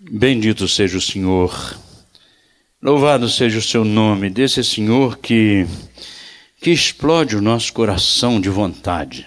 Bendito 0.00 0.68
seja 0.68 0.96
o 0.96 1.00
Senhor. 1.00 1.76
Louvado 2.80 3.28
seja 3.28 3.58
o 3.58 3.62
seu 3.62 3.84
nome, 3.84 4.30
desse 4.30 4.62
Senhor 4.62 5.18
que, 5.18 5.66
que 6.60 6.70
explode 6.70 7.34
o 7.34 7.42
nosso 7.42 7.72
coração 7.72 8.40
de 8.40 8.48
vontade, 8.48 9.26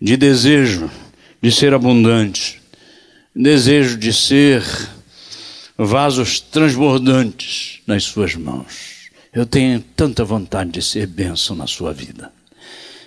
de 0.00 0.16
desejo 0.16 0.90
de 1.42 1.52
ser 1.52 1.74
abundante, 1.74 2.62
desejo 3.36 3.98
de 3.98 4.10
ser 4.10 4.64
vasos 5.76 6.40
transbordantes 6.40 7.82
nas 7.86 8.04
suas 8.04 8.34
mãos. 8.34 9.10
Eu 9.34 9.44
tenho 9.44 9.80
tanta 9.80 10.24
vontade 10.24 10.70
de 10.70 10.80
ser 10.80 11.06
bênção 11.06 11.54
na 11.54 11.66
sua 11.66 11.92
vida. 11.92 12.32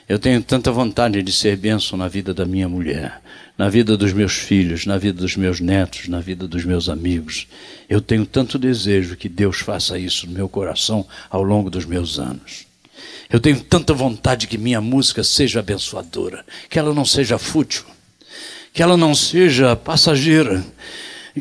Eu 0.08 0.20
tenho 0.20 0.44
tanta 0.44 0.72
vontade 0.72 1.24
de 1.24 1.32
ser 1.32 1.58
bênção 1.58 1.98
na 1.98 2.08
vida 2.08 2.36
da 2.36 2.46
minha 2.46 2.70
mulher, 2.70 3.20
na 3.58 3.70
vida 3.70 3.96
dos 3.96 4.12
meus 4.12 4.34
filhos, 4.34 4.86
na 4.86 4.98
vida 4.98 5.22
dos 5.22 5.36
meus 5.36 5.60
netos, 5.60 6.08
na 6.08 6.20
vida 6.20 6.48
dos 6.48 6.66
meus 6.66 6.90
amigos. 6.90 7.48
Eu 7.88 8.02
tenho 8.02 8.26
tanto 8.26 8.60
desejo 8.60 9.16
que 9.16 9.30
Deus 9.30 9.60
faça 9.60 9.98
isso 9.98 10.28
no 10.28 10.34
meu 10.34 10.50
coração 10.50 11.08
ao 11.30 11.42
longo 11.42 11.70
dos 11.70 11.86
meus 11.86 12.20
anos. 12.20 12.66
Eu 13.30 13.40
tenho 13.40 13.60
tanta 13.62 13.94
vontade 13.94 14.48
que 14.48 14.58
minha 14.58 14.82
música 14.82 15.24
seja 15.24 15.60
abençoadora, 15.60 16.46
que 16.70 16.78
ela 16.78 16.94
não 16.94 17.06
seja 17.06 17.38
fútil, 17.38 17.86
que 18.74 18.84
ela 18.84 18.98
não 18.98 19.16
seja 19.16 19.76
passageira, 19.76 20.64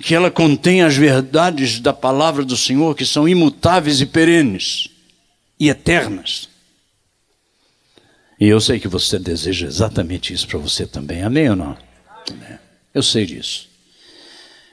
que 0.03 0.15
ela 0.15 0.31
contenha 0.31 0.87
as 0.87 0.97
verdades 0.97 1.81
da 1.81 1.93
palavra 1.93 2.45
do 2.45 2.57
Senhor 2.57 2.95
que 2.97 3.05
são 3.05 3.29
imutáveis 3.29 4.01
e 4.01 4.07
perenes 4.07 4.89
e 5.59 5.69
eternas. 5.69 6.49
E 8.41 8.47
eu 8.49 8.61
sei 8.61 8.81
que 8.81 8.89
você 8.89 9.19
deseja 9.19 9.67
exatamente 9.67 10.33
isso 10.33 10.47
para 10.49 10.59
você 10.59 10.87
também. 10.87 11.23
Amém 11.23 11.51
ou 11.51 11.57
não? 11.57 11.77
Amém. 12.31 12.59
Eu 12.95 13.03
sei 13.03 13.27
disso. 13.27 13.69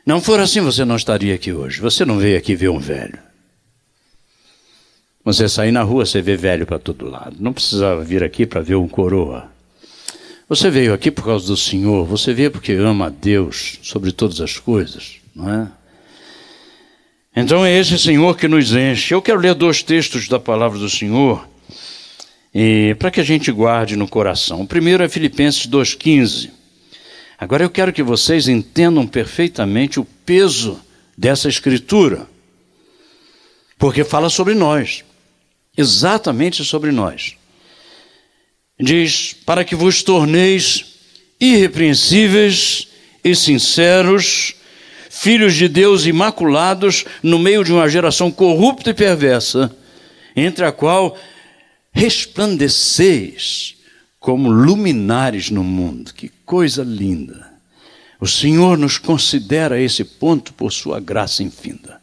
Não 0.05 0.22
for 0.22 0.40
assim, 0.40 0.62
você 0.62 0.84
não 0.84 0.96
estaria 0.96 1.35
aqui 1.35 1.52
hoje. 1.54 1.80
Você 1.80 2.05
não 2.05 2.18
veio 2.18 2.38
aqui 2.38 2.55
ver 2.55 2.70
um 2.70 2.80
velho. 2.80 3.20
Você 5.24 5.48
sair 5.48 5.71
na 5.71 5.84
rua, 5.84 6.05
você 6.05 6.21
vê 6.21 6.35
velho 6.35 6.66
para 6.66 6.80
todo 6.80 7.08
lado. 7.08 7.38
Não 7.40 7.54
precisava 7.54 8.04
vir 8.04 8.24
aqui 8.24 8.46
para 8.46 8.62
ver 8.62 8.76
um 8.76 8.88
coroa. 8.88 9.52
Você 10.49 10.70
veio 10.70 10.93
aqui 10.93 11.12
por 11.12 11.24
causa 11.24 11.46
do 11.48 11.55
Senhor. 11.55 12.05
Você 12.05 12.34
veio 12.34 12.52
porque 12.52 12.74
ama 12.74 13.05
a 13.05 13.10
Deus 13.10 13.80
sobre 13.84 14.12
todas 14.12 14.41
as 14.41 14.58
coisas, 14.58 15.18
não 15.36 15.49
é? 15.49 15.68
Então 17.36 17.65
é 17.65 17.71
esse 17.77 17.98
Senhor 17.98 18.36
que 18.36 18.48
nos 18.48 18.74
enche. 18.74 19.13
Eu 19.13 19.21
quero 19.21 19.40
ler 19.40 19.54
dois 19.54 19.84
textos 19.84 20.27
da 20.27 20.40
palavra 20.40 20.80
do 20.80 20.90
Senhor 20.90 21.48
para 22.99 23.12
que 23.12 23.21
a 23.21 23.24
gente 23.24 23.52
guarde 23.52 23.96
no 23.96 24.08
coração. 24.08 24.62
O 24.62 24.68
primeiro 24.68 25.04
é 25.04 25.08
Filipenses 25.08 25.68
2,15. 25.68 26.49
Agora 27.41 27.63
eu 27.63 27.71
quero 27.71 27.91
que 27.91 28.03
vocês 28.03 28.47
entendam 28.47 29.07
perfeitamente 29.07 29.99
o 29.99 30.05
peso 30.05 30.79
dessa 31.17 31.49
escritura, 31.49 32.29
porque 33.79 34.03
fala 34.03 34.29
sobre 34.29 34.53
nós, 34.53 35.03
exatamente 35.75 36.63
sobre 36.63 36.91
nós. 36.91 37.35
Diz: 38.79 39.34
para 39.43 39.65
que 39.65 39.73
vos 39.73 40.03
torneis 40.03 40.85
irrepreensíveis 41.39 42.87
e 43.23 43.35
sinceros, 43.35 44.53
filhos 45.09 45.55
de 45.55 45.67
Deus 45.67 46.05
imaculados, 46.05 47.05
no 47.23 47.39
meio 47.39 47.63
de 47.63 47.73
uma 47.73 47.89
geração 47.89 48.29
corrupta 48.29 48.91
e 48.91 48.93
perversa, 48.93 49.75
entre 50.35 50.63
a 50.63 50.71
qual 50.71 51.17
resplandeceis 51.91 53.80
como 54.22 54.52
luminares 54.52 55.50
no 55.50 55.64
mundo. 55.64 56.14
Que 56.14 56.30
coisa 56.46 56.84
linda! 56.84 57.52
O 58.20 58.27
Senhor 58.27 58.77
nos 58.77 59.00
considera 59.00 59.82
esse 59.82 60.05
ponto 60.05 60.54
por 60.54 60.72
sua 60.72 61.00
graça 61.00 61.41
infinda, 61.41 62.00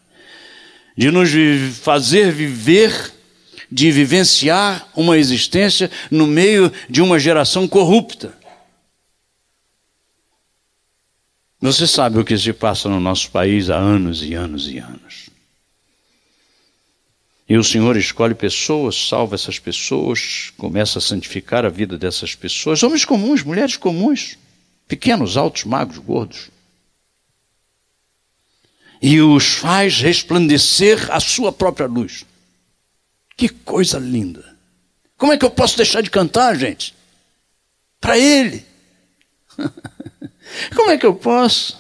de 0.97 1.13
nos 1.13 1.31
fazer 1.79 2.33
viver, 2.33 3.13
de 3.71 3.93
vivenciar 3.93 4.89
uma 4.97 5.17
existência 5.17 5.89
no 6.11 6.27
meio 6.27 6.73
de 6.91 7.01
uma 7.01 7.21
geração 7.21 7.69
corrupta. 7.69 8.37
Você 11.61 11.87
sabe 11.87 12.19
o 12.19 12.25
que 12.25 12.37
se 12.37 12.53
passa 12.53 12.89
no 12.89 12.99
nosso 12.99 13.31
país 13.31 13.71
há 13.71 13.77
anos 13.77 14.25
e 14.25 14.35
anos 14.35 14.69
e 14.69 14.79
anos. 14.79 15.28
E 17.49 17.57
o 17.57 17.65
Senhor 17.65 17.97
escolhe 17.97 18.35
pessoas, 18.35 19.09
salva 19.09 19.35
essas 19.35 19.59
pessoas, 19.59 20.53
começa 20.59 20.99
a 20.99 21.03
santificar 21.03 21.65
a 21.65 21.71
vida 21.71 21.97
dessas 21.97 22.35
pessoas, 22.35 22.83
homens 22.83 23.07
comuns, 23.07 23.43
mulheres 23.43 23.77
comuns, 23.77 24.37
pequenos, 24.87 25.37
altos, 25.37 25.65
magros, 25.65 25.99
gordos. 25.99 26.51
E 29.01 29.21
os 29.23 29.55
faz 29.55 29.99
resplandecer 30.01 31.11
a 31.11 31.21
sua 31.21 31.51
própria 31.51 31.87
luz. 31.87 32.27
Que 33.35 33.49
coisa 33.49 33.99
linda. 33.99 34.57
Como 35.17 35.33
é 35.33 35.39
que 35.39 35.45
eu 35.45 35.51
posso 35.51 35.77
deixar 35.77 36.03
de 36.03 36.11
cantar, 36.11 36.55
gente? 36.57 36.95
Para 37.99 38.19
Ele. 38.19 38.67
Como 40.77 40.91
é 40.91 40.99
que 40.99 41.07
eu 41.07 41.15
posso? 41.15 41.79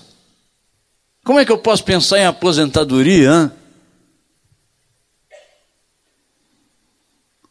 Como 1.24 1.38
é 1.38 1.44
que 1.44 1.52
eu 1.52 1.58
posso 1.58 1.84
pensar 1.84 2.18
em 2.18 2.24
aposentadoria? 2.24 3.30
Hein? 3.30 3.57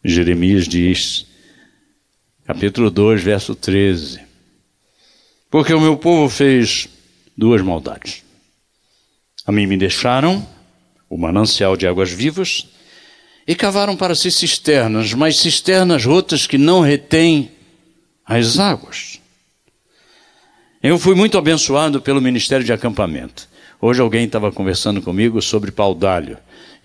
Jeremias 0.10 0.70
diz, 0.70 1.28
capítulo 2.46 2.90
2, 2.90 3.22
verso 3.22 3.54
13: 3.54 4.22
Porque 5.52 5.74
o 5.74 5.82
meu 5.82 5.98
povo 5.98 6.30
fez 6.30 6.88
duas 7.36 7.62
maldades. 7.62 8.24
A 9.46 9.52
mim 9.52 9.68
me 9.68 9.76
deixaram 9.76 10.48
o 11.10 11.18
manancial 11.18 11.76
de 11.76 11.86
águas 11.86 12.10
vivas 12.10 12.68
e 13.46 13.54
cavaram 13.54 13.98
para 13.98 14.16
si 14.16 14.32
cisternas, 14.32 15.14
mas 15.14 15.38
cisternas 15.40 16.06
rotas 16.06 16.48
que 16.48 16.58
não 16.58 16.80
retêm 16.80 17.52
as 18.26 18.60
águas. 18.60 19.20
Eu 20.82 20.98
fui 20.98 21.16
muito 21.16 21.38
abençoado 21.38 22.02
pelo 22.02 22.22
ministério 22.22 22.66
de 22.66 22.72
acampamento. 22.72 23.50
Hoje 23.82 24.02
alguém 24.02 24.26
estava 24.26 24.54
conversando 24.54 25.02
comigo 25.02 25.42
sobre 25.42 25.70
paudalho. 25.70 26.38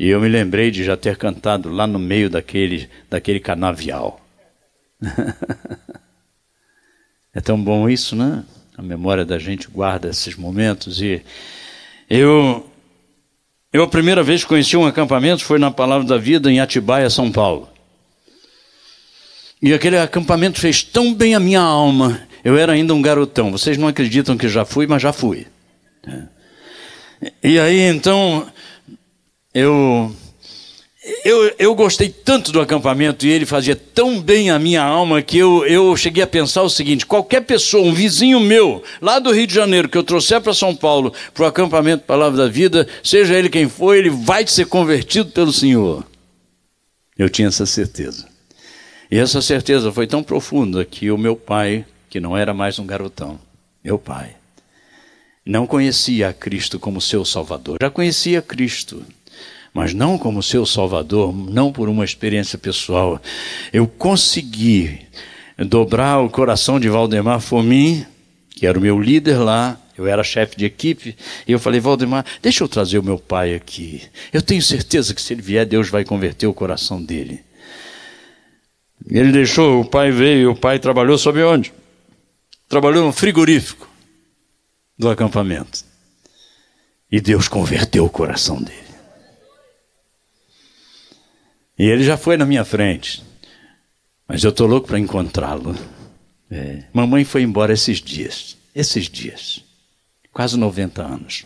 E 0.02 0.08
eu 0.08 0.20
me 0.20 0.28
lembrei 0.28 0.72
de 0.72 0.82
já 0.82 0.96
ter 0.96 1.16
cantado 1.16 1.68
lá 1.68 1.86
no 1.86 1.96
meio 1.96 2.28
daquele, 2.28 2.90
daquele 3.08 3.38
canavial. 3.38 4.20
é 7.32 7.40
tão 7.40 7.62
bom 7.62 7.88
isso, 7.88 8.16
né? 8.16 8.42
A 8.76 8.82
memória 8.82 9.24
da 9.24 9.38
gente 9.38 9.68
guarda 9.68 10.08
esses 10.08 10.34
momentos. 10.34 11.00
E 11.00 11.22
eu, 12.10 12.68
eu 13.72 13.84
a 13.84 13.88
primeira 13.88 14.24
vez 14.24 14.42
que 14.42 14.48
conheci 14.48 14.76
um 14.76 14.84
acampamento 14.84 15.44
foi 15.44 15.60
na 15.60 15.70
Palavra 15.70 16.04
da 16.04 16.18
Vida 16.18 16.50
em 16.50 16.58
Atibaia, 16.58 17.08
São 17.08 17.30
Paulo. 17.30 17.70
E 19.62 19.72
aquele 19.72 19.98
acampamento 19.98 20.58
fez 20.58 20.82
tão 20.82 21.14
bem 21.14 21.36
a 21.36 21.38
minha 21.38 21.60
alma. 21.60 22.20
Eu 22.42 22.58
era 22.58 22.72
ainda 22.72 22.92
um 22.92 23.00
garotão. 23.00 23.52
Vocês 23.52 23.78
não 23.78 23.86
acreditam 23.86 24.36
que 24.36 24.48
já 24.48 24.64
fui, 24.64 24.84
mas 24.84 25.00
já 25.00 25.12
fui. 25.12 25.46
E 27.40 27.56
aí 27.56 27.82
então 27.82 28.50
eu, 29.54 30.14
eu, 31.24 31.54
eu 31.58 31.74
gostei 31.74 32.08
tanto 32.08 32.52
do 32.52 32.60
acampamento 32.60 33.26
e 33.26 33.30
ele 33.30 33.44
fazia 33.44 33.74
tão 33.74 34.20
bem 34.20 34.50
a 34.50 34.58
minha 34.58 34.82
alma 34.82 35.20
que 35.20 35.36
eu, 35.36 35.66
eu 35.66 35.96
cheguei 35.96 36.22
a 36.22 36.26
pensar 36.26 36.62
o 36.62 36.70
seguinte: 36.70 37.04
qualquer 37.04 37.42
pessoa, 37.42 37.86
um 37.86 37.92
vizinho 37.92 38.38
meu, 38.38 38.82
lá 39.00 39.18
do 39.18 39.32
Rio 39.32 39.46
de 39.46 39.54
Janeiro, 39.54 39.88
que 39.88 39.98
eu 39.98 40.04
trouxer 40.04 40.40
para 40.40 40.54
São 40.54 40.74
Paulo, 40.74 41.12
para 41.34 41.42
o 41.42 41.46
acampamento 41.46 42.04
Palavra 42.04 42.44
da 42.44 42.48
Vida, 42.48 42.86
seja 43.02 43.36
ele 43.36 43.50
quem 43.50 43.68
for, 43.68 43.96
ele 43.96 44.10
vai 44.10 44.46
ser 44.46 44.66
convertido 44.66 45.30
pelo 45.30 45.52
Senhor. 45.52 46.06
Eu 47.18 47.28
tinha 47.28 47.48
essa 47.48 47.66
certeza. 47.66 48.26
E 49.10 49.18
essa 49.18 49.42
certeza 49.42 49.92
foi 49.92 50.06
tão 50.06 50.22
profunda 50.22 50.84
que 50.84 51.10
o 51.10 51.18
meu 51.18 51.36
pai, 51.36 51.84
que 52.08 52.18
não 52.18 52.36
era 52.36 52.54
mais 52.54 52.78
um 52.78 52.86
garotão, 52.86 53.38
meu 53.84 53.98
pai, 53.98 54.36
não 55.44 55.66
conhecia 55.66 56.28
a 56.28 56.32
Cristo 56.32 56.78
como 56.78 57.00
seu 57.00 57.24
Salvador, 57.24 57.78
já 57.82 57.90
conhecia 57.90 58.40
Cristo 58.40 59.04
mas 59.72 59.94
não 59.94 60.18
como 60.18 60.42
seu 60.42 60.66
Salvador, 60.66 61.34
não 61.34 61.72
por 61.72 61.88
uma 61.88 62.04
experiência 62.04 62.58
pessoal. 62.58 63.20
Eu 63.72 63.86
consegui 63.86 65.00
dobrar 65.58 66.20
o 66.20 66.28
coração 66.28 66.78
de 66.78 66.88
Valdemar 66.88 67.40
Fomin, 67.40 68.04
que 68.50 68.66
era 68.66 68.78
o 68.78 68.82
meu 68.82 69.00
líder 69.00 69.38
lá, 69.38 69.78
eu 69.96 70.06
era 70.06 70.22
chefe 70.22 70.56
de 70.56 70.64
equipe, 70.64 71.16
e 71.46 71.52
eu 71.52 71.58
falei, 71.58 71.80
Valdemar, 71.80 72.24
deixa 72.40 72.64
eu 72.64 72.68
trazer 72.68 72.98
o 72.98 73.02
meu 73.02 73.18
pai 73.18 73.54
aqui. 73.54 74.02
Eu 74.32 74.42
tenho 74.42 74.62
certeza 74.62 75.14
que 75.14 75.22
se 75.22 75.32
ele 75.32 75.42
vier, 75.42 75.66
Deus 75.66 75.88
vai 75.88 76.04
converter 76.04 76.46
o 76.46 76.54
coração 76.54 77.02
dele. 77.02 77.40
Ele 79.10 79.32
deixou, 79.32 79.80
o 79.80 79.84
pai 79.84 80.10
veio, 80.10 80.52
o 80.52 80.56
pai 80.56 80.78
trabalhou 80.78 81.18
sob 81.18 81.42
onde? 81.42 81.72
Trabalhou 82.68 83.04
no 83.04 83.12
frigorífico 83.12 83.88
do 84.98 85.10
acampamento. 85.10 85.84
E 87.10 87.20
Deus 87.20 87.48
converteu 87.48 88.04
o 88.04 88.10
coração 88.10 88.62
dele. 88.62 88.91
E 91.82 91.86
ele 91.86 92.04
já 92.04 92.16
foi 92.16 92.36
na 92.36 92.46
minha 92.46 92.64
frente. 92.64 93.24
Mas 94.28 94.44
eu 94.44 94.50
estou 94.50 94.68
louco 94.68 94.86
para 94.86 95.00
encontrá-lo. 95.00 95.76
É. 96.48 96.84
Mamãe 96.92 97.24
foi 97.24 97.42
embora 97.42 97.72
esses 97.72 98.00
dias. 98.00 98.56
Esses 98.72 99.08
dias. 99.08 99.64
Quase 100.32 100.56
90 100.56 101.02
anos. 101.02 101.44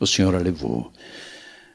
o 0.00 0.04
Senhor 0.04 0.34
a 0.34 0.38
levou. 0.38 0.92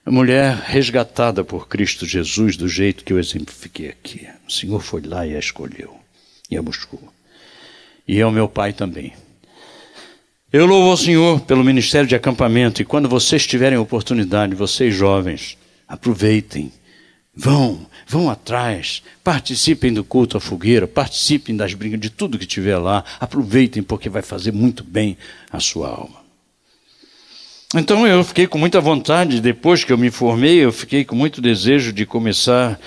A 0.06 0.12
mulher 0.12 0.58
resgatada 0.58 1.42
por 1.46 1.70
Cristo 1.70 2.06
Jesus 2.06 2.58
do 2.58 2.68
jeito 2.68 3.06
que 3.06 3.14
eu 3.14 3.18
exemplifiquei 3.18 3.88
aqui. 3.88 4.28
O 4.46 4.52
Senhor 4.52 4.82
foi 4.82 5.04
lá 5.04 5.26
e 5.26 5.34
a 5.34 5.40
escolheu 5.40 5.98
e 6.50 6.58
a 6.58 6.62
buscou. 6.62 7.14
E 8.06 8.20
é 8.20 8.26
o 8.26 8.32
meu 8.32 8.50
pai 8.50 8.74
também. 8.74 9.14
Eu 10.52 10.66
louvo 10.66 10.90
ao 10.90 10.98
Senhor 10.98 11.40
pelo 11.40 11.64
ministério 11.64 12.10
de 12.10 12.16
acampamento 12.16 12.82
e 12.82 12.86
quando 12.86 13.08
vocês 13.08 13.48
tiverem 13.48 13.78
oportunidade, 13.78 14.54
vocês 14.54 14.94
jovens, 14.94 15.58
aproveitem. 15.88 16.74
Vão, 17.34 17.88
vão 18.06 18.30
atrás, 18.30 19.02
participem 19.24 19.94
do 19.94 20.04
culto 20.04 20.36
à 20.36 20.40
fogueira, 20.40 20.86
participem 20.86 21.56
das 21.56 21.74
brigas, 21.74 22.00
de 22.00 22.10
tudo 22.10 22.38
que 22.38 22.46
tiver 22.46 22.78
lá, 22.78 23.06
aproveitem 23.22 23.82
porque 23.82 24.10
vai 24.10 24.22
fazer 24.22 24.52
muito 24.52 24.84
bem 24.84 25.18
a 25.50 25.60
sua 25.60 25.88
alma. 25.88 26.20
Então 27.74 28.06
eu 28.06 28.22
fiquei 28.26 28.48
com 28.48 28.58
muita 28.58 28.82
vontade, 28.82 29.40
depois 29.40 29.86
que 29.86 29.94
eu 29.94 29.98
me 29.98 30.12
formei, 30.12 30.58
eu 30.58 30.74
fiquei 30.74 31.06
com 31.06 31.16
muito 31.16 31.40
desejo 31.40 31.94
de 31.94 32.06
começar 32.06 32.78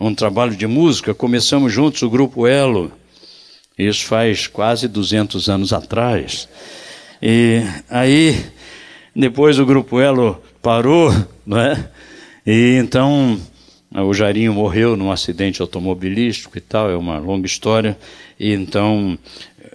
um 0.00 0.14
trabalho 0.14 0.56
de 0.56 0.66
música. 0.66 1.12
Começamos 1.12 1.70
juntos 1.70 2.00
o 2.00 2.08
grupo 2.08 2.46
Elo, 2.46 2.90
isso 3.76 4.06
faz 4.06 4.46
quase 4.46 4.88
200 4.88 5.50
anos 5.50 5.74
atrás. 5.74 6.48
E 7.20 7.62
aí, 7.90 8.46
depois 9.14 9.58
o 9.58 9.66
grupo 9.66 10.00
Elo 10.00 10.42
parou, 10.62 11.12
não 11.44 11.60
é? 11.60 11.90
E 12.46 12.78
então 12.82 13.38
o 13.92 14.14
Jairinho 14.14 14.54
morreu 14.54 14.96
num 14.96 15.10
acidente 15.10 15.60
automobilístico 15.60 16.56
e 16.56 16.60
tal, 16.60 16.90
é 16.90 16.96
uma 16.96 17.18
longa 17.18 17.46
história. 17.46 17.98
E 18.38 18.52
então 18.52 19.18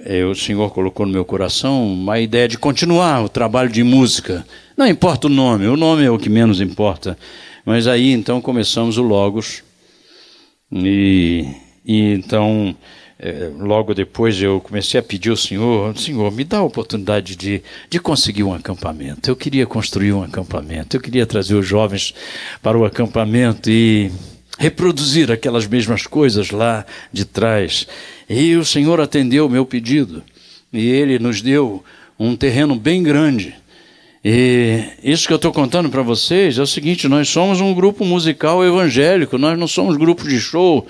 é, 0.05 0.23
o 0.23 0.33
Senhor 0.33 0.71
colocou 0.71 1.05
no 1.05 1.11
meu 1.11 1.25
coração 1.25 1.85
uma 1.85 2.19
ideia 2.19 2.47
de 2.47 2.57
continuar 2.57 3.23
o 3.23 3.29
trabalho 3.29 3.69
de 3.69 3.83
música. 3.83 4.45
Não 4.77 4.87
importa 4.87 5.27
o 5.27 5.29
nome, 5.29 5.67
o 5.67 5.75
nome 5.75 6.03
é 6.05 6.11
o 6.11 6.17
que 6.17 6.29
menos 6.29 6.61
importa. 6.61 7.17
Mas 7.65 7.87
aí 7.87 8.11
então 8.11 8.39
começamos 8.39 8.97
o 8.97 9.01
Logos. 9.01 9.63
E, 10.71 11.45
e 11.85 12.13
então, 12.13 12.75
é, 13.17 13.49
logo 13.57 13.93
depois 13.93 14.41
eu 14.41 14.59
comecei 14.59 14.99
a 14.99 15.03
pedir 15.03 15.29
ao 15.29 15.37
Senhor: 15.37 15.97
Senhor, 15.97 16.31
me 16.31 16.43
dá 16.43 16.57
a 16.57 16.63
oportunidade 16.63 17.35
de, 17.35 17.61
de 17.89 17.99
conseguir 17.99 18.43
um 18.43 18.53
acampamento. 18.53 19.29
Eu 19.29 19.35
queria 19.35 19.65
construir 19.65 20.11
um 20.11 20.21
acampamento, 20.21 20.97
eu 20.97 21.01
queria 21.01 21.25
trazer 21.25 21.55
os 21.55 21.65
jovens 21.65 22.13
para 22.61 22.77
o 22.77 22.83
acampamento 22.83 23.69
e 23.69 24.11
reproduzir 24.59 25.31
aquelas 25.31 25.65
mesmas 25.65 26.05
coisas 26.05 26.51
lá 26.51 26.85
de 27.11 27.23
trás. 27.23 27.87
E 28.29 28.55
o 28.55 28.65
Senhor 28.65 28.99
atendeu 28.99 29.45
o 29.45 29.49
meu 29.49 29.65
pedido. 29.65 30.21
E 30.73 30.85
Ele 30.85 31.17
nos 31.17 31.41
deu 31.41 31.83
um 32.19 32.35
terreno 32.35 32.75
bem 32.75 33.01
grande. 33.01 33.55
E 34.23 34.83
isso 35.03 35.27
que 35.27 35.33
eu 35.33 35.37
estou 35.37 35.53
contando 35.53 35.89
para 35.89 36.01
vocês 36.01 36.57
é 36.57 36.61
o 36.61 36.67
seguinte: 36.67 37.07
nós 37.07 37.29
somos 37.29 37.61
um 37.61 37.73
grupo 37.73 38.03
musical 38.03 38.65
evangélico, 38.65 39.37
nós 39.37 39.57
não 39.57 39.67
somos 39.67 39.95
grupo 39.95 40.27
de 40.27 40.39
show, 40.39 40.85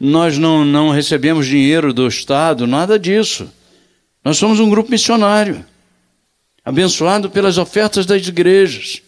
nós 0.00 0.38
não, 0.38 0.64
não 0.64 0.88
recebemos 0.88 1.46
dinheiro 1.46 1.92
do 1.92 2.08
Estado, 2.08 2.66
nada 2.66 2.98
disso. 2.98 3.52
Nós 4.24 4.38
somos 4.38 4.58
um 4.58 4.70
grupo 4.70 4.90
missionário, 4.90 5.64
abençoado 6.64 7.28
pelas 7.28 7.58
ofertas 7.58 8.06
das 8.06 8.26
igrejas. 8.26 9.02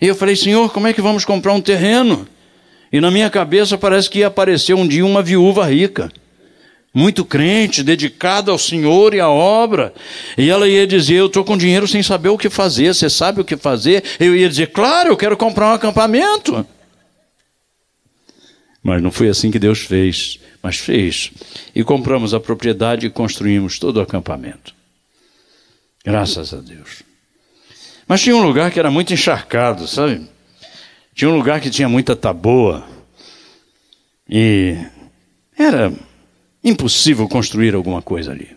E 0.00 0.06
eu 0.06 0.14
falei, 0.14 0.34
Senhor, 0.34 0.72
como 0.72 0.86
é 0.86 0.94
que 0.94 1.02
vamos 1.02 1.26
comprar 1.26 1.52
um 1.52 1.60
terreno? 1.60 2.26
E 2.90 3.00
na 3.00 3.10
minha 3.10 3.28
cabeça 3.28 3.76
parece 3.76 4.08
que 4.08 4.20
ia 4.20 4.28
aparecer 4.28 4.74
um 4.74 4.88
dia 4.88 5.04
uma 5.04 5.22
viúva 5.22 5.66
rica 5.66 6.10
muito 6.94 7.24
crente, 7.24 7.82
dedicada 7.82 8.50
ao 8.50 8.58
Senhor 8.58 9.14
e 9.14 9.20
à 9.20 9.28
obra. 9.28 9.94
E 10.36 10.50
ela 10.50 10.68
ia 10.68 10.86
dizer: 10.86 11.14
Eu 11.14 11.26
estou 11.26 11.44
com 11.44 11.56
dinheiro 11.56 11.88
sem 11.88 12.02
saber 12.02 12.28
o 12.28 12.38
que 12.38 12.50
fazer, 12.50 12.94
você 12.94 13.08
sabe 13.08 13.40
o 13.40 13.44
que 13.44 13.56
fazer? 13.56 14.04
Eu 14.20 14.36
ia 14.36 14.48
dizer: 14.48 14.68
Claro, 14.68 15.10
eu 15.10 15.16
quero 15.16 15.36
comprar 15.36 15.70
um 15.70 15.74
acampamento. 15.74 16.66
Mas 18.82 19.02
não 19.02 19.12
foi 19.12 19.28
assim 19.28 19.50
que 19.50 19.58
Deus 19.58 19.80
fez, 19.80 20.40
mas 20.62 20.78
fez. 20.78 21.30
E 21.74 21.84
compramos 21.84 22.34
a 22.34 22.40
propriedade 22.40 23.06
e 23.06 23.10
construímos 23.10 23.78
todo 23.78 23.98
o 23.98 24.00
acampamento. 24.00 24.74
Graças 26.04 26.52
a 26.52 26.60
Deus. 26.60 27.02
Mas 28.08 28.22
tinha 28.22 28.34
um 28.34 28.44
lugar 28.44 28.70
que 28.70 28.78
era 28.78 28.90
muito 28.90 29.12
encharcado, 29.12 29.86
sabe? 29.86 30.28
Tinha 31.14 31.30
um 31.30 31.36
lugar 31.36 31.60
que 31.60 31.70
tinha 31.70 31.88
muita 31.88 32.16
taboa. 32.16 32.84
E 34.28 34.76
era 35.56 35.92
Impossível 36.64 37.28
construir 37.28 37.74
alguma 37.74 38.00
coisa 38.00 38.30
ali. 38.30 38.56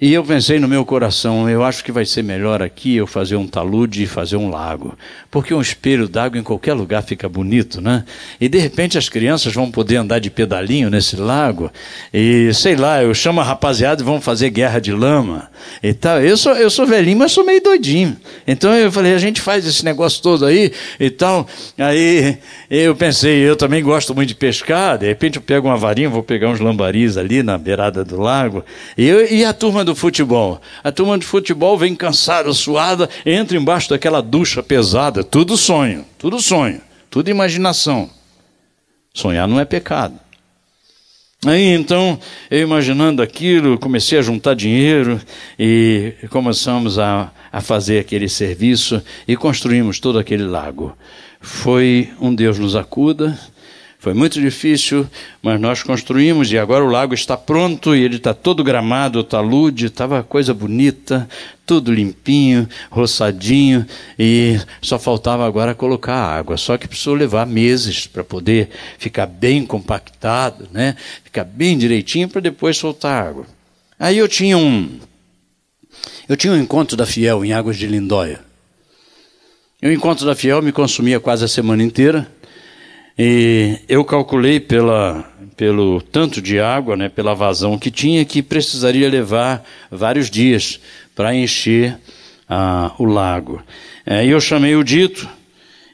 E 0.00 0.12
eu 0.12 0.24
pensei 0.24 0.58
no 0.58 0.66
meu 0.66 0.84
coração, 0.84 1.48
eu 1.48 1.62
acho 1.62 1.84
que 1.84 1.92
vai 1.92 2.04
ser 2.04 2.24
melhor 2.24 2.60
aqui 2.60 2.96
eu 2.96 3.06
fazer 3.06 3.36
um 3.36 3.46
talude 3.46 4.02
e 4.02 4.06
fazer 4.08 4.36
um 4.36 4.50
lago. 4.50 4.98
Porque 5.30 5.54
um 5.54 5.60
espelho 5.60 6.08
d'água 6.08 6.36
em 6.36 6.42
qualquer 6.42 6.74
lugar 6.74 7.00
fica 7.04 7.28
bonito, 7.28 7.80
né? 7.80 8.04
E 8.40 8.48
de 8.48 8.58
repente 8.58 8.98
as 8.98 9.08
crianças 9.08 9.54
vão 9.54 9.70
poder 9.70 9.96
andar 9.96 10.18
de 10.18 10.30
pedalinho 10.30 10.90
nesse 10.90 11.14
lago. 11.14 11.70
E 12.12 12.52
sei 12.54 12.74
lá, 12.74 13.04
eu 13.04 13.14
chamo 13.14 13.40
a 13.40 13.44
rapaziada 13.44 14.02
e 14.02 14.04
vão 14.04 14.20
fazer 14.20 14.50
guerra 14.50 14.80
de 14.80 14.92
lama 14.92 15.48
e 15.80 15.94
tal. 15.94 16.20
Eu 16.20 16.36
sou, 16.36 16.54
eu 16.54 16.70
sou 16.70 16.86
velhinho, 16.86 17.18
mas 17.18 17.30
sou 17.30 17.44
meio 17.44 17.62
doidinho. 17.62 18.16
Então 18.48 18.74
eu 18.74 18.90
falei, 18.90 19.14
a 19.14 19.18
gente 19.18 19.40
faz 19.40 19.64
esse 19.64 19.84
negócio 19.84 20.20
todo 20.20 20.44
aí 20.44 20.72
e 20.98 21.08
tal. 21.08 21.46
Aí 21.78 22.36
eu 22.68 22.96
pensei, 22.96 23.48
eu 23.48 23.54
também 23.54 23.82
gosto 23.82 24.12
muito 24.12 24.28
de 24.28 24.34
pescar. 24.34 24.98
De 24.98 25.06
repente 25.06 25.36
eu 25.36 25.42
pego 25.42 25.68
uma 25.68 25.76
varinha, 25.76 26.08
vou 26.08 26.22
pegar 26.22 26.50
uns 26.50 26.58
lambaris 26.58 27.16
ali 27.16 27.44
na 27.44 27.56
beirada 27.56 28.04
do 28.04 28.20
lago. 28.20 28.64
E, 28.98 29.06
eu, 29.06 29.32
e 29.32 29.44
a 29.44 29.52
turma 29.52 29.83
do 29.84 29.94
futebol. 29.94 30.60
A 30.82 30.90
turma 30.90 31.18
de 31.18 31.26
futebol 31.26 31.76
vem 31.78 31.94
cansada, 31.94 32.52
suada, 32.52 33.08
entra 33.24 33.56
embaixo 33.56 33.90
daquela 33.90 34.20
ducha 34.20 34.62
pesada. 34.62 35.22
Tudo 35.22 35.56
sonho, 35.56 36.04
tudo 36.18 36.40
sonho, 36.40 36.80
tudo 37.10 37.30
imaginação. 37.30 38.10
Sonhar 39.12 39.46
não 39.46 39.60
é 39.60 39.64
pecado. 39.64 40.18
Aí 41.46 41.74
então, 41.74 42.18
eu 42.50 42.60
imaginando 42.60 43.22
aquilo, 43.22 43.78
comecei 43.78 44.18
a 44.18 44.22
juntar 44.22 44.54
dinheiro 44.54 45.20
e 45.58 46.14
começamos 46.30 46.98
a, 46.98 47.30
a 47.52 47.60
fazer 47.60 47.98
aquele 47.98 48.28
serviço 48.28 49.02
e 49.28 49.36
construímos 49.36 50.00
todo 50.00 50.18
aquele 50.18 50.44
lago. 50.44 50.96
Foi 51.40 52.08
um 52.18 52.34
Deus 52.34 52.58
nos 52.58 52.74
acuda, 52.74 53.38
foi 54.04 54.12
muito 54.12 54.38
difícil, 54.38 55.08
mas 55.40 55.58
nós 55.58 55.82
construímos 55.82 56.52
e 56.52 56.58
agora 56.58 56.84
o 56.84 56.90
lago 56.90 57.14
está 57.14 57.38
pronto 57.38 57.96
e 57.96 58.02
ele 58.02 58.16
está 58.16 58.34
todo 58.34 58.62
gramado, 58.62 59.24
talude, 59.24 59.86
estava 59.86 60.22
coisa 60.22 60.52
bonita, 60.52 61.26
tudo 61.64 61.90
limpinho, 61.90 62.68
roçadinho 62.90 63.86
e 64.18 64.60
só 64.82 64.98
faltava 64.98 65.46
agora 65.46 65.74
colocar 65.74 66.16
água. 66.16 66.58
Só 66.58 66.76
que 66.76 66.86
precisou 66.86 67.14
levar 67.14 67.46
meses 67.46 68.06
para 68.06 68.22
poder 68.22 68.68
ficar 68.98 69.24
bem 69.24 69.64
compactado, 69.64 70.68
né? 70.70 70.96
Ficar 71.24 71.44
bem 71.44 71.78
direitinho 71.78 72.28
para 72.28 72.42
depois 72.42 72.76
soltar 72.76 73.26
água. 73.26 73.46
Aí 73.98 74.18
eu 74.18 74.28
tinha 74.28 74.58
um 74.58 74.98
eu 76.28 76.36
tinha 76.36 76.52
um 76.52 76.60
encontro 76.60 76.94
da 76.94 77.06
Fiel 77.06 77.42
em 77.42 77.54
Águas 77.54 77.78
de 77.78 77.86
Lindóia. 77.86 78.40
E 79.80 79.88
o 79.88 79.92
encontro 79.92 80.26
da 80.26 80.34
Fiel 80.34 80.60
me 80.60 80.72
consumia 80.72 81.18
quase 81.18 81.42
a 81.42 81.48
semana 81.48 81.82
inteira. 81.82 82.30
E 83.18 83.78
eu 83.88 84.04
calculei 84.04 84.58
pela, 84.58 85.24
pelo 85.56 86.00
tanto 86.00 86.42
de 86.42 86.58
água, 86.58 86.96
né, 86.96 87.08
pela 87.08 87.34
vazão 87.34 87.78
que 87.78 87.90
tinha, 87.90 88.24
que 88.24 88.42
precisaria 88.42 89.08
levar 89.08 89.64
vários 89.90 90.28
dias 90.28 90.80
para 91.14 91.34
encher 91.34 91.96
ah, 92.48 92.92
o 92.98 93.04
lago. 93.04 93.62
É, 94.04 94.24
e 94.26 94.30
eu 94.30 94.40
chamei 94.40 94.74
o 94.74 94.82
Dito 94.82 95.28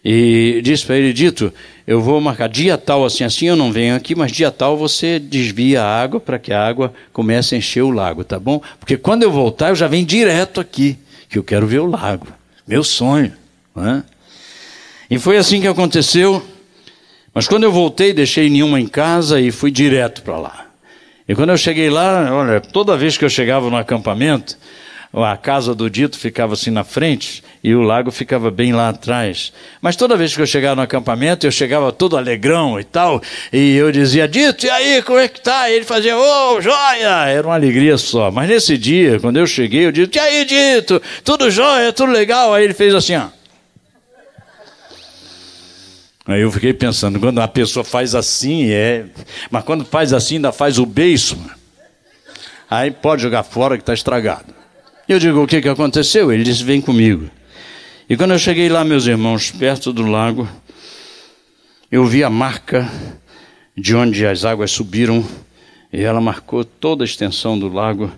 e 0.05 0.61
disse 0.65 0.87
para 0.87 0.97
ele: 0.97 1.13
Dito, 1.13 1.53
eu 1.87 2.01
vou 2.01 2.21
marcar 2.21 2.49
dia 2.49 2.79
tal, 2.79 3.05
assim, 3.05 3.23
assim 3.23 3.47
eu 3.47 3.57
não 3.57 3.71
venho 3.71 3.95
aqui, 3.95 4.15
mas 4.15 4.33
dia 4.33 4.51
tal 4.51 4.77
você 4.77 5.19
desvia 5.19 5.83
a 5.83 6.03
água 6.03 6.19
para 6.19 6.39
que 6.39 6.53
a 6.53 6.67
água 6.67 6.93
comece 7.13 7.55
a 7.55 7.59
encher 7.59 7.83
o 7.83 7.91
lago, 7.91 8.25
tá 8.25 8.39
bom? 8.39 8.63
Porque 8.79 8.97
quando 8.97 9.23
eu 9.23 9.31
voltar, 9.31 9.69
eu 9.69 9.77
já 9.77 9.87
venho 9.87 10.07
direto 10.07 10.61
aqui, 10.61 10.99
que 11.29 11.39
eu 11.39 11.45
quero 11.45 11.67
ver 11.67 11.81
o 11.81 11.87
lago. 11.87 12.27
Meu 12.67 12.83
sonho. 12.83 13.33
Né? 13.75 14.03
E 15.11 15.19
foi 15.19 15.37
assim 15.37 15.61
que 15.61 15.67
aconteceu. 15.67 16.43
Mas 17.33 17.47
quando 17.47 17.65
eu 17.65 17.73
voltei, 17.73 18.13
deixei 18.13 18.51
nenhuma 18.51 18.81
em 18.81 18.89
casa 18.89 19.41
e 19.41 19.51
fui 19.51 19.71
direto 19.71 20.23
para 20.23 20.39
lá. 20.39 20.67
E 21.29 21.35
quando 21.35 21.51
eu 21.51 21.57
cheguei 21.57 21.89
lá, 21.89 22.29
olha, 22.35 22.61
toda 22.61 22.97
vez 22.97 23.17
que 23.17 23.25
eu 23.25 23.31
chegava 23.31 23.71
no 23.71 23.77
acampamento, 23.77 24.59
a 25.13 25.37
casa 25.37 25.75
do 25.75 25.89
dito 25.89 26.19
ficava 26.19 26.55
assim 26.55 26.71
na 26.71 26.85
frente 26.85 27.43
e 27.63 27.75
o 27.75 27.83
lago 27.83 28.11
ficava 28.11 28.51
bem 28.51 28.73
lá 28.73 28.89
atrás. 28.89 29.53
Mas 29.81 29.95
toda 29.95 30.17
vez 30.17 30.35
que 30.35 30.43
eu 30.43 30.47
chegava 30.47 30.77
no 30.77 30.83
acampamento, 30.83 31.47
eu 31.47 31.53
chegava 31.53 31.93
todo 31.93 32.17
alegrão 32.17 32.81
e 32.81 32.85
tal, 32.85 33.23
e 33.53 33.77
eu 33.77 33.93
dizia, 33.93 34.27
dito, 34.27 34.67
e 34.67 34.71
aí, 34.71 35.03
como 35.03 35.19
é 35.19 35.29
que 35.29 35.41
tá? 35.41 35.71
E 35.71 35.75
ele 35.75 35.85
fazia, 35.85 36.17
ô, 36.17 36.55
oh, 36.57 36.61
joia! 36.61 37.29
Era 37.29 37.47
uma 37.47 37.55
alegria 37.55 37.97
só. 37.97 38.31
Mas 38.31 38.49
nesse 38.49 38.79
dia, 38.79 39.21
quando 39.21 39.37
eu 39.37 39.47
cheguei, 39.47 39.87
eu 39.87 39.93
disse, 39.93 40.11
e 40.15 40.19
aí, 40.19 40.45
dito? 40.45 41.01
Tudo 41.25 41.51
joia, 41.51 41.93
tudo 41.93 42.13
legal? 42.13 42.55
Aí 42.55 42.65
ele 42.65 42.75
fez 42.75 42.95
assim, 42.95 43.17
ó. 43.17 43.40
Aí 46.27 46.43
eu 46.43 46.53
fiquei 46.53 46.73
pensando, 46.73 47.19
quando 47.19 47.41
a 47.41 47.49
pessoa 47.49 47.83
faz 47.83 48.15
assim, 48.15 48.71
é. 48.71 49.07
Mas 49.51 49.65
quando 49.65 49.85
faz 49.85 50.13
assim, 50.13 50.37
ainda 50.37 50.53
faz 50.53 50.79
o 50.79 50.87
beijo. 50.87 51.39
Aí 52.71 52.91
pode 52.91 53.23
jogar 53.23 53.43
fora 53.43 53.77
que 53.77 53.83
está 53.83 53.95
estragado. 53.95 54.55
Eu 55.09 55.19
digo, 55.19 55.43
o 55.43 55.47
que, 55.47 55.61
que 55.61 55.69
aconteceu? 55.69 56.31
Ele 56.33 56.45
disse, 56.45 56.63
vem 56.63 56.81
comigo. 56.81 57.29
E 58.09 58.17
quando 58.17 58.33
eu 58.33 58.39
cheguei 58.39 58.69
lá, 58.69 58.85
meus 58.85 59.07
irmãos, 59.07 59.51
perto 59.51 59.93
do 59.93 60.07
lago, 60.07 60.49
eu 61.91 62.05
vi 62.07 62.23
a 62.23 62.31
marca 62.31 62.89
de 63.77 63.97
onde 63.97 64.27
as 64.27 64.45
águas 64.45 64.71
subiram, 64.71 65.25
e 65.93 66.01
ela 66.01 66.21
marcou 66.21 66.65
toda 66.65 67.03
a 67.03 67.07
extensão 67.07 67.59
do 67.59 67.69
lago, 67.69 68.13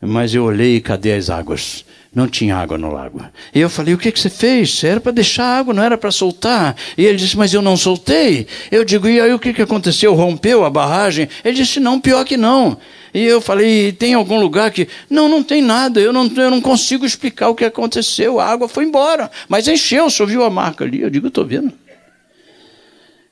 mas 0.00 0.34
eu 0.34 0.44
olhei 0.44 0.76
e 0.76 0.80
cadê 0.80 1.12
as 1.12 1.30
águas? 1.30 1.84
Não 2.14 2.28
tinha 2.28 2.56
água 2.56 2.76
no 2.76 2.92
lago. 2.92 3.24
E 3.54 3.60
eu 3.60 3.70
falei: 3.70 3.94
O 3.94 3.98
que, 3.98 4.12
que 4.12 4.20
você 4.20 4.28
fez? 4.28 4.84
Era 4.84 5.00
para 5.00 5.12
deixar 5.12 5.44
água, 5.44 5.72
não 5.72 5.82
era 5.82 5.96
para 5.96 6.10
soltar. 6.10 6.76
E 6.96 7.06
ele 7.06 7.16
disse: 7.16 7.38
Mas 7.38 7.54
eu 7.54 7.62
não 7.62 7.74
soltei. 7.74 8.46
Eu 8.70 8.84
digo: 8.84 9.08
E 9.08 9.18
aí 9.18 9.32
o 9.32 9.38
que, 9.38 9.54
que 9.54 9.62
aconteceu? 9.62 10.12
Rompeu 10.12 10.62
a 10.62 10.68
barragem? 10.68 11.26
Ele 11.42 11.56
disse: 11.56 11.80
Não, 11.80 11.98
pior 11.98 12.26
que 12.26 12.36
não. 12.36 12.76
E 13.14 13.24
eu 13.24 13.40
falei: 13.40 13.92
Tem 13.92 14.12
algum 14.12 14.38
lugar 14.38 14.70
que. 14.70 14.86
Não, 15.08 15.26
não 15.26 15.42
tem 15.42 15.62
nada. 15.62 16.00
Eu 16.00 16.12
não, 16.12 16.26
eu 16.26 16.50
não 16.50 16.60
consigo 16.60 17.06
explicar 17.06 17.48
o 17.48 17.54
que 17.54 17.64
aconteceu. 17.64 18.38
A 18.38 18.46
água 18.46 18.68
foi 18.68 18.84
embora. 18.84 19.30
Mas 19.48 19.66
encheu, 19.66 20.10
só 20.10 20.26
viu 20.26 20.44
a 20.44 20.50
marca 20.50 20.84
ali. 20.84 21.00
Eu 21.00 21.08
digo: 21.08 21.28
Estou 21.28 21.46
vendo. 21.46 21.72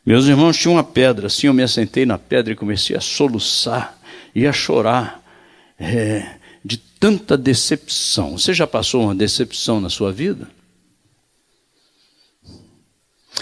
Meus 0.07 0.25
irmãos 0.25 0.57
tinham 0.57 0.77
uma 0.77 0.85
pedra. 0.85 1.27
Assim 1.27 1.49
eu 1.49 1.53
me 1.53 1.63
assentei 1.63 2.07
na 2.07 2.17
pedra 2.17 2.55
e 2.55 2.57
comecei 2.57 2.97
a 2.97 3.01
soluçar 3.01 3.99
e 4.35 4.47
a 4.47 4.55
chorar. 4.55 5.21
É 5.79 6.40
tanta 7.01 7.37
decepção. 7.37 8.39
Você 8.39 8.53
já 8.53 8.67
passou 8.67 9.05
uma 9.05 9.15
decepção 9.15 9.81
na 9.81 9.89
sua 9.89 10.13
vida? 10.13 10.47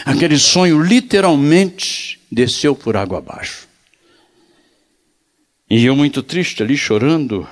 Aquele 0.05 0.38
sonho 0.38 0.81
literalmente 0.81 2.21
desceu 2.31 2.77
por 2.77 2.97
água 2.97 3.19
abaixo. 3.19 3.67
E 5.69 5.85
eu, 5.85 5.97
muito 5.97 6.23
triste 6.23 6.62
ali, 6.62 6.77
chorando, 6.77 7.47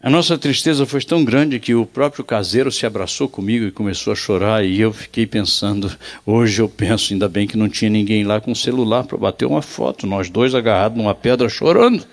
a 0.00 0.08
nossa 0.08 0.38
tristeza 0.38 0.86
foi 0.86 1.00
tão 1.00 1.24
grande 1.24 1.58
que 1.58 1.74
o 1.74 1.84
próprio 1.84 2.24
caseiro 2.24 2.70
se 2.70 2.86
abraçou 2.86 3.28
comigo 3.28 3.64
e 3.64 3.72
começou 3.72 4.12
a 4.12 4.16
chorar. 4.16 4.64
E 4.64 4.80
eu 4.80 4.92
fiquei 4.92 5.26
pensando, 5.26 5.90
hoje 6.24 6.62
eu 6.62 6.68
penso, 6.68 7.12
ainda 7.12 7.28
bem 7.28 7.48
que 7.48 7.56
não 7.56 7.68
tinha 7.68 7.90
ninguém 7.90 8.22
lá 8.24 8.40
com 8.40 8.54
celular 8.54 9.04
para 9.04 9.18
bater 9.18 9.46
uma 9.46 9.62
foto, 9.62 10.06
nós 10.06 10.30
dois 10.30 10.54
agarrados 10.54 10.96
numa 10.96 11.14
pedra 11.14 11.48
chorando, 11.48 12.06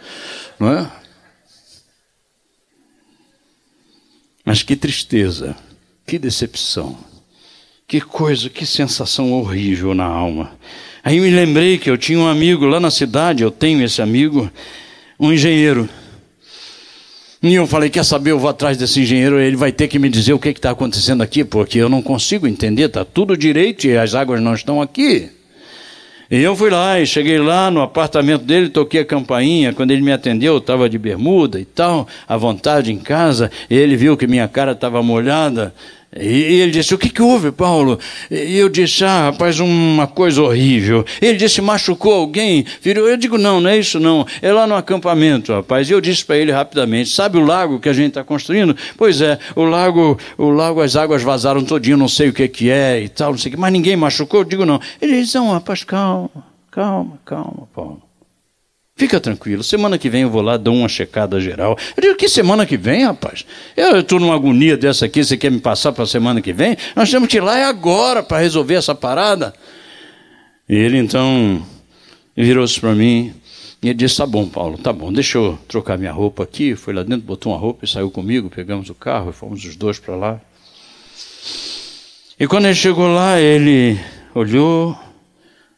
não 0.60 0.72
é? 0.72 0.92
Mas 4.46 4.62
que 4.62 4.76
tristeza, 4.76 5.56
que 6.06 6.20
decepção, 6.20 6.96
que 7.88 8.00
coisa, 8.00 8.50
que 8.50 8.66
sensação 8.66 9.34
horrível 9.34 9.96
na 9.96 10.06
alma. 10.06 10.52
Aí 11.04 11.20
me 11.20 11.30
lembrei 11.30 11.78
que 11.78 11.90
eu 11.90 11.98
tinha 11.98 12.20
um 12.20 12.28
amigo 12.28 12.66
lá 12.66 12.80
na 12.80 12.92
cidade, 12.92 13.44
eu 13.44 13.52
tenho 13.52 13.84
esse 13.84 14.02
amigo, 14.02 14.50
um 15.20 15.34
engenheiro. 15.34 15.90
E 17.42 17.54
eu 17.54 17.68
falei: 17.68 17.90
quer 17.90 18.04
saber? 18.04 18.32
Eu 18.32 18.40
vou 18.40 18.50
atrás 18.50 18.78
desse 18.78 19.02
engenheiro, 19.02 19.40
ele 19.40 19.56
vai 19.56 19.72
ter 19.72 19.88
que 19.88 20.00
me 20.00 20.10
dizer 20.10 20.34
o 20.34 20.40
que 20.40 20.50
está 20.50 20.72
acontecendo 20.72 21.22
aqui, 21.22 21.44
porque 21.44 21.78
eu 21.78 21.90
não 21.90 22.02
consigo 22.02 22.48
entender, 22.48 22.84
está 22.84 23.04
tudo 23.06 23.38
direito 23.38 23.86
e 23.86 23.98
as 23.98 24.16
águas 24.16 24.42
não 24.42 24.54
estão 24.54 24.82
aqui. 24.82 25.30
E 26.30 26.42
eu 26.42 26.56
fui 26.56 26.70
lá 26.70 27.00
e 27.00 27.06
cheguei 27.06 27.38
lá 27.38 27.70
no 27.70 27.82
apartamento 27.82 28.44
dele, 28.44 28.70
toquei 28.70 29.02
a 29.02 29.06
campainha. 29.06 29.74
Quando 29.74 29.92
ele 29.92 30.02
me 30.02 30.12
atendeu, 30.12 30.54
eu 30.54 30.58
estava 30.58 30.90
de 30.90 30.98
bermuda 30.98 31.60
e 31.60 31.66
tal, 31.66 32.08
à 32.28 32.36
vontade 32.36 32.92
em 32.92 32.98
casa. 32.98 33.52
Ele 33.70 33.96
viu 33.96 34.18
que 34.18 34.26
minha 34.26 34.48
cara 34.48 34.72
estava 34.72 35.04
molhada. 35.04 35.74
E 36.18 36.62
ele 36.62 36.72
disse: 36.72 36.94
O 36.96 36.98
que, 36.98 37.10
que 37.10 37.22
houve, 37.22 37.52
Paulo? 37.52 38.00
E 38.32 38.58
eu 38.58 38.70
disse: 38.70 39.04
Ah, 39.04 39.32
rapaz, 39.32 39.60
uma 39.60 40.08
coisa 40.08 40.42
horrível. 40.42 41.06
Ele 41.22 41.38
disse: 41.38 41.62
Machucou 41.62 42.14
alguém? 42.14 42.66
Virou. 42.82 43.08
Eu 43.08 43.18
digo: 43.18 43.38
Não, 43.38 43.60
não 43.60 43.70
é 43.70 43.78
isso 43.78 44.00
não. 44.00 44.26
É 44.42 44.52
lá 44.54 44.66
no 44.66 44.76
acampamento, 44.76 45.52
rapaz. 45.52 45.90
E 45.90 45.94
eu 45.94 46.00
disse 46.00 46.24
para 46.24 46.38
ele 46.38 46.52
rapidamente: 46.52 47.10
Sabe 47.10 47.38
o 47.38 47.46
lago 47.46 47.80
que 47.80 47.90
a 47.90 47.94
gente 47.94 48.10
está 48.10 48.24
construindo? 48.24 48.76
Pois 48.98 49.20
é, 49.20 49.38
o 49.56 49.64
lago, 49.64 50.18
o 50.38 50.50
lago, 50.50 50.80
as 50.82 50.96
águas 50.96 51.22
vazaram 51.22 51.64
todinho, 51.64 51.98
não 51.98 52.08
sei 52.08 52.30
o 52.30 52.34
que, 52.34 52.48
que 52.48 52.70
é 52.70 53.02
e 53.02 53.10
tal, 53.10 53.32
não 53.32 53.38
sei 53.38 53.52
o 53.52 53.56
que. 53.56 53.60
Mas 53.60 53.74
ninguém 53.74 53.98
machucou? 53.98 54.42
Eu 54.42 54.46
digo: 54.46 54.66
Não. 54.66 54.80
Ele 55.02 55.22
disse: 55.22 55.36
Não, 55.36 55.52
rapaz, 55.52 55.84
calma, 55.84 56.30
calma, 56.72 57.20
calma, 57.26 57.68
Paulo. 57.74 58.05
Fica 58.98 59.20
tranquilo, 59.20 59.62
semana 59.62 59.98
que 59.98 60.10
vem 60.10 60.22
eu 60.22 60.30
vou 60.30 60.42
lá, 60.42 60.56
dou 60.56 60.74
uma 60.74 60.88
checada 60.88 61.38
geral. 61.42 61.78
Eu 61.98 62.02
digo, 62.02 62.16
que 62.16 62.30
semana 62.30 62.66
que 62.66 62.78
vem, 62.78 63.04
rapaz? 63.04 63.46
Eu 63.76 64.00
estou 64.00 64.22
numa 64.22 64.34
agonia 64.34 64.78
dessa 64.78 65.06
aqui, 65.06 65.22
você 65.22 65.36
quer 65.36 65.52
me 65.52 65.60
passar 65.60 65.92
para 65.92 66.06
a 66.06 66.08
semana 66.08 66.42
que 66.42 66.54
vem? 66.54 66.78
Nós 66.96 67.12
temos 67.12 67.28
que 67.28 67.36
ir 67.36 67.42
lá 67.42 67.58
é 67.58 67.66
agora 67.66 68.24
para 68.24 68.38
resolver 68.38 68.76
essa 68.76 68.96
parada. 68.96 69.54
E 70.70 70.74
ele 70.74 70.98
então 70.98 71.62
virou-se 72.38 72.80
para 72.80 72.96
mim 72.96 73.34
e 73.84 73.90
ele 73.90 73.96
disse: 73.96 74.16
Tá 74.16 74.26
bom, 74.26 74.48
Paulo, 74.48 74.78
tá 74.78 74.94
bom, 74.94 75.12
deixa 75.12 75.40
eu 75.40 75.60
trocar 75.68 75.98
minha 75.98 76.14
roupa 76.14 76.44
aqui. 76.44 76.74
Foi 76.74 76.94
lá 76.94 77.04
dentro, 77.04 77.26
botou 77.26 77.52
uma 77.52 77.60
roupa 77.60 77.84
e 77.84 77.90
saiu 77.90 78.10
comigo. 78.10 78.50
Pegamos 78.50 78.90
o 78.90 78.96
carro 78.96 79.30
e 79.30 79.34
fomos 79.34 79.66
os 79.66 79.76
dois 79.76 80.00
para 80.00 80.16
lá. 80.16 80.42
E 82.40 82.48
quando 82.48 82.64
ele 82.64 82.76
chegou 82.76 83.14
lá, 83.14 83.42
ele 83.42 84.00
olhou, 84.34 84.98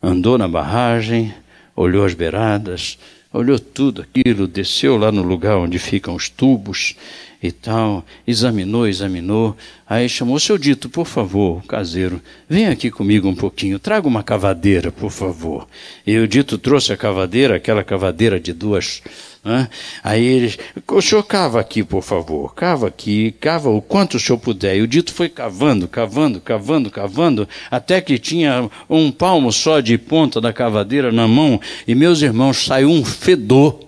andou 0.03 0.37
na 0.37 0.47
barragem 0.47 1.33
olhou 1.77 2.03
as 2.03 2.15
beiradas, 2.15 2.97
olhou 3.31 3.59
tudo 3.59 4.01
aquilo, 4.01 4.47
desceu 4.47 4.97
lá 4.97 5.11
no 5.11 5.21
lugar 5.21 5.57
onde 5.57 5.77
ficam 5.77 6.15
os 6.15 6.27
tubos 6.27 6.95
e 7.41 7.51
tal, 7.51 8.03
examinou, 8.25 8.87
examinou, 8.87 9.55
aí 9.87 10.09
chamou, 10.09 10.39
seu 10.39 10.57
Dito, 10.57 10.89
por 10.89 11.05
favor, 11.05 11.63
caseiro, 11.65 12.19
vem 12.49 12.65
aqui 12.65 12.89
comigo 12.89 13.27
um 13.27 13.35
pouquinho, 13.35 13.77
traga 13.77 14.07
uma 14.07 14.23
cavadeira, 14.23 14.91
por 14.91 15.11
favor. 15.11 15.67
E 16.05 16.17
o 16.17 16.27
Dito 16.27 16.57
trouxe 16.57 16.93
a 16.93 16.97
cavadeira, 16.97 17.55
aquela 17.55 17.83
cavadeira 17.83 18.39
de 18.39 18.53
duas 18.53 19.03
né? 19.47 19.69
Aí 20.03 20.23
ele, 20.25 20.55
o 20.89 21.01
senhor 21.01 21.23
cava 21.23 21.59
aqui, 21.59 21.81
por 21.81 22.03
favor, 22.03 22.53
cava 22.53 22.87
aqui, 22.87 23.31
cava 23.39 23.69
o 23.69 23.81
quanto 23.81 24.17
o 24.17 24.19
senhor 24.19 24.37
puder. 24.37 24.75
E 24.75 24.81
o 24.81 24.87
dito 24.87 25.13
foi 25.13 25.29
cavando, 25.29 25.87
cavando, 25.87 26.41
cavando, 26.41 26.91
cavando, 26.91 27.47
até 27.71 28.01
que 28.01 28.19
tinha 28.19 28.69
um 28.89 29.09
palmo 29.09 29.51
só 29.53 29.79
de 29.79 29.97
ponta 29.97 30.41
da 30.41 30.51
cavadeira 30.51 31.11
na 31.11 31.27
mão, 31.27 31.61
e 31.87 31.95
meus 31.95 32.21
irmãos, 32.21 32.65
saiu 32.65 32.89
um 32.89 33.05
fedor. 33.05 33.79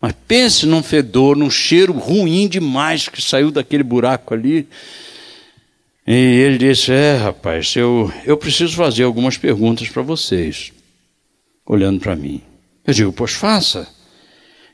Mas 0.00 0.14
pense 0.26 0.66
num 0.66 0.82
fedor, 0.82 1.36
num 1.36 1.50
cheiro 1.50 1.92
ruim 1.92 2.48
demais 2.48 3.08
que 3.08 3.20
saiu 3.20 3.50
daquele 3.50 3.82
buraco 3.82 4.32
ali. 4.32 4.66
E 6.06 6.12
ele 6.12 6.58
disse: 6.58 6.92
É, 6.92 7.16
rapaz, 7.16 7.74
eu, 7.76 8.12
eu 8.24 8.36
preciso 8.36 8.76
fazer 8.76 9.04
algumas 9.04 9.36
perguntas 9.36 9.88
para 9.88 10.02
vocês. 10.02 10.72
Olhando 11.66 12.00
para 12.00 12.16
mim. 12.16 12.42
Eu 12.86 12.92
digo: 12.92 13.12
Pois 13.12 13.32
faça. 13.32 13.93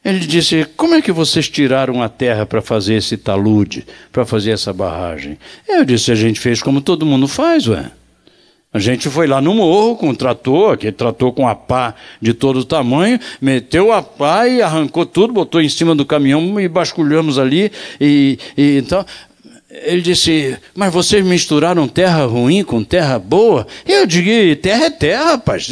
Ele 0.04 0.20
disse: 0.20 0.66
Como 0.76 0.94
é 0.94 1.02
que 1.02 1.12
vocês 1.12 1.48
tiraram 1.48 2.02
a 2.02 2.08
terra 2.08 2.46
para 2.46 2.62
fazer 2.62 2.94
esse 2.94 3.16
talude, 3.16 3.86
para 4.10 4.24
fazer 4.24 4.52
essa 4.52 4.72
barragem? 4.72 5.38
Eu 5.68 5.84
disse: 5.84 6.10
A 6.10 6.14
gente 6.14 6.40
fez 6.40 6.62
como 6.62 6.80
todo 6.80 7.04
mundo 7.04 7.28
faz, 7.28 7.68
ué. 7.68 7.90
A 8.72 8.78
gente 8.78 9.10
foi 9.10 9.26
lá 9.26 9.40
no 9.40 9.52
morro 9.52 9.96
com 9.96 10.10
um 10.10 10.14
trator, 10.14 10.74
aquele 10.74 10.92
trator 10.92 11.32
com 11.32 11.48
a 11.48 11.56
pá 11.56 11.92
de 12.22 12.32
todo 12.32 12.64
tamanho, 12.64 13.18
meteu 13.40 13.90
a 13.92 14.00
pá 14.00 14.46
e 14.46 14.62
arrancou 14.62 15.04
tudo, 15.04 15.32
botou 15.32 15.60
em 15.60 15.68
cima 15.68 15.92
do 15.92 16.06
caminhão 16.06 16.60
e 16.60 16.68
basculhamos 16.68 17.36
ali. 17.36 17.72
E, 18.00 18.38
e 18.56 18.78
então 18.78 19.04
ele 19.70 20.00
disse: 20.00 20.56
Mas 20.74 20.92
vocês 20.92 21.24
misturaram 21.24 21.86
terra 21.86 22.24
ruim 22.24 22.62
com 22.62 22.82
terra 22.82 23.18
boa? 23.18 23.66
Eu 23.86 24.06
digo: 24.06 24.56
Terra 24.60 24.84
é 24.84 24.90
terra, 24.90 25.24
rapaz. 25.32 25.68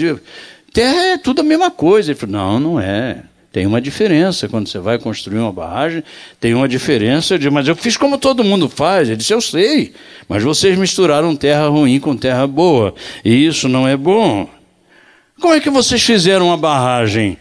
Terra 0.73 1.13
é 1.13 1.19
tudo 1.19 1.41
a 1.41 1.45
mesma 1.45 1.71
coisa. 1.71 2.11
Ele 2.11 2.19
falou: 2.19 2.37
Não, 2.37 2.61
não 2.61 2.81
é. 2.81 3.23
Tem 3.59 3.67
uma 3.67 3.81
diferença 3.81 4.49
quando 4.49 4.69
você 4.69 4.79
vai 4.79 5.01
construir 5.01 5.41
uma 5.41 5.51
barragem, 5.51 6.05
tem 6.39 6.55
uma 6.55 6.69
diferença 6.69 7.37
de, 7.37 7.51
mas 7.51 7.67
eu 7.67 7.75
fiz 7.75 7.97
como 7.97 8.17
todo 8.17 8.45
mundo 8.45 8.69
faz. 8.69 9.09
Ele 9.09 9.17
disse, 9.17 9.35
eu 9.35 9.41
sei, 9.41 9.95
mas 10.29 10.45
vocês 10.45 10.79
misturaram 10.79 11.35
terra 11.35 11.67
ruim 11.67 11.99
com 11.99 12.17
terra 12.17 12.47
boa, 12.47 12.95
e 13.25 13.45
isso 13.45 13.69
não 13.69 13.89
é 13.89 13.97
bom. 13.97 14.49
Como 15.41 15.55
é 15.55 15.59
que 15.59 15.71
vocês 15.71 16.01
fizeram 16.01 16.47
uma 16.47 16.57
barragem? 16.57 17.37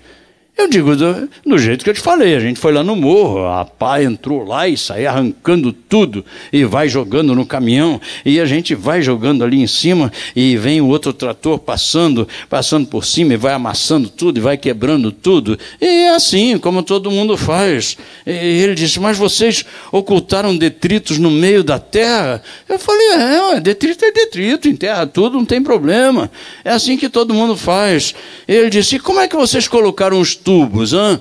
Eu 0.58 0.68
digo 0.68 0.96
do, 0.96 1.30
do, 1.46 1.60
jeito 1.60 1.84
que 1.84 1.90
eu 1.92 1.94
te 1.94 2.02
falei, 2.02 2.36
a 2.36 2.40
gente 2.40 2.60
foi 2.60 2.74
lá 2.74 2.84
no 2.84 2.96
morro, 2.96 3.46
a 3.46 3.64
pá 3.64 4.02
entrou 4.02 4.44
lá 4.44 4.68
e 4.68 4.76
saiu 4.76 5.08
arrancando 5.08 5.72
tudo 5.72 6.26
e 6.52 6.66
vai 6.66 6.90
jogando 6.90 7.36
no 7.36 7.46
caminhão 7.46 8.02
e 8.26 8.40
a 8.40 8.46
gente 8.48 8.74
vai 8.74 9.04
jogando 9.04 9.44
ali 9.44 9.62
em 9.62 9.68
cima 9.68 10.12
e 10.36 10.58
vem 10.58 10.82
o 10.82 10.88
outro 10.88 11.14
trator 11.14 11.60
passando, 11.60 12.28
passando 12.50 12.88
por 12.88 13.06
cima 13.06 13.36
e 13.36 13.38
vai 13.38 13.54
amassando 13.54 14.10
tudo 14.10 14.40
e 14.40 14.42
vai 14.42 14.58
quebrando 14.58 15.12
tudo. 15.12 15.60
E 15.80 15.86
é 15.86 16.16
assim, 16.16 16.58
como 16.58 16.82
todo 16.82 17.12
mundo 17.12 17.38
faz. 17.38 17.96
E 18.26 18.32
ele 18.32 18.74
disse, 18.74 19.00
mas 19.00 19.16
vocês 19.16 19.64
ocultaram 19.92 20.58
detritos 20.58 21.20
no 21.20 21.30
meio 21.30 21.64
da 21.64 21.78
terra? 21.78 22.42
Eu 22.68 22.80
falei, 22.80 23.12
é, 23.12 23.60
detrito 23.60 24.04
é 24.04 24.12
detrito, 24.12 24.68
enterra 24.68 25.06
tudo, 25.06 25.38
não 25.38 25.46
tem 25.46 25.62
problema. 25.62 26.32
É 26.66 26.72
assim 26.72 26.98
que 26.98 27.10
todo 27.10 27.32
mundo 27.32 27.56
faz. 27.56 28.16
Ele 28.48 28.72
disse, 28.72 28.98
como 28.98 29.20
é 29.20 29.28
que 29.28 29.36
vocês 29.36 29.68
colocaram 29.68 30.20
os 30.20 30.36
tubos, 30.48 30.94
hã? 30.94 31.20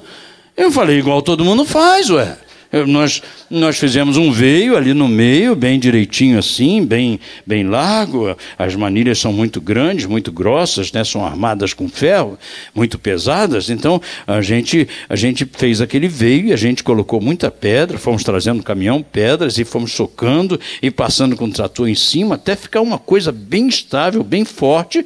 Eu 0.57 0.71
falei, 0.71 1.01
igual 1.01 1.21
todo 1.21 1.45
mundo 1.45 1.65
faz, 1.65 2.09
ué. 2.11 2.39
Nós, 2.87 3.21
nós 3.51 3.77
fizemos 3.77 4.17
um 4.17 4.31
veio 4.31 4.77
ali 4.77 4.95
no 4.95 5.09
meio, 5.09 5.57
bem 5.57 5.81
direitinho 5.81 6.39
assim, 6.39 6.85
bem, 6.85 7.19
bem 7.45 7.65
largo. 7.65 8.37
As 8.57 8.77
manilhas 8.77 9.19
são 9.19 9.33
muito 9.33 9.61
grandes, 9.61 10.07
muito 10.07 10.31
grossas, 10.31 10.93
né? 10.93 11.03
são 11.03 11.27
armadas 11.27 11.75
com 11.75 11.89
ferro, 11.89 12.39
muito 12.73 13.01
pesadas. 13.01 13.69
Então 13.69 14.01
a 14.29 14.41
gente, 14.41 14.87
a 15.09 15.17
gente 15.17 15.45
fez 15.45 15.81
aquele 15.81 16.07
veio 16.07 16.47
e 16.47 16.53
a 16.53 16.57
gente 16.57 16.85
colocou 16.85 17.21
muita 17.21 17.51
pedra, 17.51 17.99
fomos 17.99 18.23
trazendo 18.23 18.59
no 18.59 18.63
caminhão 18.63 19.03
pedras 19.03 19.59
e 19.59 19.65
fomos 19.65 19.93
socando 19.93 20.61
e 20.81 20.89
passando 20.89 21.35
com 21.35 21.47
o 21.47 21.53
trator 21.53 21.89
em 21.89 21.97
cima 21.97 22.37
até 22.37 22.55
ficar 22.55 22.81
uma 22.81 22.99
coisa 22.99 23.33
bem 23.33 23.67
estável, 23.67 24.23
bem 24.23 24.45
forte. 24.45 25.05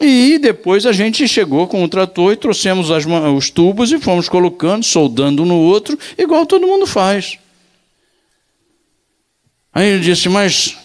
E 0.00 0.38
depois 0.38 0.86
a 0.86 0.92
gente 0.92 1.26
chegou 1.26 1.66
com 1.66 1.82
o 1.82 1.88
trator 1.88 2.32
e 2.32 2.36
trouxemos 2.36 2.90
as, 2.90 3.04
os 3.34 3.50
tubos 3.50 3.90
e 3.90 3.98
fomos 3.98 4.28
colocando, 4.28 4.84
soldando 4.84 5.42
um 5.42 5.46
no 5.46 5.56
outro, 5.56 5.98
igual 6.16 6.46
todo 6.46 6.68
mundo 6.68 6.86
faz. 6.86 7.36
Aí 9.74 9.88
ele 9.88 10.00
disse: 10.00 10.28
Mas, 10.28 10.76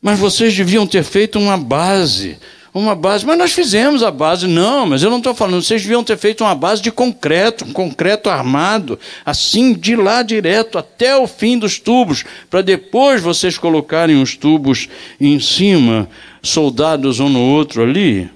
mas 0.00 0.18
vocês 0.18 0.56
deviam 0.56 0.86
ter 0.86 1.02
feito 1.02 1.38
uma 1.38 1.56
base. 1.56 2.38
Uma 2.72 2.94
base, 2.94 3.26
mas 3.26 3.38
nós 3.38 3.52
fizemos 3.52 4.04
a 4.04 4.10
base. 4.10 4.46
Não, 4.46 4.86
mas 4.86 5.02
eu 5.02 5.10
não 5.10 5.18
estou 5.18 5.34
falando, 5.34 5.62
vocês 5.62 5.82
deviam 5.82 6.04
ter 6.04 6.16
feito 6.16 6.44
uma 6.44 6.54
base 6.54 6.80
de 6.80 6.92
concreto, 6.92 7.64
um 7.64 7.72
concreto 7.72 8.30
armado, 8.30 9.00
assim, 9.24 9.72
de 9.72 9.96
lá 9.96 10.22
direto 10.22 10.78
até 10.78 11.16
o 11.16 11.26
fim 11.26 11.58
dos 11.58 11.80
tubos, 11.80 12.24
para 12.48 12.62
depois 12.62 13.20
vocês 13.20 13.58
colocarem 13.58 14.22
os 14.22 14.36
tubos 14.36 14.88
em 15.18 15.40
cima 15.40 16.08
soldados 16.42 17.20
um 17.20 17.28
no 17.28 17.40
outro 17.40 17.82
ali. 17.82 18.30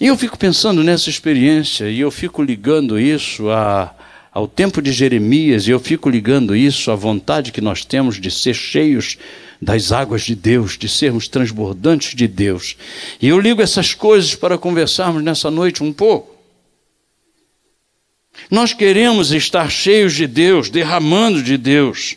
E 0.00 0.06
eu 0.06 0.16
fico 0.16 0.36
pensando 0.36 0.82
nessa 0.82 1.08
experiência 1.08 1.88
e 1.88 2.00
eu 2.00 2.10
fico 2.10 2.42
ligando 2.42 2.98
isso 2.98 3.48
a, 3.50 3.94
ao 4.32 4.48
tempo 4.48 4.82
de 4.82 4.92
Jeremias 4.92 5.66
e 5.66 5.70
eu 5.70 5.78
fico 5.78 6.10
ligando 6.10 6.56
isso 6.56 6.90
à 6.90 6.96
vontade 6.96 7.52
que 7.52 7.60
nós 7.60 7.84
temos 7.84 8.20
de 8.20 8.30
ser 8.30 8.54
cheios 8.54 9.16
das 9.62 9.92
águas 9.92 10.22
de 10.22 10.34
Deus, 10.34 10.76
de 10.76 10.88
sermos 10.88 11.28
transbordantes 11.28 12.14
de 12.14 12.26
Deus. 12.26 12.76
E 13.22 13.28
eu 13.28 13.38
ligo 13.38 13.62
essas 13.62 13.94
coisas 13.94 14.34
para 14.34 14.58
conversarmos 14.58 15.22
nessa 15.22 15.50
noite 15.50 15.82
um 15.82 15.92
pouco. 15.92 16.34
Nós 18.50 18.72
queremos 18.72 19.32
estar 19.32 19.70
cheios 19.70 20.12
de 20.12 20.26
Deus, 20.26 20.68
derramando 20.68 21.42
de 21.42 21.56
Deus. 21.56 22.16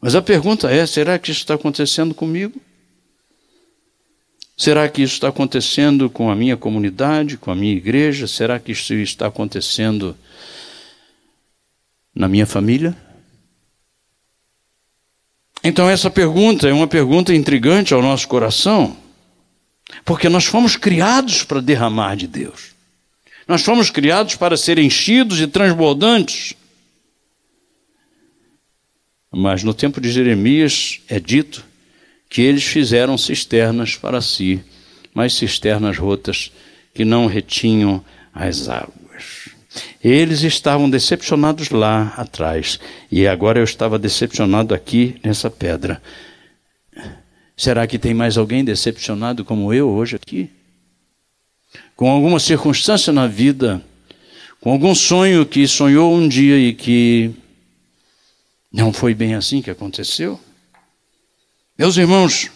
Mas 0.00 0.16
a 0.16 0.20
pergunta 0.20 0.68
é: 0.68 0.84
será 0.84 1.18
que 1.18 1.30
isso 1.30 1.40
está 1.40 1.54
acontecendo 1.54 2.12
comigo? 2.12 2.60
Será 4.56 4.88
que 4.88 5.02
isso 5.02 5.14
está 5.14 5.28
acontecendo 5.28 6.10
com 6.10 6.30
a 6.30 6.36
minha 6.36 6.56
comunidade, 6.56 7.36
com 7.36 7.50
a 7.50 7.54
minha 7.54 7.74
igreja? 7.74 8.26
Será 8.26 8.58
que 8.58 8.72
isso 8.72 8.94
está 8.94 9.26
acontecendo 9.26 10.16
na 12.14 12.28
minha 12.28 12.46
família? 12.46 12.96
Então, 15.64 15.88
essa 15.88 16.10
pergunta 16.10 16.68
é 16.68 16.72
uma 16.72 16.88
pergunta 16.88 17.34
intrigante 17.34 17.94
ao 17.94 18.02
nosso 18.02 18.28
coração, 18.28 18.96
porque 20.04 20.28
nós 20.28 20.44
fomos 20.44 20.76
criados 20.76 21.44
para 21.44 21.60
derramar 21.60 22.16
de 22.16 22.26
Deus. 22.26 22.72
Nós 23.46 23.62
fomos 23.62 23.90
criados 23.90 24.34
para 24.34 24.56
ser 24.56 24.78
enchidos 24.78 25.40
e 25.40 25.46
transbordantes. 25.46 26.54
Mas 29.30 29.62
no 29.62 29.72
tempo 29.72 30.00
de 30.00 30.10
Jeremias 30.10 31.00
é 31.08 31.18
dito 31.18 31.71
que 32.32 32.40
eles 32.40 32.64
fizeram 32.64 33.18
cisternas 33.18 33.94
para 33.94 34.22
si, 34.22 34.64
mas 35.12 35.34
cisternas 35.34 35.98
rotas 35.98 36.50
que 36.94 37.04
não 37.04 37.26
retinham 37.26 38.02
as 38.32 38.70
águas. 38.70 39.50
Eles 40.02 40.42
estavam 40.42 40.88
decepcionados 40.88 41.68
lá 41.68 42.14
atrás, 42.16 42.80
e 43.10 43.26
agora 43.26 43.60
eu 43.60 43.64
estava 43.64 43.98
decepcionado 43.98 44.74
aqui 44.74 45.16
nessa 45.22 45.50
pedra. 45.50 46.00
Será 47.54 47.86
que 47.86 47.98
tem 47.98 48.14
mais 48.14 48.38
alguém 48.38 48.64
decepcionado 48.64 49.44
como 49.44 49.70
eu 49.70 49.90
hoje 49.90 50.16
aqui? 50.16 50.48
Com 51.94 52.10
alguma 52.10 52.40
circunstância 52.40 53.12
na 53.12 53.26
vida, 53.26 53.84
com 54.58 54.72
algum 54.72 54.94
sonho 54.94 55.44
que 55.44 55.68
sonhou 55.68 56.14
um 56.14 56.26
dia 56.26 56.56
e 56.56 56.72
que 56.72 57.30
não 58.72 58.90
foi 58.90 59.12
bem 59.12 59.34
assim 59.34 59.60
que 59.60 59.70
aconteceu? 59.70 60.40
Meus 61.82 61.96
irmãos, 61.96 62.48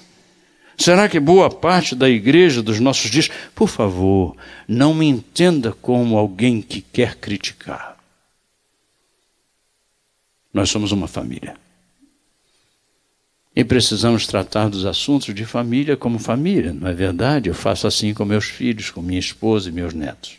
será 0.78 1.08
que 1.08 1.18
boa 1.18 1.50
parte 1.50 1.96
da 1.96 2.08
igreja 2.08 2.62
dos 2.62 2.78
nossos 2.78 3.10
dias, 3.10 3.28
por 3.56 3.66
favor, 3.68 4.36
não 4.68 4.94
me 4.94 5.04
entenda 5.04 5.72
como 5.72 6.16
alguém 6.16 6.62
que 6.62 6.80
quer 6.80 7.16
criticar. 7.16 7.96
Nós 10.54 10.70
somos 10.70 10.92
uma 10.92 11.08
família. 11.08 11.56
E 13.56 13.64
precisamos 13.64 14.28
tratar 14.28 14.68
dos 14.68 14.86
assuntos 14.86 15.34
de 15.34 15.44
família 15.44 15.96
como 15.96 16.20
família, 16.20 16.72
não 16.72 16.86
é 16.86 16.92
verdade? 16.92 17.48
Eu 17.48 17.54
faço 17.56 17.88
assim 17.88 18.14
com 18.14 18.24
meus 18.24 18.44
filhos, 18.44 18.92
com 18.92 19.02
minha 19.02 19.18
esposa 19.18 19.70
e 19.70 19.72
meus 19.72 19.92
netos. 19.92 20.38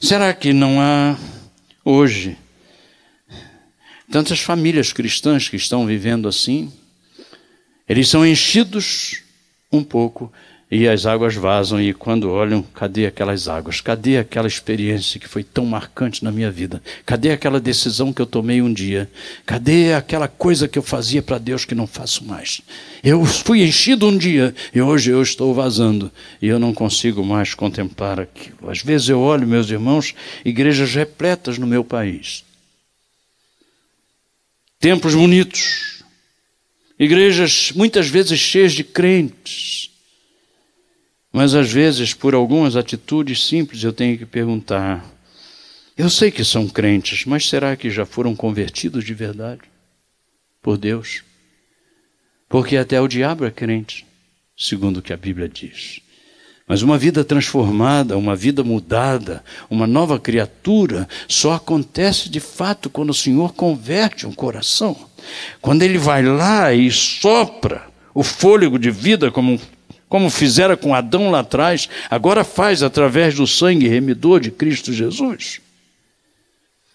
Será 0.00 0.34
que 0.34 0.52
não 0.52 0.80
há 0.80 1.16
hoje 1.84 2.36
tantas 4.10 4.40
famílias 4.40 4.92
cristãs 4.92 5.48
que 5.48 5.56
estão 5.56 5.86
vivendo 5.86 6.28
assim, 6.28 6.72
eles 7.88 8.08
são 8.08 8.26
enchidos 8.26 9.22
um 9.72 9.82
pouco 9.82 10.32
e 10.68 10.88
as 10.88 11.06
águas 11.06 11.36
vazam, 11.36 11.80
e 11.80 11.94
quando 11.94 12.28
olham, 12.28 12.60
cadê 12.60 13.06
aquelas 13.06 13.46
águas? 13.46 13.80
Cadê 13.80 14.18
aquela 14.18 14.48
experiência 14.48 15.20
que 15.20 15.28
foi 15.28 15.44
tão 15.44 15.64
marcante 15.64 16.24
na 16.24 16.32
minha 16.32 16.50
vida? 16.50 16.82
Cadê 17.04 17.30
aquela 17.30 17.60
decisão 17.60 18.12
que 18.12 18.20
eu 18.20 18.26
tomei 18.26 18.60
um 18.60 18.72
dia? 18.72 19.08
Cadê 19.44 19.94
aquela 19.94 20.26
coisa 20.26 20.66
que 20.66 20.76
eu 20.76 20.82
fazia 20.82 21.22
para 21.22 21.38
Deus 21.38 21.64
que 21.64 21.74
não 21.74 21.86
faço 21.86 22.24
mais? 22.24 22.60
Eu 23.02 23.24
fui 23.24 23.62
enchido 23.62 24.08
um 24.08 24.18
dia 24.18 24.52
e 24.74 24.82
hoje 24.82 25.12
eu 25.12 25.22
estou 25.22 25.54
vazando 25.54 26.10
e 26.42 26.48
eu 26.48 26.58
não 26.58 26.74
consigo 26.74 27.24
mais 27.24 27.54
contemplar 27.54 28.18
aquilo. 28.18 28.68
Às 28.68 28.82
vezes 28.82 29.08
eu 29.08 29.20
olho, 29.20 29.46
meus 29.46 29.70
irmãos, 29.70 30.14
igrejas 30.44 30.92
repletas 30.92 31.58
no 31.58 31.66
meu 31.66 31.84
país 31.84 32.45
templos 34.78 35.14
bonitos, 35.14 36.04
igrejas 36.98 37.72
muitas 37.72 38.08
vezes 38.08 38.38
cheias 38.38 38.72
de 38.72 38.84
crentes, 38.84 39.90
mas 41.32 41.54
às 41.54 41.70
vezes, 41.70 42.14
por 42.14 42.34
algumas 42.34 42.76
atitudes 42.76 43.44
simples, 43.44 43.82
eu 43.82 43.92
tenho 43.92 44.16
que 44.16 44.24
perguntar: 44.24 45.04
eu 45.96 46.08
sei 46.08 46.30
que 46.30 46.44
são 46.44 46.68
crentes, 46.68 47.24
mas 47.24 47.48
será 47.48 47.76
que 47.76 47.90
já 47.90 48.06
foram 48.06 48.34
convertidos 48.34 49.04
de 49.04 49.12
verdade 49.12 49.62
por 50.62 50.78
Deus? 50.78 51.22
Porque 52.48 52.76
até 52.76 53.00
o 53.00 53.08
diabo 53.08 53.44
é 53.44 53.50
crente, 53.50 54.06
segundo 54.56 54.98
o 54.98 55.02
que 55.02 55.12
a 55.12 55.16
Bíblia 55.16 55.48
diz. 55.48 56.00
Mas 56.68 56.82
uma 56.82 56.98
vida 56.98 57.22
transformada, 57.22 58.18
uma 58.18 58.34
vida 58.34 58.64
mudada, 58.64 59.44
uma 59.70 59.86
nova 59.86 60.18
criatura, 60.18 61.08
só 61.28 61.52
acontece 61.54 62.28
de 62.28 62.40
fato 62.40 62.90
quando 62.90 63.10
o 63.10 63.14
Senhor 63.14 63.54
converte 63.54 64.26
um 64.26 64.32
coração. 64.32 64.96
Quando 65.60 65.82
Ele 65.82 65.96
vai 65.96 66.24
lá 66.24 66.72
e 66.72 66.90
sopra 66.90 67.86
o 68.12 68.24
fôlego 68.24 68.80
de 68.80 68.90
vida, 68.90 69.30
como, 69.30 69.60
como 70.08 70.28
fizera 70.28 70.76
com 70.76 70.92
Adão 70.92 71.30
lá 71.30 71.40
atrás, 71.40 71.88
agora 72.10 72.42
faz 72.42 72.82
através 72.82 73.36
do 73.36 73.46
sangue 73.46 73.86
remidor 73.86 74.40
de 74.40 74.50
Cristo 74.50 74.92
Jesus. 74.92 75.60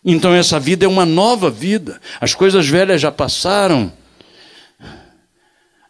Então 0.03 0.33
essa 0.33 0.59
vida 0.59 0.83
é 0.83 0.89
uma 0.89 1.05
nova 1.05 1.49
vida. 1.49 2.01
As 2.19 2.33
coisas 2.33 2.67
velhas 2.67 2.99
já 2.99 3.11
passaram 3.11 3.93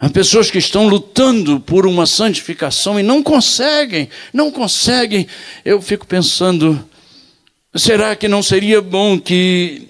Há 0.04 0.10
pessoas 0.10 0.50
que 0.50 0.58
estão 0.58 0.88
lutando 0.88 1.60
por 1.60 1.86
uma 1.86 2.08
santificação 2.08 3.00
e 3.00 3.04
não 3.04 3.22
conseguem, 3.22 4.10
não 4.34 4.50
conseguem. 4.50 5.28
Eu 5.64 5.80
fico 5.80 6.08
pensando, 6.08 6.84
será 7.76 8.16
que 8.16 8.28
não 8.28 8.42
seria 8.42 8.82
bom 8.82 9.20
que 9.20 9.88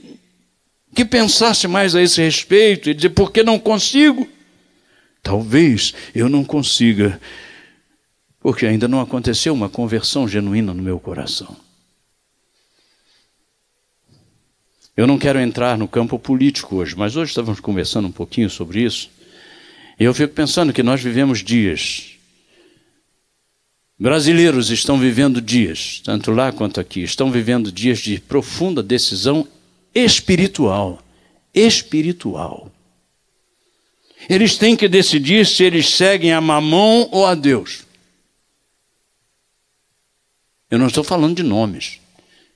que 0.93 1.05
pensasse 1.05 1.65
mais 1.69 1.95
a 1.95 2.01
esse 2.01 2.21
respeito 2.21 2.89
e 2.89 2.93
dizer 2.93 3.11
por 3.11 3.31
que 3.31 3.41
não 3.41 3.57
consigo? 3.57 4.27
Talvez 5.23 5.93
eu 6.13 6.27
não 6.27 6.43
consiga, 6.43 7.17
porque 8.41 8.65
ainda 8.65 8.89
não 8.89 8.99
aconteceu 8.99 9.53
uma 9.53 9.69
conversão 9.69 10.27
genuína 10.27 10.73
no 10.73 10.83
meu 10.83 10.99
coração. 10.99 11.55
Eu 14.97 15.07
não 15.07 15.17
quero 15.17 15.39
entrar 15.39 15.77
no 15.77 15.87
campo 15.87 16.19
político 16.19 16.75
hoje, 16.75 16.97
mas 16.97 17.15
hoje 17.15 17.31
estávamos 17.31 17.61
conversando 17.61 18.09
um 18.09 18.11
pouquinho 18.11 18.49
sobre 18.49 18.83
isso. 18.83 19.09
Eu 20.03 20.15
fico 20.15 20.33
pensando 20.33 20.73
que 20.73 20.81
nós 20.81 20.99
vivemos 20.99 21.43
dias. 21.43 22.13
Brasileiros 23.99 24.71
estão 24.71 24.97
vivendo 24.97 25.39
dias, 25.39 26.01
tanto 26.03 26.31
lá 26.31 26.51
quanto 26.51 26.79
aqui, 26.79 27.01
estão 27.03 27.31
vivendo 27.31 27.71
dias 27.71 27.99
de 27.99 28.19
profunda 28.19 28.81
decisão 28.81 29.47
espiritual. 29.93 31.03
Espiritual. 31.53 32.71
Eles 34.27 34.57
têm 34.57 34.75
que 34.75 34.87
decidir 34.87 35.45
se 35.45 35.63
eles 35.63 35.87
seguem 35.87 36.33
a 36.33 36.41
mamão 36.41 37.07
ou 37.11 37.27
a 37.27 37.35
Deus. 37.35 37.83
Eu 40.67 40.79
não 40.79 40.87
estou 40.87 41.03
falando 41.03 41.35
de 41.35 41.43
nomes, 41.43 41.99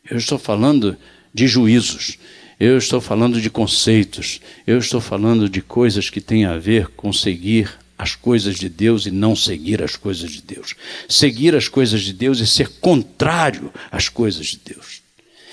eu 0.09 0.17
estou 0.17 0.39
falando 0.39 0.97
de 1.31 1.47
juízos. 1.47 2.17
Eu 2.59 2.77
estou 2.77 3.01
falando 3.01 3.41
de 3.41 3.49
conceitos. 3.49 4.39
Eu 4.65 4.77
estou 4.77 5.01
falando 5.01 5.49
de 5.49 5.61
coisas 5.61 6.09
que 6.09 6.21
têm 6.21 6.45
a 6.45 6.57
ver 6.57 6.87
com 6.89 7.11
seguir 7.11 7.77
as 7.97 8.15
coisas 8.15 8.55
de 8.55 8.69
Deus 8.69 9.05
e 9.05 9.11
não 9.11 9.35
seguir 9.35 9.81
as 9.81 9.95
coisas 9.95 10.31
de 10.31 10.41
Deus. 10.41 10.75
Seguir 11.07 11.55
as 11.55 11.67
coisas 11.67 12.01
de 12.01 12.13
Deus 12.13 12.39
e 12.39 12.47
ser 12.47 12.69
contrário 12.79 13.71
às 13.91 14.09
coisas 14.09 14.47
de 14.47 14.59
Deus. 14.65 15.01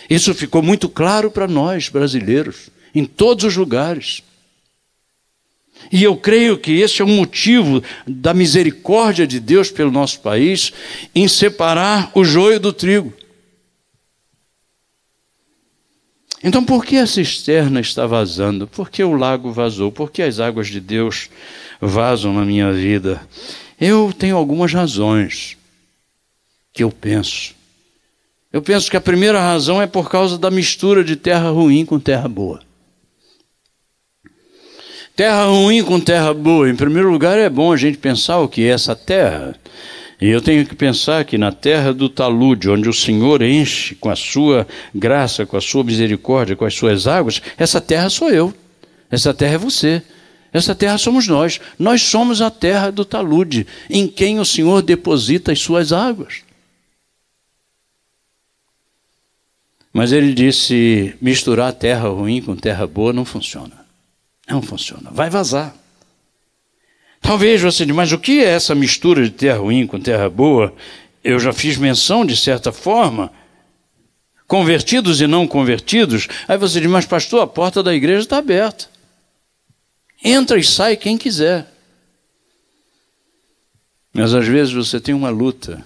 Isso 0.09 0.35
ficou 0.35 0.63
muito 0.63 0.89
claro 0.89 1.31
para 1.31 1.49
nós, 1.49 1.89
brasileiros, 1.89 2.69
em 2.95 3.05
todos 3.05 3.45
os 3.45 3.57
lugares. 3.57 4.23
E 5.91 6.03
eu 6.03 6.17
creio 6.17 6.59
que 6.59 6.73
esse 6.73 7.01
é 7.03 7.05
o 7.05 7.09
motivo 7.09 7.83
da 8.07 8.33
misericórdia 8.33 9.27
de 9.27 9.41
Deus 9.41 9.71
pelo 9.71 9.91
nosso 9.91 10.21
país 10.21 10.73
em 11.15 11.27
separar 11.27 12.11
o 12.15 12.25
joio 12.25 12.61
do 12.61 12.73
trigo. 12.73 13.13
Então, 16.45 16.65
por 16.65 16.85
que 16.85 16.97
a 16.97 17.07
cisterna 17.07 17.81
está 17.81 18.07
vazando? 18.07 18.67
Por 18.67 18.91
que 18.91 19.05
o 19.05 19.15
lago 19.15 19.53
vazou? 19.53 19.93
Por 19.93 20.11
que 20.11 20.23
as 20.23 20.41
águas 20.41 20.67
de 20.67 20.81
Deus 20.81 21.31
vazam 21.81 22.33
na 22.33 22.45
minha 22.45 22.73
vida? 22.73 23.23
Eu 23.81 24.13
tenho 24.17 24.37
algumas 24.37 24.73
razões 24.73 25.57
que 26.73 26.83
eu 26.83 26.91
penso. 26.91 27.55
Eu 28.53 28.61
penso 28.61 28.91
que 28.91 28.97
a 28.97 29.01
primeira 29.01 29.41
razão 29.41 29.81
é 29.81 29.87
por 29.87 30.11
causa 30.11 30.37
da 30.37 30.51
mistura 30.51 31.05
de 31.05 31.17
terra 31.17 31.51
ruim 31.51 31.87
com 31.87 31.99
terra 31.99 32.29
boa. 32.29 32.61
Terra 35.15 35.45
ruim 35.45 35.85
com 35.85 36.01
terra 36.01 36.35
boa. 36.35 36.69
Em 36.69 36.77
primeiro 36.77 37.11
lugar, 37.11 37.39
é 37.39 37.49
bom 37.49 37.73
a 37.73 37.77
gente 37.77 37.99
pensar 37.99 38.41
o 38.41 38.49
que 38.49 38.63
é 38.63 38.69
essa 38.71 38.97
terra. 38.97 39.55
E 40.23 40.29
eu 40.29 40.41
tenho 40.41 40.65
que 40.65 40.77
pensar 40.77 41.25
que 41.25 41.37
na 41.37 41.51
terra 41.51 41.93
do 41.93 42.09
talude, 42.09 42.71
onde 42.71 42.89
o 42.89 42.93
Senhor 42.93 43.43
enche 43.43 43.97
com 43.97 44.09
a 44.09 44.15
sua 44.15 44.69
graça, 44.95 45.45
com 45.45 45.57
a 45.57 45.61
sua 45.61 45.83
misericórdia, 45.83 46.55
com 46.55 46.65
as 46.65 46.75
suas 46.77 47.09
águas, 47.09 47.43
essa 47.59 47.81
terra 47.81 48.09
sou 48.09 48.31
eu. 48.31 48.55
Essa 49.11 49.35
terra 49.35 49.55
é 49.55 49.59
você. 49.59 50.01
Essa 50.53 50.77
terra 50.77 50.97
somos 50.97 51.27
nós. 51.27 51.61
Nós 51.77 52.03
somos 52.03 52.41
a 52.41 52.53
terra 52.53 52.93
do 52.93 53.05
talude, 53.05 53.67
em 53.91 54.07
quem 54.07 54.39
o 54.39 54.45
Senhor 54.45 54.81
deposita 54.81 55.51
as 55.51 55.59
suas 55.59 55.93
águas. 55.93 56.43
Mas 59.93 60.13
ele 60.13 60.33
disse: 60.33 61.17
misturar 61.21 61.73
terra 61.73 62.09
ruim 62.09 62.41
com 62.41 62.55
terra 62.55 62.87
boa 62.87 63.13
não 63.13 63.25
funciona. 63.25 63.85
Não 64.49 64.63
funciona. 64.63 65.11
Vai 65.11 65.29
vazar. 65.29 65.82
Talvez 67.23 67.63
você 67.63 67.87
diga, 67.87 67.97
mas 67.97 68.11
o 68.11 68.19
que 68.19 68.41
é 68.41 68.49
essa 68.49 68.75
mistura 68.75 69.23
de 69.23 69.31
terra 69.31 69.61
ruim 69.61 69.87
com 69.87 70.01
terra 70.01 70.29
boa? 70.29 70.75
Eu 71.23 71.39
já 71.39 71.53
fiz 71.53 71.77
menção, 71.77 72.27
de 72.27 72.37
certa 72.37 72.73
forma, 72.73 73.33
convertidos 74.49 75.21
e 75.21 75.27
não 75.29 75.47
convertidos. 75.47 76.27
Aí 76.49 76.59
você 76.59 76.81
diz, 76.81 76.91
mas 76.91 77.07
pastor, 77.07 77.41
a 77.41 77.47
porta 77.47 77.81
da 77.81 77.95
igreja 77.95 78.23
está 78.23 78.39
aberta. 78.39 78.87
Entra 80.23 80.59
e 80.59 80.65
sai 80.65 80.97
quem 80.97 81.17
quiser. 81.17 81.73
Mas 84.13 84.35
às 84.35 84.47
vezes 84.47 84.73
você 84.73 85.01
tem 85.01 85.15
uma 85.15 85.31
luta. 85.31 85.83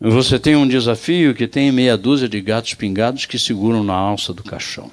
Você 0.00 0.38
tem 0.38 0.56
um 0.56 0.66
desafio 0.66 1.34
que 1.34 1.46
tem 1.46 1.70
meia 1.70 1.96
dúzia 1.96 2.28
de 2.28 2.40
gatos 2.40 2.74
pingados 2.74 3.26
que 3.26 3.38
seguram 3.38 3.84
na 3.84 3.94
alça 3.94 4.32
do 4.32 4.42
caixão. 4.42 4.90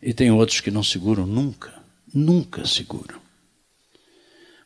E 0.00 0.14
tem 0.14 0.30
outros 0.30 0.60
que 0.60 0.70
não 0.70 0.82
seguram 0.82 1.26
nunca, 1.26 1.72
nunca 2.14 2.64
seguram. 2.64 3.21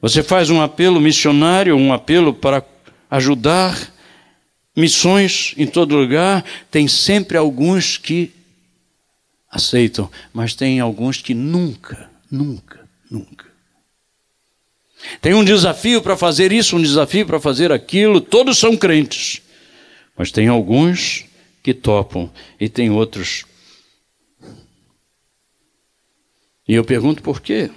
Você 0.00 0.22
faz 0.22 0.50
um 0.50 0.60
apelo 0.60 1.00
missionário, 1.00 1.76
um 1.76 1.92
apelo 1.92 2.34
para 2.34 2.64
ajudar 3.10 3.92
missões 4.76 5.54
em 5.56 5.66
todo 5.66 5.96
lugar, 5.96 6.44
tem 6.70 6.86
sempre 6.86 7.38
alguns 7.38 7.96
que 7.96 8.30
aceitam, 9.50 10.10
mas 10.34 10.54
tem 10.54 10.80
alguns 10.80 11.22
que 11.22 11.32
nunca, 11.32 12.10
nunca, 12.30 12.86
nunca. 13.10 13.46
Tem 15.20 15.32
um 15.32 15.44
desafio 15.44 16.02
para 16.02 16.16
fazer 16.16 16.52
isso, 16.52 16.76
um 16.76 16.82
desafio 16.82 17.24
para 17.26 17.40
fazer 17.40 17.72
aquilo, 17.72 18.20
todos 18.20 18.58
são 18.58 18.76
crentes, 18.76 19.40
mas 20.16 20.30
tem 20.30 20.48
alguns 20.48 21.24
que 21.62 21.72
topam 21.72 22.30
e 22.60 22.68
tem 22.68 22.90
outros. 22.90 23.46
E 26.68 26.74
eu 26.74 26.84
pergunto 26.84 27.22
por 27.22 27.40
quê? 27.40 27.70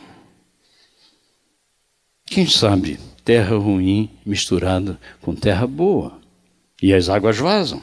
Quem 2.30 2.48
sabe 2.48 3.00
terra 3.26 3.58
ruim 3.58 4.10
misturada 4.24 5.00
com 5.20 5.36
terra 5.36 5.66
boa 5.66 6.20
e 6.82 6.94
as 6.94 7.10
águas 7.10 7.38
vazam. 7.38 7.82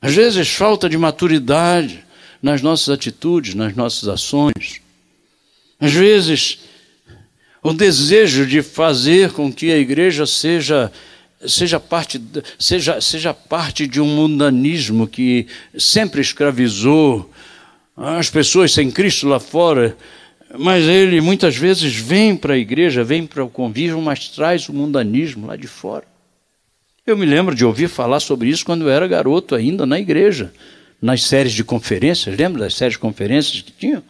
Às 0.00 0.14
vezes 0.14 0.48
falta 0.48 0.88
de 0.88 0.98
maturidade 0.98 2.04
nas 2.42 2.60
nossas 2.60 2.88
atitudes, 2.88 3.54
nas 3.54 3.74
nossas 3.74 4.08
ações. 4.08 4.80
Às 5.80 5.92
vezes 5.92 6.58
o 7.62 7.72
desejo 7.72 8.44
de 8.44 8.60
fazer 8.60 9.32
com 9.32 9.52
que 9.52 9.72
a 9.72 9.78
igreja 9.78 10.26
seja 10.26 10.90
seja 11.46 11.78
parte 11.78 12.20
seja 12.58 13.00
seja 13.00 13.32
parte 13.32 13.86
de 13.86 14.00
um 14.00 14.06
mundanismo 14.06 15.06
que 15.06 15.46
sempre 15.78 16.20
escravizou 16.20 17.30
as 17.96 18.28
pessoas 18.28 18.72
sem 18.72 18.90
Cristo 18.90 19.28
lá 19.28 19.38
fora 19.38 19.96
mas 20.56 20.84
ele 20.84 21.20
muitas 21.20 21.56
vezes 21.56 21.94
vem 21.94 22.36
para 22.36 22.54
a 22.54 22.58
igreja, 22.58 23.02
vem 23.02 23.26
para 23.26 23.44
o 23.44 23.50
convívio, 23.50 24.00
mas 24.00 24.28
traz 24.28 24.68
o 24.68 24.72
mundanismo 24.72 25.46
lá 25.46 25.56
de 25.56 25.66
fora. 25.66 26.04
Eu 27.06 27.16
me 27.16 27.26
lembro 27.26 27.54
de 27.54 27.64
ouvir 27.64 27.88
falar 27.88 28.20
sobre 28.20 28.48
isso 28.48 28.64
quando 28.64 28.82
eu 28.82 28.90
era 28.90 29.06
garoto 29.08 29.54
ainda 29.54 29.84
na 29.84 29.98
igreja, 29.98 30.52
nas 31.02 31.22
séries 31.22 31.52
de 31.52 31.64
conferências, 31.64 32.36
lembra 32.36 32.62
das 32.62 32.74
séries 32.74 32.94
de 32.94 32.98
conferências 32.98 33.62
que 33.62 33.72
tinham? 33.72 34.02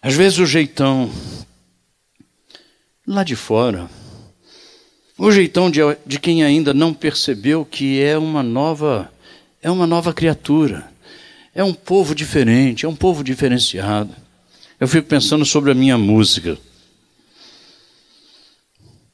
Às 0.00 0.14
vezes 0.14 0.38
o 0.38 0.46
jeitão 0.46 1.10
lá 3.06 3.24
de 3.24 3.34
fora, 3.34 3.90
o 5.18 5.30
jeitão 5.32 5.70
de, 5.70 5.80
de 6.06 6.18
quem 6.18 6.44
ainda 6.44 6.72
não 6.72 6.94
percebeu 6.94 7.64
que 7.64 8.00
é 8.00 8.16
uma 8.16 8.42
nova, 8.42 9.10
é 9.62 9.70
uma 9.70 9.86
nova 9.86 10.12
criatura 10.12 10.93
é 11.54 11.62
um 11.62 11.72
povo 11.72 12.14
diferente, 12.14 12.84
é 12.84 12.88
um 12.88 12.96
povo 12.96 13.22
diferenciado. 13.22 14.14
Eu 14.80 14.88
fico 14.88 15.06
pensando 15.06 15.44
sobre 15.44 15.70
a 15.70 15.74
minha 15.74 15.96
música. 15.96 16.58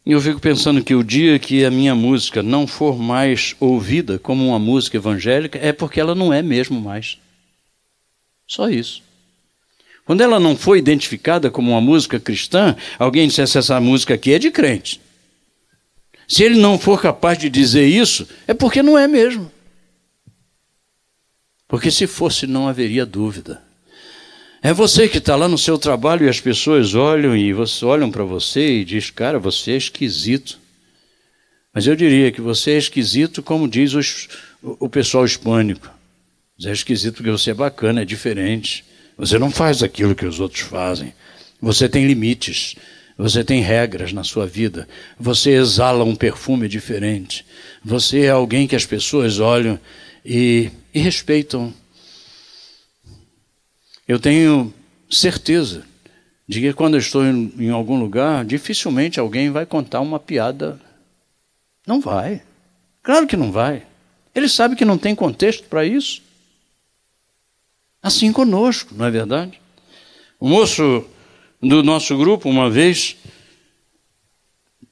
E 0.06 0.12
eu 0.12 0.20
fico 0.20 0.40
pensando 0.40 0.82
que 0.82 0.94
o 0.94 1.04
dia 1.04 1.38
que 1.38 1.64
a 1.64 1.70
minha 1.70 1.94
música 1.94 2.42
não 2.42 2.66
for 2.66 2.98
mais 2.98 3.54
ouvida 3.60 4.18
como 4.18 4.48
uma 4.48 4.58
música 4.58 4.96
evangélica, 4.96 5.58
é 5.58 5.72
porque 5.72 6.00
ela 6.00 6.14
não 6.14 6.32
é 6.32 6.40
mesmo 6.40 6.80
mais. 6.80 7.18
Só 8.46 8.68
isso. 8.68 9.02
Quando 10.06 10.22
ela 10.22 10.40
não 10.40 10.56
foi 10.56 10.78
identificada 10.78 11.50
como 11.50 11.70
uma 11.72 11.80
música 11.80 12.18
cristã, 12.18 12.74
alguém 12.98 13.28
dissesse 13.28 13.58
essa 13.58 13.78
música 13.80 14.14
aqui 14.14 14.32
é 14.32 14.38
de 14.38 14.50
crente. 14.50 15.00
Se 16.26 16.42
ele 16.42 16.58
não 16.58 16.78
for 16.78 17.00
capaz 17.00 17.36
de 17.36 17.50
dizer 17.50 17.86
isso, 17.86 18.26
é 18.48 18.54
porque 18.54 18.82
não 18.82 18.98
é 18.98 19.06
mesmo. 19.06 19.52
Porque 21.70 21.88
se 21.88 22.08
fosse, 22.08 22.48
não 22.48 22.66
haveria 22.66 23.06
dúvida. 23.06 23.62
É 24.60 24.74
você 24.74 25.08
que 25.08 25.18
está 25.18 25.36
lá 25.36 25.46
no 25.46 25.56
seu 25.56 25.78
trabalho 25.78 26.26
e 26.26 26.28
as 26.28 26.40
pessoas 26.40 26.96
olham 26.96 27.34
e 27.34 27.52
você, 27.52 27.84
olham 27.84 28.10
para 28.10 28.24
você 28.24 28.80
e 28.80 28.84
diz, 28.84 29.08
cara, 29.08 29.38
você 29.38 29.70
é 29.72 29.76
esquisito. 29.76 30.58
Mas 31.72 31.86
eu 31.86 31.94
diria 31.94 32.32
que 32.32 32.40
você 32.40 32.72
é 32.72 32.78
esquisito, 32.78 33.40
como 33.40 33.68
diz 33.68 33.94
os, 33.94 34.28
o 34.60 34.88
pessoal 34.88 35.24
hispânico. 35.24 35.88
Você 36.58 36.70
é 36.70 36.72
esquisito 36.72 37.14
porque 37.14 37.30
você 37.30 37.52
é 37.52 37.54
bacana, 37.54 38.02
é 38.02 38.04
diferente. 38.04 38.84
Você 39.16 39.38
não 39.38 39.50
faz 39.50 39.80
aquilo 39.80 40.14
que 40.14 40.26
os 40.26 40.40
outros 40.40 40.62
fazem. 40.62 41.14
Você 41.62 41.88
tem 41.88 42.04
limites. 42.04 42.74
Você 43.16 43.44
tem 43.44 43.60
regras 43.60 44.12
na 44.12 44.24
sua 44.24 44.46
vida. 44.46 44.88
Você 45.18 45.50
exala 45.50 46.02
um 46.02 46.16
perfume 46.16 46.66
diferente. 46.66 47.46
Você 47.84 48.22
é 48.22 48.30
alguém 48.30 48.66
que 48.66 48.74
as 48.74 48.84
pessoas 48.84 49.38
olham 49.38 49.78
e, 50.24 50.70
e 50.92 51.00
respeitam. 51.00 51.72
Eu 54.06 54.18
tenho 54.18 54.72
certeza 55.10 55.84
de 56.46 56.60
que 56.60 56.72
quando 56.72 56.94
eu 56.94 57.00
estou 57.00 57.24
em, 57.24 57.52
em 57.58 57.70
algum 57.70 57.98
lugar, 57.98 58.44
dificilmente 58.44 59.20
alguém 59.20 59.50
vai 59.50 59.64
contar 59.64 60.00
uma 60.00 60.18
piada. 60.18 60.80
Não 61.86 62.00
vai. 62.00 62.42
Claro 63.02 63.26
que 63.26 63.36
não 63.36 63.52
vai. 63.52 63.86
Ele 64.34 64.48
sabe 64.48 64.76
que 64.76 64.84
não 64.84 64.98
tem 64.98 65.14
contexto 65.14 65.64
para 65.68 65.84
isso. 65.84 66.22
Assim 68.02 68.32
conosco, 68.32 68.94
não 68.94 69.06
é 69.06 69.10
verdade? 69.10 69.60
O 70.38 70.48
moço 70.48 71.04
do 71.62 71.82
nosso 71.82 72.16
grupo, 72.16 72.48
uma 72.48 72.70
vez, 72.70 73.16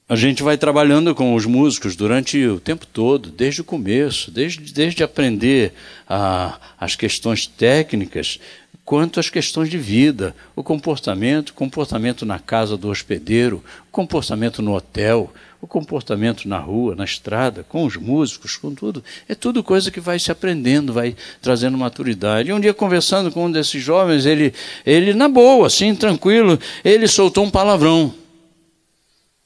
a 0.09 0.17
gente 0.17 0.43
vai 0.43 0.57
trabalhando 0.57 1.15
com 1.15 1.35
os 1.35 1.45
músicos 1.45 1.95
durante 1.95 2.43
o 2.47 2.59
tempo 2.59 2.87
todo, 2.87 3.31
desde 3.31 3.61
o 3.61 3.65
começo, 3.65 4.31
desde, 4.31 4.73
desde 4.73 5.03
aprender 5.03 5.75
a, 6.09 6.59
as 6.81 6.97
questões 6.97 7.47
técnicas, 7.47 8.41
quanto 8.87 9.21
às 9.21 9.29
questões 9.29 9.69
de 9.69 9.77
vida, 9.77 10.35
o 10.57 10.63
comportamento, 10.63 11.53
comportamento 11.53 12.25
na 12.25 12.39
casa 12.39 12.75
do 12.75 12.89
hospedeiro, 12.89 13.63
comportamento 13.93 14.63
no 14.63 14.75
hotel, 14.75 15.31
o 15.61 15.67
comportamento 15.67 16.49
na 16.49 16.59
rua, 16.59 16.95
na 16.95 17.05
estrada, 17.05 17.63
com 17.69 17.85
os 17.85 17.97
músicos, 17.97 18.57
com 18.57 18.75
tudo. 18.75 19.05
É 19.29 19.35
tudo 19.35 19.63
coisa 19.63 19.91
que 19.91 20.01
vai 20.01 20.19
se 20.19 20.33
aprendendo, 20.33 20.91
vai 20.91 21.15
trazendo 21.43 21.77
maturidade. 21.77 22.49
E 22.49 22.53
um 22.55 22.61
dia, 22.61 22.73
conversando 22.73 23.31
com 23.31 23.45
um 23.45 23.53
desses 23.53 23.83
jovens, 23.83 24.25
ele, 24.25 24.55
ele 24.87 25.13
na 25.13 25.29
boa, 25.29 25.67
assim, 25.67 25.95
tranquilo, 25.95 26.59
ele 26.83 27.07
soltou 27.07 27.45
um 27.45 27.51
palavrão. 27.51 28.15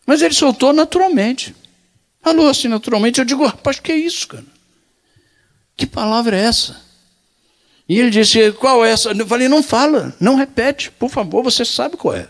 Mas 0.07 0.23
ele 0.23 0.35
soltou 0.35 0.73
naturalmente. 0.73 1.55
Falou 2.23 2.49
assim 2.49 2.69
naturalmente. 2.69 3.19
Eu 3.19 3.25
digo, 3.25 3.45
rapaz, 3.45 3.79
que 3.79 3.93
é 3.93 3.97
isso, 3.97 4.29
cara? 4.29 4.45
Que 5.77 5.87
palavra 5.87 6.37
é 6.37 6.45
essa? 6.45 6.81
E 7.89 7.99
ele 7.99 8.11
disse, 8.11 8.53
qual 8.53 8.85
é 8.85 8.91
essa? 8.91 9.11
Eu 9.11 9.27
falei, 9.27 9.49
não 9.49 9.63
fala, 9.63 10.15
não 10.21 10.37
repete, 10.37 10.91
por 10.93 11.11
favor, 11.11 11.43
você 11.43 11.65
sabe 11.65 11.97
qual 11.97 12.15
é. 12.15 12.29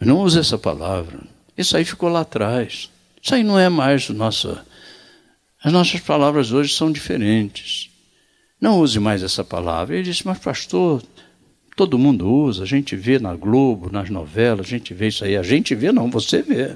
Não 0.00 0.20
use 0.20 0.38
essa 0.38 0.58
palavra. 0.58 1.20
Isso 1.56 1.76
aí 1.76 1.84
ficou 1.84 2.08
lá 2.08 2.20
atrás. 2.20 2.90
Isso 3.20 3.34
aí 3.34 3.42
não 3.42 3.58
é 3.58 3.68
mais 3.68 4.08
nossa. 4.10 4.64
As 5.62 5.72
nossas 5.72 6.00
palavras 6.00 6.52
hoje 6.52 6.74
são 6.74 6.92
diferentes. 6.92 7.90
Não 8.60 8.78
use 8.80 9.00
mais 9.00 9.22
essa 9.22 9.42
palavra. 9.42 9.94
Ele 9.96 10.04
disse, 10.04 10.26
mas 10.26 10.38
pastor, 10.38 11.02
todo 11.76 11.98
mundo 11.98 12.26
usa, 12.26 12.62
a 12.64 12.66
gente 12.66 12.96
vê 12.96 13.18
na 13.18 13.36
Globo, 13.36 13.92
nas 13.92 14.08
novelas, 14.08 14.66
a 14.66 14.68
gente 14.68 14.94
vê 14.94 15.08
isso 15.08 15.22
aí. 15.24 15.36
A 15.36 15.42
gente 15.42 15.74
vê, 15.74 15.92
não, 15.92 16.10
você 16.10 16.40
vê. 16.40 16.74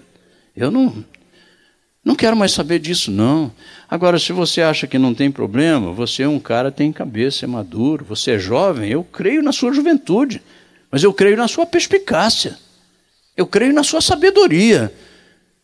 Eu 0.55 0.71
não. 0.71 1.03
Não 2.05 2.15
quero 2.15 2.37
mais 2.37 2.53
saber 2.53 2.79
disso, 2.79 3.11
não. 3.11 3.51
Agora, 3.89 4.19
se 4.19 4.33
você 4.33 4.61
acha 4.61 4.87
que 4.87 4.99
não 4.99 5.15
tem 5.15 5.31
problema, 5.31 5.91
você 5.93 6.23
é 6.23 6.29
um 6.29 6.39
cara, 6.39 6.71
tem 6.71 6.93
cabeça, 6.93 7.47
é 7.47 7.49
maduro, 7.49 8.05
você 8.05 8.33
é 8.33 8.39
jovem, 8.39 8.91
eu 8.91 9.03
creio 9.03 9.43
na 9.43 9.53
sua 9.53 9.73
juventude, 9.73 10.43
mas 10.91 11.03
eu 11.03 11.13
creio 11.13 11.37
na 11.37 11.49
sua 11.49 11.65
perspicácia. 11.65 12.59
Eu 13.37 13.47
creio 13.47 13.73
na 13.73 13.83
sua 13.83 14.03
sabedoria. 14.03 14.93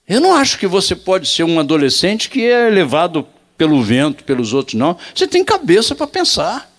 Eu 0.08 0.20
não 0.20 0.34
acho 0.34 0.58
que 0.58 0.66
você 0.66 0.96
pode 0.96 1.28
ser 1.28 1.42
um 1.44 1.60
adolescente 1.60 2.30
que 2.30 2.44
é 2.44 2.70
levado 2.70 3.26
pelo 3.56 3.82
vento, 3.82 4.24
pelos 4.24 4.54
outros, 4.54 4.74
não. 4.74 4.96
Você 5.14 5.26
tem 5.26 5.44
cabeça 5.44 5.94
para 5.94 6.06
pensar. 6.06 6.70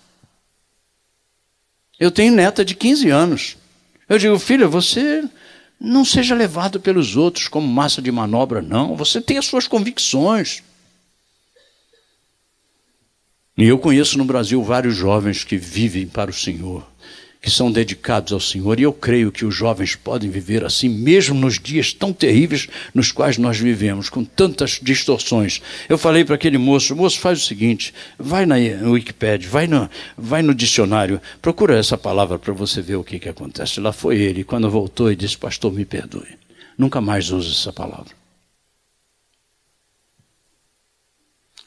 Eu 2.00 2.12
tenho 2.12 2.34
neta 2.34 2.64
de 2.64 2.76
15 2.76 3.10
anos. 3.10 3.58
Eu 4.08 4.18
digo, 4.18 4.38
filha, 4.40 4.68
você 4.68 5.24
não 5.80 6.06
seja 6.06 6.36
levado 6.36 6.80
pelos 6.80 7.16
outros 7.16 7.48
como 7.48 7.68
massa 7.68 8.02
de 8.02 8.12
manobra, 8.12 8.62
não. 8.62 8.96
Você 8.96 9.22
tem 9.22 9.38
as 9.38 9.46
suas 9.46 9.68
convicções. 9.68 10.64
E 13.58 13.66
eu 13.66 13.80
conheço 13.80 14.18
no 14.18 14.26
Brasil 14.26 14.64
vários 14.64 14.96
jovens 14.96 15.44
que 15.44 15.58
vivem 15.58 16.08
para 16.08 16.30
o 16.30 16.34
Senhor 16.34 16.86
que 17.48 17.52
são 17.52 17.72
dedicados 17.72 18.34
ao 18.34 18.42
Senhor, 18.42 18.78
e 18.78 18.84
eu 18.84 18.92
creio 18.92 19.32
que 19.32 19.46
os 19.46 19.56
jovens 19.56 19.96
podem 19.96 20.30
viver 20.30 20.66
assim, 20.66 20.90
mesmo 20.90 21.34
nos 21.34 21.58
dias 21.58 21.94
tão 21.94 22.12
terríveis 22.12 22.68
nos 22.94 23.10
quais 23.10 23.38
nós 23.38 23.58
vivemos, 23.58 24.10
com 24.10 24.22
tantas 24.22 24.82
distorções. 24.84 25.62
Eu 25.88 25.98
falei 25.98 26.26
para 26.26 26.36
aquele 26.36 26.58
moço: 26.58 26.94
moço, 26.94 27.18
faz 27.18 27.42
o 27.42 27.46
seguinte, 27.46 27.94
vai 28.20 28.46
na 28.46 28.56
Wikipedia, 28.90 29.50
vai 29.50 29.66
no, 29.66 29.90
vai 30.18 30.42
no 30.42 30.54
dicionário, 30.54 31.22
procura 31.42 31.80
essa 31.80 31.98
palavra 31.98 32.38
para 32.38 32.52
você 32.52 32.82
ver 32.82 32.98
o 32.98 33.04
que, 33.04 33.18
que 33.18 33.30
acontece. 33.30 33.80
Lá 33.80 33.94
foi 33.94 34.18
ele, 34.18 34.44
quando 34.44 34.70
voltou, 34.70 35.10
e 35.10 35.16
disse: 35.16 35.38
Pastor, 35.38 35.72
me 35.72 35.86
perdoe, 35.86 36.28
nunca 36.78 37.00
mais 37.00 37.32
use 37.32 37.50
essa 37.50 37.72
palavra. 37.72 38.12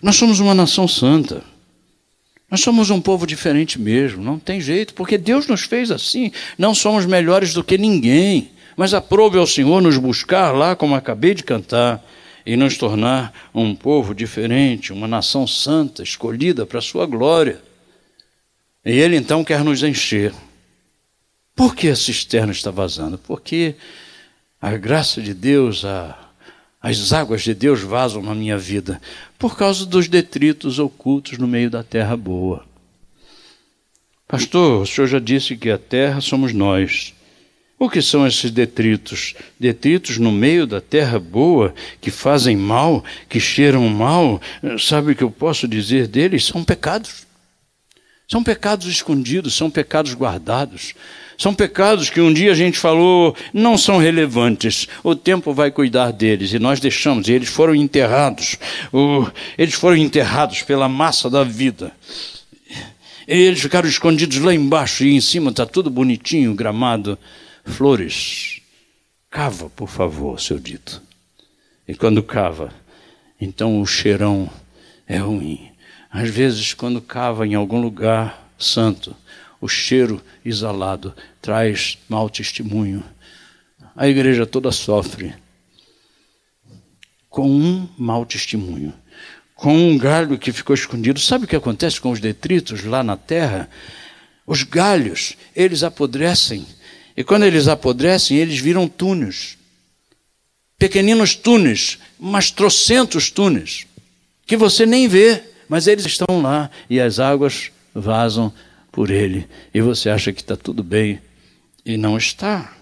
Nós 0.03 0.16
somos 0.16 0.40
uma 0.40 0.55
nação 0.55 0.87
santa. 0.87 1.43
Nós 2.51 2.61
somos 2.61 2.91
um 2.91 3.01
povo 3.01 3.27
diferente 3.27 3.81
mesmo, 3.81 4.23
não 4.23 4.39
tem 4.39 4.61
jeito, 4.61 4.93
porque 4.95 5.17
Deus 5.17 5.47
nos 5.47 5.63
fez 5.63 5.91
assim. 5.91 6.33
Não 6.59 6.75
somos 6.75 7.07
melhores 7.07 7.55
do 7.55 7.63
que 7.63 7.79
ninguém, 7.79 8.51
mas 8.77 8.93
aprove 8.93 9.39
ao 9.39 9.47
Senhor 9.47 9.81
nos 9.81 9.97
buscar 9.97 10.51
lá, 10.51 10.75
como 10.75 10.95
acabei 10.97 11.33
de 11.35 11.45
cantar, 11.45 12.05
e 12.45 12.57
nos 12.57 12.77
tornar 12.77 13.33
um 13.55 13.75
povo 13.75 14.15
diferente, 14.15 14.93
uma 14.93 15.07
nação 15.07 15.47
santa, 15.47 16.03
escolhida 16.03 16.67
para 16.67 16.79
a 16.79 16.83
sua 16.83 17.07
glória. 17.07 17.61
E 18.85 18.93
Ele 18.93 19.17
então 19.17 19.45
quer 19.45 19.63
nos 19.63 19.83
encher. 19.83 20.33
Por 21.55 21.77
que 21.77 21.89
a 21.89 21.95
cisterna 21.95 22.51
está 22.51 22.71
vazando? 22.71 23.19
Porque 23.19 23.77
a 24.61 24.77
graça 24.77 25.21
de 25.21 25.35
Deus, 25.35 25.85
a 25.85 26.30
as 26.81 27.12
águas 27.12 27.43
de 27.43 27.55
Deus 27.55 27.81
vazam 27.81 28.23
na 28.23 28.35
minha 28.35 28.57
vida 28.57 29.01
por 29.38 29.57
causa 29.57 29.85
dos 29.85 30.09
detritos 30.09 30.79
ocultos 30.79 31.37
no 31.37 31.47
meio 31.47 31.71
da 31.71 31.83
terra 31.83 32.16
boa. 32.16 32.64
Pastor, 34.27 34.83
o 34.83 34.87
senhor 34.87 35.07
já 35.09 35.19
disse 35.19 35.57
que 35.57 35.71
a 35.71 35.77
terra 35.77 36.21
somos 36.21 36.53
nós. 36.53 37.12
O 37.79 37.88
que 37.88 38.01
são 38.01 38.27
esses 38.27 38.51
detritos? 38.51 39.35
Detritos 39.59 40.19
no 40.19 40.31
meio 40.31 40.66
da 40.66 40.81
terra 40.81 41.19
boa, 41.19 41.75
que 42.01 42.11
fazem 42.11 42.57
mal, 42.57 43.03
que 43.29 43.40
cheiram 43.40 43.88
mal. 43.88 44.40
Sabe 44.79 45.12
o 45.12 45.16
que 45.16 45.25
eu 45.25 45.31
posso 45.31 45.66
dizer 45.66 46.07
deles? 46.07 46.45
São 46.45 46.62
pecados. 46.62 47.27
São 48.29 48.45
pecados 48.45 48.87
escondidos, 48.87 49.55
são 49.55 49.71
pecados 49.71 50.14
guardados. 50.14 50.95
São 51.40 51.55
pecados 51.55 52.11
que 52.11 52.20
um 52.20 52.31
dia 52.31 52.53
a 52.53 52.55
gente 52.55 52.79
falou 52.79 53.35
não 53.50 53.79
são 53.79 53.96
relevantes. 53.96 54.87
O 55.03 55.16
tempo 55.16 55.55
vai 55.55 55.70
cuidar 55.70 56.11
deles 56.11 56.53
e 56.53 56.59
nós 56.59 56.81
deixamos. 56.81 57.29
E 57.29 57.33
eles 57.33 57.48
foram 57.48 57.74
enterrados. 57.74 58.59
Eles 59.57 59.72
foram 59.72 59.96
enterrados 59.96 60.61
pela 60.61 60.87
massa 60.87 61.31
da 61.31 61.42
vida. 61.42 61.92
E 63.26 63.33
eles 63.33 63.59
ficaram 63.59 63.88
escondidos 63.88 64.37
lá 64.37 64.53
embaixo 64.53 65.03
e 65.03 65.14
em 65.16 65.20
cima 65.22 65.50
está 65.50 65.64
tudo 65.64 65.88
bonitinho, 65.88 66.55
gramado, 66.55 67.18
flores. 67.64 68.61
Cava, 69.31 69.70
por 69.70 69.88
favor, 69.88 70.38
seu 70.38 70.59
dito. 70.59 71.00
E 71.88 71.94
quando 71.94 72.22
cava, 72.22 72.70
então 73.40 73.81
o 73.81 73.87
cheirão 73.87 74.50
é 75.09 75.16
ruim. 75.16 75.70
Às 76.11 76.29
vezes, 76.29 76.74
quando 76.74 77.00
cava 77.00 77.46
em 77.46 77.55
algum 77.55 77.81
lugar 77.81 78.53
santo, 78.59 79.16
o 79.61 79.68
cheiro 79.68 80.23
exalado 80.44 81.14
traz 81.40 81.99
mau 82.09 82.31
testemunho. 82.31 83.05
A 83.94 84.09
igreja 84.09 84.46
toda 84.46 84.73
sofre 84.73 85.35
com 87.29 87.49
um 87.49 87.88
mau 87.96 88.27
testemunho, 88.27 88.92
com 89.55 89.77
um 89.77 89.96
galho 89.96 90.38
que 90.38 90.53
ficou 90.53 90.75
escondido. 90.75 91.20
Sabe 91.20 91.44
o 91.44 91.49
que 91.49 91.55
acontece 91.55 92.01
com 92.01 92.11
os 92.11 92.18
detritos 92.18 92.85
lá 92.85 93.05
na 93.05 93.16
terra? 93.16 93.68
Os 94.46 94.62
galhos, 94.62 95.37
eles 95.55 95.83
apodrecem. 95.83 96.66
E 97.16 97.23
quando 97.23 97.44
eles 97.44 97.68
apodrecem, 97.68 98.38
eles 98.38 98.59
viram 98.59 98.88
túneis. 98.88 99.57
Pequeninos 100.79 101.35
túneis, 101.35 101.99
mas 102.18 102.51
trocentos 102.51 103.31
túneis, 103.31 103.87
que 104.46 104.57
você 104.57 104.87
nem 104.87 105.07
vê, 105.07 105.42
mas 105.68 105.87
eles 105.87 106.07
estão 106.07 106.40
lá 106.40 106.70
e 106.88 106.99
as 106.99 107.20
águas 107.20 107.70
vazam 107.94 108.53
por 108.90 109.11
ele 109.11 109.46
e 109.72 109.81
você 109.81 110.11
acha 110.11 110.33
que 110.33 110.40
está 110.40 110.57
tudo 110.57 110.83
bem 110.83 111.20
e 111.85 111.96
não 111.96 112.16
está. 112.16 112.74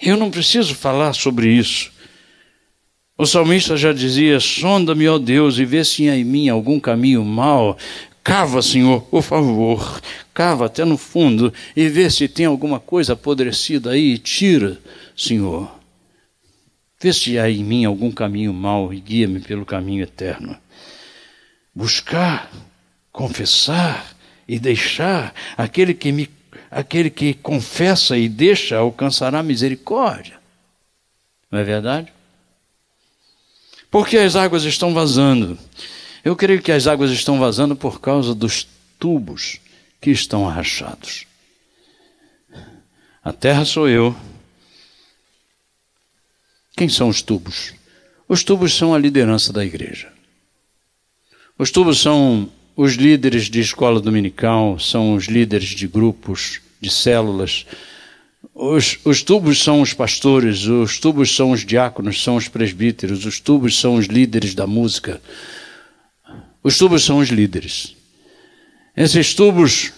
Eu 0.00 0.16
não 0.16 0.30
preciso 0.30 0.74
falar 0.74 1.12
sobre 1.12 1.48
isso. 1.50 1.90
O 3.16 3.26
salmista 3.26 3.76
já 3.76 3.92
dizia: 3.92 4.38
Sonda-me, 4.38 5.08
ó 5.08 5.18
Deus, 5.18 5.58
e 5.58 5.64
vê 5.64 5.84
se 5.84 6.08
há 6.08 6.16
em 6.16 6.24
mim 6.24 6.48
algum 6.48 6.78
caminho 6.78 7.24
mau. 7.24 7.76
Cava, 8.22 8.60
Senhor, 8.60 9.00
por 9.02 9.22
favor, 9.22 10.00
cava 10.34 10.66
até 10.66 10.84
no 10.84 10.98
fundo 10.98 11.52
e 11.74 11.88
vê 11.88 12.10
se 12.10 12.28
tem 12.28 12.44
alguma 12.44 12.78
coisa 12.78 13.14
apodrecida 13.14 13.92
aí 13.92 14.12
e 14.12 14.18
tira, 14.18 14.78
Senhor. 15.16 15.68
Vê 17.00 17.12
se 17.12 17.38
há 17.38 17.50
em 17.50 17.64
mim 17.64 17.84
algum 17.84 18.10
caminho 18.10 18.52
mau 18.52 18.92
e 18.92 19.00
guia-me 19.00 19.40
pelo 19.40 19.64
caminho 19.64 20.02
eterno. 20.02 20.56
Buscar, 21.74 22.50
confessar, 23.10 24.14
e 24.48 24.58
deixar, 24.58 25.34
aquele 25.56 25.92
que 25.92 26.10
me 26.10 26.30
aquele 26.70 27.10
que 27.10 27.34
confessa 27.34 28.16
e 28.16 28.28
deixa 28.28 28.76
alcançará 28.76 29.42
misericórdia. 29.42 30.38
Não 31.50 31.58
é 31.58 31.64
verdade? 31.64 32.12
Porque 33.90 34.18
as 34.18 34.36
águas 34.36 34.64
estão 34.64 34.92
vazando. 34.92 35.58
Eu 36.24 36.36
creio 36.36 36.60
que 36.60 36.72
as 36.72 36.86
águas 36.86 37.10
estão 37.10 37.38
vazando 37.38 37.74
por 37.74 38.00
causa 38.00 38.34
dos 38.34 38.66
tubos 38.98 39.60
que 40.00 40.10
estão 40.10 40.44
rachados. 40.46 41.26
A 43.24 43.32
terra 43.32 43.64
sou 43.64 43.88
eu. 43.88 44.14
Quem 46.76 46.88
são 46.88 47.08
os 47.08 47.22
tubos? 47.22 47.72
Os 48.28 48.44
tubos 48.44 48.74
são 48.74 48.94
a 48.94 48.98
liderança 48.98 49.52
da 49.52 49.64
igreja. 49.64 50.12
Os 51.58 51.70
tubos 51.70 51.98
são 51.98 52.50
os 52.78 52.94
líderes 52.94 53.50
de 53.50 53.58
escola 53.58 54.00
dominical 54.00 54.78
são 54.78 55.14
os 55.14 55.24
líderes 55.24 55.70
de 55.70 55.88
grupos, 55.88 56.60
de 56.80 56.88
células. 56.88 57.66
Os, 58.54 59.00
os, 59.04 59.20
tubos 59.20 59.60
são 59.64 59.80
os 59.80 59.92
pastores, 59.92 60.64
os 60.66 60.96
tubos 61.00 61.34
são 61.34 61.50
os 61.50 61.66
diáconos, 61.66 62.22
são 62.22 62.36
os 62.36 62.46
presbíteros, 62.46 63.26
os 63.26 63.40
tubos 63.40 63.80
são 63.80 63.96
os 63.96 64.06
líderes 64.06 64.54
da 64.54 64.64
música. 64.64 65.20
Os 66.62 66.78
tubos 66.78 67.04
são 67.04 67.18
os 67.18 67.30
líderes. 67.30 67.96
Esses 68.96 69.34
tubos 69.34 69.92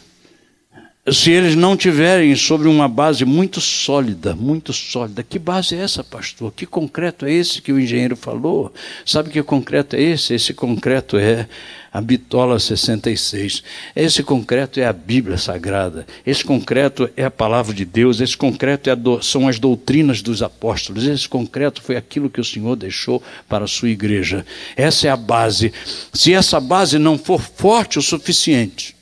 se 1.12 1.30
eles 1.30 1.56
não 1.56 1.76
tiverem 1.76 2.34
sobre 2.36 2.68
uma 2.68 2.86
base 2.88 3.24
muito 3.24 3.60
sólida, 3.60 4.34
muito 4.34 4.72
sólida. 4.72 5.22
Que 5.22 5.38
base 5.38 5.74
é 5.74 5.78
essa, 5.78 6.04
pastor? 6.04 6.52
Que 6.52 6.66
concreto 6.66 7.26
é 7.26 7.32
esse 7.32 7.60
que 7.60 7.72
o 7.72 7.80
engenheiro 7.80 8.16
falou? 8.16 8.72
Sabe 9.04 9.30
que 9.30 9.42
concreto 9.42 9.96
é 9.96 10.02
esse? 10.02 10.34
Esse 10.34 10.54
concreto 10.54 11.16
é 11.16 11.48
a 11.92 12.00
bitola 12.00 12.58
66. 12.58 13.62
Esse 13.96 14.22
concreto 14.22 14.78
é 14.78 14.86
a 14.86 14.92
Bíblia 14.92 15.36
Sagrada. 15.36 16.06
Esse 16.24 16.44
concreto 16.44 17.10
é 17.16 17.24
a 17.24 17.30
palavra 17.30 17.74
de 17.74 17.84
Deus. 17.84 18.20
Esse 18.20 18.36
concreto 18.36 18.88
é 18.88 18.96
do, 18.96 19.20
são 19.22 19.48
as 19.48 19.58
doutrinas 19.58 20.22
dos 20.22 20.42
apóstolos. 20.42 21.04
Esse 21.04 21.28
concreto 21.28 21.82
foi 21.82 21.96
aquilo 21.96 22.30
que 22.30 22.40
o 22.40 22.44
Senhor 22.44 22.76
deixou 22.76 23.22
para 23.48 23.64
a 23.64 23.68
sua 23.68 23.88
igreja. 23.88 24.46
Essa 24.76 25.08
é 25.08 25.10
a 25.10 25.16
base. 25.16 25.72
Se 26.12 26.32
essa 26.32 26.60
base 26.60 26.98
não 26.98 27.18
for 27.18 27.40
forte 27.40 27.98
o 27.98 28.02
suficiente, 28.02 28.94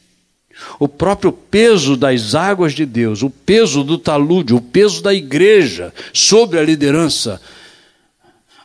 o 0.79 0.89
próprio 0.89 1.31
peso 1.31 1.97
das 1.97 2.35
águas 2.35 2.73
de 2.73 2.87
Deus, 2.87 3.23
o 3.23 3.31
peso 3.31 3.85
do 3.85 3.99
talude, 3.99 4.55
o 4.55 4.61
peso 4.61 5.03
da 5.03 5.13
igreja 5.13 5.93
sobre 6.13 6.59
a 6.59 6.63
liderança, 6.63 7.41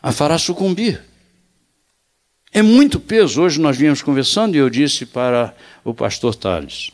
a 0.02 0.12
fará 0.12 0.38
sucumbir. 0.38 1.00
É 2.56 2.62
muito 2.62 3.00
peso. 3.00 3.42
Hoje 3.42 3.60
nós 3.60 3.76
viemos 3.76 4.00
conversando 4.00 4.54
e 4.54 4.58
eu 4.58 4.70
disse 4.70 5.04
para 5.04 5.52
o 5.84 5.92
pastor 5.92 6.36
Tales: 6.36 6.92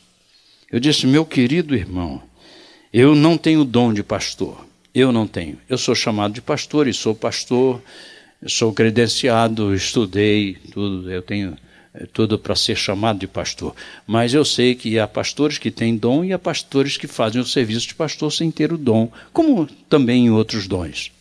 eu 0.73 0.81
disse, 0.81 1.07
meu 1.07 1.23
querido 1.23 1.77
irmão, 1.77 2.23
eu 2.91 3.15
não 3.15 3.37
tenho 3.37 3.63
dom 3.63 3.93
de 3.93 4.03
pastor. 4.03 4.67
Eu 4.95 5.13
não 5.13 5.27
tenho. 5.27 5.59
Eu 5.69 5.77
sou 5.77 5.95
chamado 5.95 6.33
de 6.33 6.41
pastor 6.41 6.89
e 6.89 6.95
sou 6.95 7.15
pastor, 7.15 7.81
sou 8.47 8.73
credenciado, 8.73 9.75
estudei, 9.75 10.57
tudo. 10.73 11.13
Eu 11.13 11.21
tenho 11.21 11.55
é 11.93 12.07
tudo 12.07 12.39
para 12.39 12.57
ser 12.57 12.77
chamado 12.77 13.19
de 13.19 13.27
pastor. 13.27 13.75
Mas 14.07 14.33
eu 14.33 14.47
sei 14.47 14.75
que 14.75 14.99
há 14.99 15.07
pastores 15.07 15.59
que 15.59 15.71
têm 15.71 15.95
dom 15.95 16.25
e 16.25 16.33
há 16.33 16.39
pastores 16.39 16.97
que 16.97 17.07
fazem 17.07 17.39
o 17.39 17.45
serviço 17.45 17.89
de 17.89 17.95
pastor 17.95 18.33
sem 18.33 18.51
ter 18.51 18.73
o 18.73 18.79
dom, 18.79 19.13
como 19.31 19.69
também 19.91 20.27
em 20.27 20.31
outros 20.31 20.67
dons. 20.67 21.13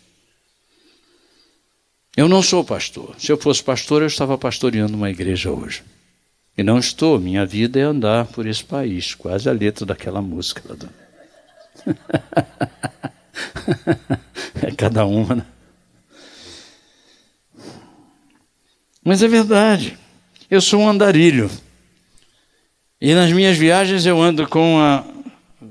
Eu 2.20 2.28
não 2.28 2.42
sou 2.42 2.66
pastor. 2.66 3.16
Se 3.18 3.32
eu 3.32 3.38
fosse 3.38 3.64
pastor, 3.64 4.02
eu 4.02 4.08
estava 4.10 4.38
pastoreando 4.38 4.98
uma 4.98 5.10
igreja 5.10 5.50
hoje. 5.50 5.84
E 6.58 6.62
não 6.62 6.78
estou. 6.78 7.18
Minha 7.18 7.46
vida 7.46 7.80
é 7.80 7.84
andar 7.84 8.26
por 8.26 8.46
esse 8.46 8.62
país. 8.62 9.16
Quase 9.16 9.48
a 9.48 9.54
letra 9.54 9.86
daquela 9.86 10.22
música. 10.22 10.62
Lá 10.68 10.76
do... 10.76 10.90
é 14.68 14.72
cada 14.72 15.06
uma, 15.06 15.36
né? 15.36 15.46
Mas 19.02 19.24
é 19.24 19.28
verdade. 19.30 19.98
Eu 20.52 20.60
sou 20.60 20.82
um 20.82 20.90
andarilho. 20.90 21.50
E 23.00 23.14
nas 23.14 23.32
minhas 23.32 23.58
viagens 23.58 24.06
eu 24.06 24.22
ando 24.22 24.46
com 24.46 24.78
a, 24.78 25.06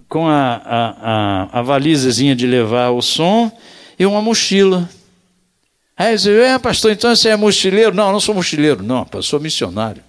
com 0.08 0.26
a, 0.26 0.62
a, 0.64 1.60
a, 1.60 1.60
a 1.60 1.78
de 1.78 2.46
levar 2.46 2.88
o 2.88 3.02
som 3.02 3.52
e 3.98 4.06
uma 4.06 4.22
mochila. 4.22 4.88
Aí 5.98 6.16
você 6.16 6.40
é, 6.42 6.58
pastor, 6.60 6.92
então 6.92 7.14
você 7.14 7.30
é 7.30 7.36
mochileiro? 7.36 7.92
Não, 7.92 8.06
eu 8.06 8.12
não 8.12 8.20
sou 8.20 8.32
mochileiro, 8.32 8.84
não, 8.84 9.04
eu 9.12 9.22
sou 9.22 9.40
missionário. 9.40 10.00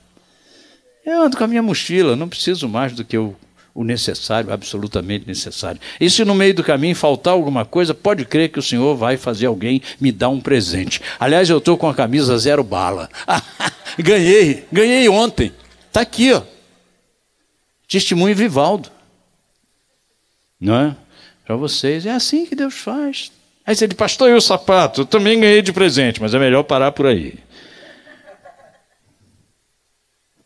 Eu 1.04 1.24
ando 1.24 1.36
com 1.36 1.44
a 1.44 1.48
minha 1.48 1.64
mochila, 1.64 2.16
não 2.16 2.30
preciso 2.30 2.70
mais 2.70 2.94
do 2.94 3.04
que 3.04 3.18
o, 3.18 3.36
o 3.74 3.84
necessário, 3.84 4.54
absolutamente 4.54 5.28
necessário. 5.28 5.82
E 6.00 6.08
se 6.08 6.24
no 6.24 6.36
meio 6.36 6.54
do 6.54 6.64
caminho 6.64 6.96
faltar 6.96 7.34
alguma 7.34 7.66
coisa, 7.66 7.96
pode 7.96 8.24
crer 8.24 8.50
que 8.50 8.60
o 8.60 8.62
Senhor 8.62 8.96
vai 8.96 9.18
fazer 9.18 9.48
alguém 9.48 9.82
me 10.00 10.12
dar 10.12 10.30
um 10.30 10.40
presente. 10.40 11.02
Aliás, 11.20 11.50
eu 11.50 11.58
estou 11.58 11.76
com 11.76 11.90
a 11.90 11.96
camisa 11.96 12.38
zero 12.38 12.64
bala. 12.64 13.10
ganhei, 13.98 14.68
ganhei 14.72 15.10
ontem. 15.10 15.52
Está 15.88 16.02
aqui, 16.02 16.32
ó. 16.34 16.44
Testemunho 17.88 18.36
Vivaldo. 18.36 18.92
Não 20.62 20.76
é? 20.76 20.96
Para 21.44 21.56
vocês, 21.56 22.06
é 22.06 22.12
assim 22.12 22.46
que 22.46 22.54
Deus 22.54 22.76
faz. 22.76 23.32
Aí 23.70 23.76
você 23.76 23.88
diz, 23.88 23.96
pastor, 23.96 24.32
e 24.32 24.34
o 24.34 24.42
sapato? 24.42 25.02
Eu 25.02 25.06
também 25.06 25.40
ganhei 25.40 25.62
de 25.62 25.72
presente, 25.72 26.20
mas 26.20 26.34
é 26.34 26.40
melhor 26.40 26.64
parar 26.64 26.92
por 26.92 27.06
aí. 27.06 27.36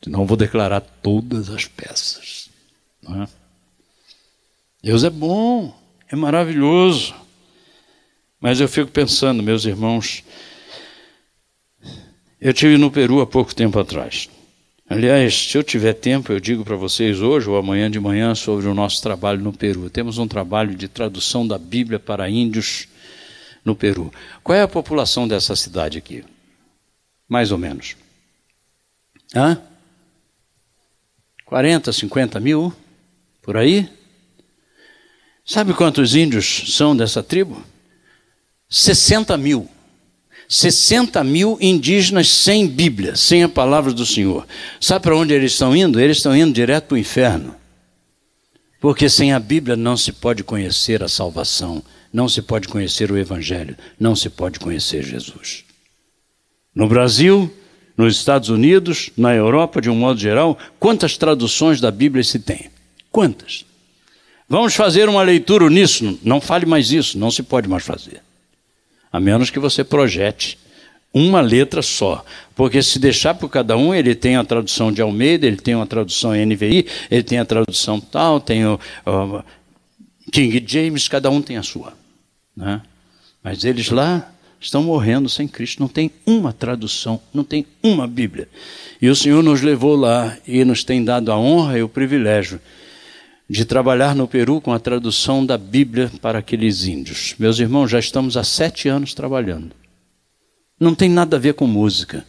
Senão 0.04 0.26
vou 0.26 0.36
declarar 0.36 0.82
todas 0.82 1.50
as 1.50 1.64
peças. 1.64 2.50
É? 3.08 3.26
Deus 4.84 5.06
é 5.06 5.10
bom, 5.10 5.74
é 6.12 6.18
maravilhoso. 6.18 7.16
Mas 8.42 8.60
eu 8.60 8.68
fico 8.68 8.92
pensando, 8.92 9.42
meus 9.42 9.64
irmãos, 9.64 10.22
eu 12.42 12.54
tive 12.54 12.78
no 12.78 12.92
Peru 12.92 13.22
há 13.22 13.26
pouco 13.26 13.56
tempo 13.56 13.80
atrás. 13.80 14.28
Aliás, 14.90 15.34
se 15.34 15.58
eu 15.58 15.64
tiver 15.64 15.94
tempo, 15.94 16.34
eu 16.34 16.42
digo 16.42 16.66
para 16.66 16.76
vocês 16.76 17.22
hoje 17.22 17.50
ou 17.50 17.56
amanhã 17.56 17.90
de 17.90 18.02
manhã 18.02 18.36
sobre 18.36 18.68
o 18.68 18.74
nosso 18.74 19.02
trabalho 19.02 19.40
no 19.40 19.54
Peru. 19.54 19.90
Temos 19.90 20.18
um 20.18 20.28
trabalho 20.28 20.76
de 20.76 20.90
tradução 20.90 21.48
da 21.48 21.58
Bíblia 21.58 22.00
para 22.00 22.30
índios 22.30 22.90
no 23.64 23.76
Peru. 23.76 24.14
Qual 24.44 24.58
é 24.58 24.62
a 24.62 24.68
população 24.68 25.28
dessa 25.28 25.56
cidade 25.56 25.98
aqui? 25.98 26.24
Mais 27.28 27.52
ou 27.52 27.58
menos. 27.58 27.96
Hã? 29.36 29.60
40, 31.46 31.92
50 31.92 32.40
mil? 32.40 32.74
Por 33.42 33.58
aí? 33.58 33.90
Sabe 35.46 35.74
quantos 35.74 36.16
índios 36.16 36.76
são 36.76 36.96
dessa 36.96 37.22
tribo? 37.22 37.64
60 38.70 39.38
mil. 39.38 39.70
60 40.48 41.24
mil 41.24 41.58
indígenas 41.60 42.30
sem 42.30 42.68
Bíblia, 42.68 43.16
sem 43.16 43.44
a 43.44 43.50
palavra 43.50 43.94
do 43.94 44.06
Senhor. 44.06 44.48
Sabe 44.80 45.04
para 45.04 45.16
onde 45.16 45.34
eles 45.34 45.54
estão 45.54 45.76
indo? 45.76 46.00
Eles 46.00 46.18
estão 46.18 46.36
indo 46.36 46.54
direto 46.54 46.88
para 46.88 46.96
o 46.96 46.98
inferno. 46.98 47.56
Porque 48.80 49.10
sem 49.10 49.34
a 49.34 49.40
Bíblia 49.40 49.76
não 49.76 49.96
se 49.96 50.12
pode 50.12 50.44
conhecer 50.44 51.04
a 51.04 51.08
salvação 51.08 51.84
não 52.14 52.30
se 52.30 52.44
pode 52.44 52.68
conhecer 52.68 53.12
o 53.12 53.18
Evangelho, 53.18 53.76
não 54.00 54.16
se 54.16 54.30
pode 54.30 54.60
conhecer 54.60 55.04
Jesus. 55.04 55.66
No 56.76 56.88
Brasil, 56.88 57.52
nos 57.98 58.16
Estados 58.16 58.50
Unidos, 58.50 59.10
na 59.18 59.34
Europa, 59.34 59.82
de 59.82 59.90
um 59.90 59.96
modo 59.96 60.20
geral, 60.20 60.58
quantas 60.80 61.18
traduções 61.18 61.82
da 61.82 61.90
Bíblia 61.90 62.24
se 62.24 62.38
tem? 62.38 62.70
Quantas? 63.12 63.66
Vamos 64.48 64.76
fazer 64.76 65.10
uma 65.10 65.24
leitura 65.24 65.68
nisso. 65.70 66.20
Não 66.24 66.40
fale 66.40 66.66
mais 66.66 66.92
isso, 66.92 67.18
não 67.18 67.32
se 67.32 67.42
pode 67.42 67.68
mais 67.68 67.84
fazer. 67.84 68.22
A 69.12 69.20
menos 69.20 69.50
que 69.50 69.60
você 69.60 69.84
projete 69.84 70.58
uma 71.14 71.42
letra 71.42 71.82
só. 71.82 72.24
Porque 72.56 72.82
se 72.82 73.00
deixar 73.00 73.36
por 73.36 73.50
cada 73.50 73.78
um, 73.78 73.94
ele 73.94 74.16
tem 74.16 74.36
a 74.36 74.44
tradução 74.44 74.92
de 74.92 75.02
Almeida, 75.02 75.48
ele 75.48 75.58
tem 75.58 75.76
uma 75.76 75.88
tradução 75.88 76.32
NVI, 76.34 76.86
ele 77.10 77.24
tem 77.24 77.40
a 77.40 77.46
tradução 77.46 78.00
tal, 78.00 78.40
tem 78.40 78.66
o, 78.66 78.80
o 79.06 79.44
King 80.32 80.64
James, 80.66 81.08
cada 81.08 81.30
um 81.30 81.42
tem 81.42 81.58
a 81.58 81.64
sua. 81.64 82.03
Né? 82.56 82.82
Mas 83.44 83.64
eles 83.64 83.90
lá 83.90 84.32
estão 84.60 84.84
morrendo 84.84 85.28
sem 85.28 85.48
Cristo, 85.48 85.82
não 85.82 85.88
tem 85.90 86.12
uma 86.26 86.54
tradução, 86.54 87.22
não 87.34 87.44
tem 87.44 87.66
uma 87.82 88.08
Bíblia. 88.08 88.48
E 89.02 89.10
o 89.10 89.16
Senhor 89.16 89.44
nos 89.44 89.62
levou 89.62 89.96
lá 89.96 90.38
e 90.48 90.64
nos 90.64 90.84
tem 90.84 91.04
dado 91.04 91.32
a 91.32 91.38
honra 91.38 91.78
e 91.78 91.84
o 91.84 91.90
privilégio 91.90 92.62
de 93.50 93.66
trabalhar 93.66 94.16
no 94.16 94.28
Peru 94.28 94.62
com 94.62 94.72
a 94.72 94.80
tradução 94.80 95.46
da 95.46 95.58
Bíblia 95.58 96.12
para 96.22 96.40
aqueles 96.40 96.86
índios. 96.86 97.36
Meus 97.38 97.60
irmãos, 97.60 97.90
já 97.90 98.00
estamos 98.00 98.38
há 98.38 98.44
sete 98.44 98.88
anos 98.88 99.14
trabalhando. 99.14 99.76
Não 100.80 100.96
tem 100.96 101.10
nada 101.10 101.38
a 101.38 101.40
ver 101.40 101.54
com 101.54 101.68
música. 101.68 102.26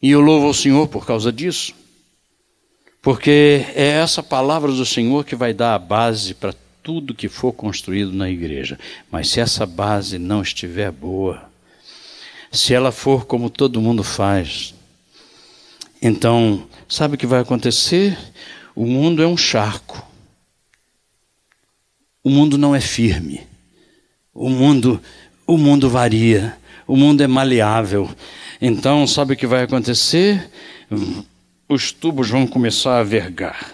E 0.00 0.10
eu 0.10 0.20
louvo 0.20 0.46
ao 0.46 0.54
Senhor 0.54 0.88
por 0.88 1.04
causa 1.04 1.30
disso. 1.30 1.74
Porque 3.02 3.64
é 3.74 3.88
essa 3.88 4.22
palavra 4.22 4.70
do 4.72 4.84
Senhor 4.84 5.24
que 5.24 5.34
vai 5.34 5.54
dar 5.54 5.74
a 5.74 5.78
base 5.78 6.34
para 6.34 6.54
tudo 6.82 7.14
que 7.14 7.28
for 7.28 7.52
construído 7.52 8.12
na 8.12 8.28
igreja. 8.28 8.78
Mas 9.10 9.28
se 9.28 9.40
essa 9.40 9.64
base 9.64 10.18
não 10.18 10.42
estiver 10.42 10.90
boa, 10.90 11.48
se 12.52 12.74
ela 12.74 12.92
for 12.92 13.24
como 13.24 13.48
todo 13.48 13.80
mundo 13.80 14.02
faz, 14.04 14.74
então, 16.02 16.66
sabe 16.88 17.14
o 17.14 17.18
que 17.18 17.26
vai 17.26 17.40
acontecer? 17.40 18.16
O 18.74 18.86
mundo 18.86 19.22
é 19.22 19.26
um 19.26 19.36
charco. 19.36 20.02
O 22.24 22.30
mundo 22.30 22.56
não 22.56 22.74
é 22.74 22.80
firme. 22.80 23.46
O 24.32 24.48
mundo, 24.48 25.00
o 25.46 25.58
mundo 25.58 25.90
varia. 25.90 26.56
O 26.86 26.96
mundo 26.96 27.22
é 27.22 27.26
maleável. 27.26 28.10
Então, 28.60 29.06
sabe 29.06 29.34
o 29.34 29.36
que 29.36 29.46
vai 29.46 29.62
acontecer? 29.62 30.50
Os 31.70 31.92
tubos 31.92 32.28
vão 32.28 32.48
começar 32.48 32.98
a 32.98 33.04
vergar, 33.04 33.72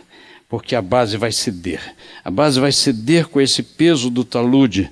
porque 0.51 0.77
a 0.77 0.83
base 0.83 1.17
vai 1.17 1.33
ceder. 1.33 1.81
A 2.23 2.31
base 2.31 2.61
vai 2.61 2.71
ceder 2.71 3.27
com 3.27 3.41
esse 3.41 3.63
peso 3.63 4.11
do 4.11 4.23
talude, 4.23 4.91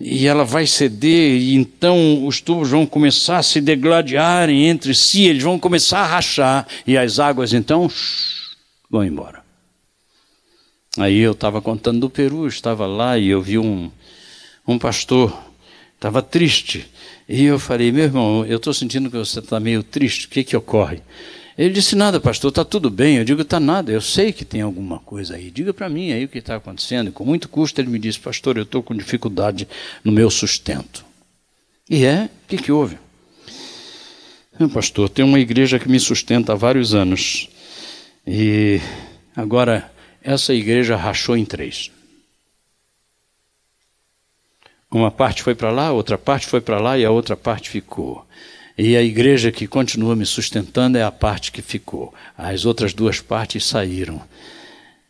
e 0.00 0.26
ela 0.26 0.44
vai 0.44 0.66
ceder, 0.66 1.40
e 1.40 1.54
então 1.54 2.26
os 2.26 2.40
tubos 2.40 2.70
vão 2.70 2.84
começar 2.84 3.38
a 3.38 3.42
se 3.44 3.60
degladiarem 3.60 4.66
entre 4.66 4.92
si, 4.96 5.26
eles 5.26 5.44
vão 5.44 5.60
começar 5.60 6.00
a 6.00 6.06
rachar, 6.06 6.66
e 6.84 6.98
as 6.98 7.20
águas 7.20 7.52
então 7.52 7.88
vão 8.90 9.04
embora. 9.04 9.44
Aí 10.98 11.18
eu 11.18 11.32
estava 11.32 11.62
contando 11.62 12.00
do 12.00 12.10
Peru, 12.10 12.48
estava 12.48 12.84
lá 12.84 13.16
e 13.16 13.28
eu 13.28 13.40
vi 13.40 13.58
um, 13.58 13.88
um 14.66 14.76
pastor, 14.76 15.40
estava 15.94 16.20
triste. 16.20 16.90
E 17.28 17.44
eu 17.44 17.60
falei, 17.60 17.92
meu 17.92 18.02
irmão, 18.02 18.44
eu 18.44 18.56
estou 18.56 18.74
sentindo 18.74 19.08
que 19.08 19.16
você 19.16 19.38
está 19.38 19.60
meio 19.60 19.84
triste, 19.84 20.26
o 20.26 20.30
que, 20.30 20.42
que 20.42 20.56
ocorre? 20.56 21.00
Ele 21.60 21.74
disse: 21.74 21.94
Nada, 21.94 22.18
pastor, 22.18 22.48
está 22.48 22.64
tudo 22.64 22.88
bem. 22.88 23.18
Eu 23.18 23.24
digo: 23.24 23.42
Está 23.42 23.60
nada, 23.60 23.92
eu 23.92 24.00
sei 24.00 24.32
que 24.32 24.46
tem 24.46 24.62
alguma 24.62 24.98
coisa 24.98 25.36
aí. 25.36 25.50
Diga 25.50 25.74
para 25.74 25.90
mim 25.90 26.10
aí 26.10 26.24
o 26.24 26.28
que 26.28 26.38
está 26.38 26.56
acontecendo. 26.56 27.08
E 27.08 27.12
com 27.12 27.22
muito 27.22 27.50
custo 27.50 27.78
ele 27.78 27.90
me 27.90 27.98
disse: 27.98 28.18
Pastor, 28.18 28.56
eu 28.56 28.62
estou 28.62 28.82
com 28.82 28.96
dificuldade 28.96 29.68
no 30.02 30.10
meu 30.10 30.30
sustento. 30.30 31.04
E 31.88 32.02
é? 32.02 32.30
O 32.44 32.48
que, 32.48 32.56
que 32.56 32.72
houve? 32.72 32.96
Meu 34.58 34.70
pastor, 34.70 35.10
tem 35.10 35.22
uma 35.22 35.38
igreja 35.38 35.78
que 35.78 35.86
me 35.86 36.00
sustenta 36.00 36.54
há 36.54 36.56
vários 36.56 36.94
anos. 36.94 37.50
E 38.26 38.80
agora 39.36 39.92
essa 40.22 40.54
igreja 40.54 40.96
rachou 40.96 41.36
em 41.36 41.44
três. 41.44 41.90
Uma 44.90 45.10
parte 45.10 45.42
foi 45.42 45.54
para 45.54 45.70
lá, 45.70 45.92
outra 45.92 46.16
parte 46.16 46.46
foi 46.46 46.62
para 46.62 46.80
lá 46.80 46.96
e 46.96 47.04
a 47.04 47.10
outra 47.10 47.36
parte 47.36 47.68
ficou. 47.68 48.26
E 48.82 48.96
a 48.96 49.02
igreja 49.02 49.52
que 49.52 49.66
continua 49.66 50.16
me 50.16 50.24
sustentando 50.24 50.96
é 50.96 51.02
a 51.02 51.12
parte 51.12 51.52
que 51.52 51.60
ficou. 51.60 52.14
As 52.36 52.64
outras 52.64 52.94
duas 52.94 53.20
partes 53.20 53.66
saíram. 53.66 54.22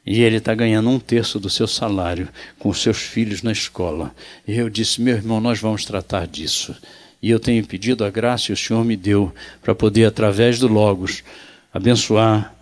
E 0.05 0.23
ele 0.23 0.39
está 0.39 0.53
ganhando 0.57 0.91
um 0.91 0.99
terço 0.99 1.39
do 1.39 1.49
seu 1.49 1.69
salário 1.69 2.29
com 2.59 2.69
os 2.69 2.83
seus 2.83 2.99
filhos 2.99 3.43
na 3.45 3.53
escola. 3.53 4.13
E 4.45 4.57
eu 4.57 4.69
disse: 4.69 5.01
meu 5.01 5.15
irmão, 5.15 5.41
nós 5.41 5.61
vamos 5.61 5.85
tratar 5.85 6.27
disso. 6.27 6.75
E 7.23 7.31
eu 7.31 7.39
tenho 7.39 7.65
pedido 7.65 8.05
a 8.05 8.11
graça 8.11 8.51
e 8.51 8.55
o 8.55 8.57
Senhor 8.57 8.85
me 8.85 8.97
deu 8.97 9.33
para 9.63 9.73
poder, 9.73 10.05
através 10.07 10.59
do 10.59 10.67
Logos, 10.67 11.23
abençoar 11.73 12.53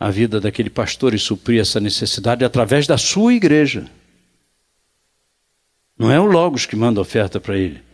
a 0.00 0.10
vida 0.10 0.40
daquele 0.40 0.68
pastor 0.68 1.14
e 1.14 1.18
suprir 1.20 1.60
essa 1.60 1.78
necessidade 1.78 2.44
através 2.44 2.88
da 2.88 2.98
sua 2.98 3.32
igreja. 3.32 3.86
Não 5.96 6.10
é 6.10 6.18
o 6.18 6.24
Logos 6.24 6.66
que 6.66 6.74
manda 6.74 7.00
oferta 7.00 7.38
para 7.38 7.56
ele. 7.56 7.88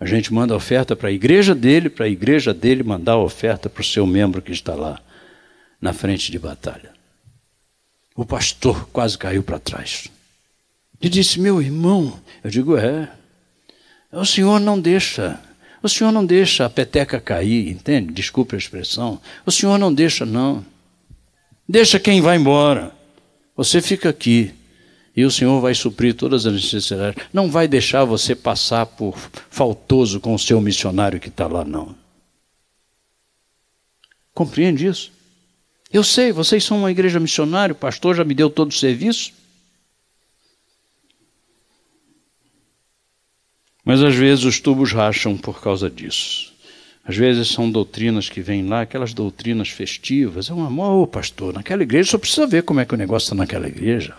A 0.00 0.06
gente 0.06 0.32
manda 0.32 0.54
oferta 0.54 0.94
para 0.94 1.08
a 1.08 1.12
igreja 1.12 1.54
dele, 1.54 1.90
para 1.90 2.06
a 2.06 2.08
igreja 2.08 2.54
dele 2.54 2.82
mandar 2.82 3.12
a 3.12 3.18
oferta 3.18 3.68
para 3.68 3.80
o 3.80 3.84
seu 3.84 4.06
membro 4.06 4.40
que 4.40 4.52
está 4.52 4.74
lá, 4.74 5.00
na 5.80 5.92
frente 5.92 6.30
de 6.30 6.38
batalha. 6.38 6.92
O 8.14 8.24
pastor 8.24 8.88
quase 8.92 9.18
caiu 9.18 9.42
para 9.42 9.58
trás. 9.58 10.08
E 11.00 11.08
disse: 11.08 11.40
Meu 11.40 11.60
irmão, 11.60 12.18
eu 12.42 12.50
digo: 12.50 12.76
É, 12.76 13.08
o 14.12 14.24
senhor 14.24 14.60
não 14.60 14.80
deixa, 14.80 15.40
o 15.82 15.88
senhor 15.88 16.12
não 16.12 16.24
deixa 16.24 16.64
a 16.64 16.70
peteca 16.70 17.20
cair, 17.20 17.68
entende? 17.68 18.12
Desculpe 18.12 18.54
a 18.54 18.58
expressão. 18.58 19.20
O 19.44 19.50
senhor 19.50 19.78
não 19.78 19.92
deixa, 19.92 20.24
não. 20.24 20.64
Deixa 21.68 22.00
quem 22.00 22.20
vai 22.20 22.36
embora. 22.36 22.92
Você 23.56 23.80
fica 23.80 24.08
aqui. 24.08 24.54
E 25.18 25.24
o 25.24 25.32
Senhor 25.32 25.60
vai 25.60 25.74
suprir 25.74 26.14
todas 26.14 26.46
as 26.46 26.52
necessidades. 26.52 27.24
Não 27.32 27.50
vai 27.50 27.66
deixar 27.66 28.04
você 28.04 28.36
passar 28.36 28.86
por 28.86 29.18
faltoso 29.50 30.20
com 30.20 30.32
o 30.32 30.38
seu 30.38 30.60
missionário 30.60 31.18
que 31.18 31.26
está 31.26 31.48
lá, 31.48 31.64
não. 31.64 31.92
Compreende 34.32 34.86
isso? 34.86 35.10
Eu 35.92 36.04
sei, 36.04 36.30
vocês 36.30 36.62
são 36.62 36.78
uma 36.78 36.92
igreja 36.92 37.18
missionária, 37.18 37.72
o 37.72 37.76
pastor 37.76 38.14
já 38.14 38.22
me 38.22 38.32
deu 38.32 38.48
todo 38.48 38.70
o 38.70 38.74
serviço. 38.74 39.32
Mas 43.84 44.00
às 44.04 44.14
vezes 44.14 44.44
os 44.44 44.60
tubos 44.60 44.92
racham 44.92 45.36
por 45.36 45.60
causa 45.60 45.90
disso. 45.90 46.54
Às 47.02 47.16
vezes 47.16 47.48
são 47.48 47.68
doutrinas 47.68 48.28
que 48.28 48.40
vêm 48.40 48.68
lá, 48.68 48.82
aquelas 48.82 49.12
doutrinas 49.12 49.68
festivas. 49.68 50.48
É 50.48 50.54
um 50.54 50.64
amor, 50.64 51.08
pastor, 51.08 51.52
naquela 51.52 51.82
igreja 51.82 52.12
só 52.12 52.18
precisa 52.18 52.46
ver 52.46 52.62
como 52.62 52.78
é 52.78 52.84
que 52.84 52.94
o 52.94 52.96
negócio 52.96 53.26
está 53.26 53.34
naquela 53.34 53.66
igreja. 53.66 54.14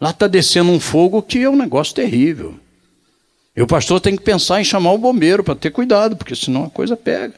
Lá 0.00 0.10
está 0.10 0.26
descendo 0.26 0.70
um 0.70 0.80
fogo 0.80 1.22
que 1.22 1.40
é 1.40 1.50
um 1.50 1.56
negócio 1.56 1.94
terrível. 1.94 2.58
E 3.54 3.60
o 3.60 3.66
pastor 3.66 4.00
tem 4.00 4.16
que 4.16 4.22
pensar 4.22 4.60
em 4.60 4.64
chamar 4.64 4.92
o 4.92 4.98
bombeiro 4.98 5.44
para 5.44 5.54
ter 5.54 5.70
cuidado, 5.70 6.16
porque 6.16 6.34
senão 6.34 6.64
a 6.64 6.70
coisa 6.70 6.96
pega. 6.96 7.34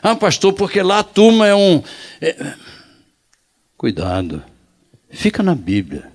Ah, 0.00 0.14
pastor, 0.14 0.52
porque 0.52 0.80
lá 0.80 1.00
a 1.00 1.04
turma 1.04 1.46
é 1.48 1.54
um. 1.54 1.82
É... 2.20 2.54
Cuidado. 3.76 4.44
Fica 5.10 5.42
na 5.42 5.54
Bíblia. 5.54 6.12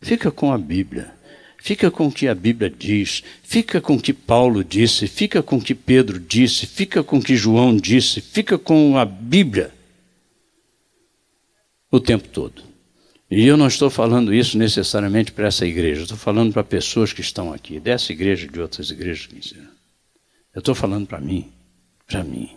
Fica 0.00 0.30
com 0.30 0.52
a 0.52 0.58
Bíblia. 0.58 1.14
Fica 1.56 1.90
com 1.90 2.08
o 2.08 2.12
que 2.12 2.28
a 2.28 2.34
Bíblia 2.34 2.68
diz. 2.68 3.22
Fica 3.42 3.80
com 3.80 3.94
o 3.94 4.00
que 4.00 4.12
Paulo 4.12 4.62
disse. 4.62 5.06
Fica 5.06 5.42
com 5.42 5.56
o 5.56 5.62
que 5.62 5.74
Pedro 5.74 6.20
disse. 6.20 6.66
Fica 6.66 7.02
com 7.02 7.16
o 7.16 7.22
que 7.22 7.36
João 7.36 7.74
disse. 7.74 8.20
Fica 8.20 8.58
com 8.58 8.98
a 8.98 9.06
Bíblia. 9.06 9.72
O 11.90 11.98
tempo 11.98 12.28
todo. 12.28 12.73
E 13.30 13.46
eu 13.46 13.56
não 13.56 13.66
estou 13.66 13.88
falando 13.88 14.34
isso 14.34 14.58
necessariamente 14.58 15.32
para 15.32 15.46
essa 15.46 15.66
igreja, 15.66 16.02
estou 16.02 16.18
falando 16.18 16.52
para 16.52 16.62
pessoas 16.62 17.12
que 17.12 17.20
estão 17.20 17.52
aqui, 17.52 17.80
dessa 17.80 18.12
igreja 18.12 18.46
e 18.46 18.50
de 18.50 18.60
outras 18.60 18.90
igrejas. 18.90 19.28
Eu 20.54 20.58
estou 20.58 20.74
falando 20.74 21.06
para 21.06 21.20
mim, 21.20 21.50
para 22.06 22.22
mim. 22.22 22.50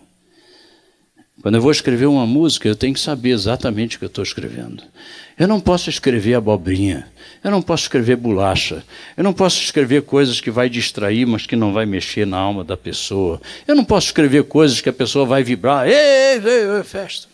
Quando 1.41 1.55
eu 1.55 1.61
vou 1.61 1.71
escrever 1.71 2.07
uma 2.07 2.25
música, 2.25 2.67
eu 2.67 2.75
tenho 2.75 2.93
que 2.93 2.99
saber 2.99 3.29
exatamente 3.29 3.95
o 3.95 3.99
que 3.99 4.05
eu 4.05 4.09
estou 4.09 4.23
escrevendo. 4.23 4.83
Eu 5.37 5.47
não 5.47 5.59
posso 5.59 5.87
escrever 5.89 6.33
abobrinha, 6.33 7.07
eu 7.43 7.51
não 7.51 7.61
posso 7.61 7.83
escrever 7.83 8.15
bolacha, 8.15 8.83
eu 9.15 9.23
não 9.23 9.33
posso 9.33 9.61
escrever 9.61 10.01
coisas 10.01 10.41
que 10.41 10.49
vai 10.49 10.67
distrair, 10.67 11.27
mas 11.27 11.45
que 11.45 11.55
não 11.55 11.71
vai 11.71 11.85
mexer 11.85 12.25
na 12.25 12.37
alma 12.37 12.63
da 12.63 12.75
pessoa. 12.75 13.39
Eu 13.67 13.75
não 13.75 13.85
posso 13.85 14.07
escrever 14.07 14.45
coisas 14.45 14.81
que 14.81 14.89
a 14.89 14.93
pessoa 14.93 15.25
vai 15.25 15.43
vibrar, 15.43 15.87
ei, 15.87 15.93
ei, 15.93 16.77
ei, 16.77 16.83
festa. 16.83 17.27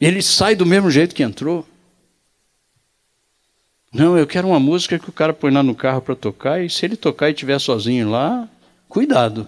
Ele 0.00 0.20
sai 0.20 0.56
do 0.56 0.66
mesmo 0.66 0.90
jeito 0.90 1.14
que 1.14 1.22
entrou. 1.22 1.66
Não, 3.92 4.16
eu 4.16 4.26
quero 4.26 4.48
uma 4.48 4.60
música 4.60 4.98
que 4.98 5.10
o 5.10 5.12
cara 5.12 5.34
põe 5.34 5.52
lá 5.52 5.62
no 5.62 5.74
carro 5.74 6.00
para 6.00 6.16
tocar 6.16 6.64
e 6.64 6.70
se 6.70 6.86
ele 6.86 6.96
tocar 6.96 7.28
e 7.28 7.32
estiver 7.32 7.58
sozinho 7.58 8.08
lá, 8.08 8.48
cuidado, 8.88 9.46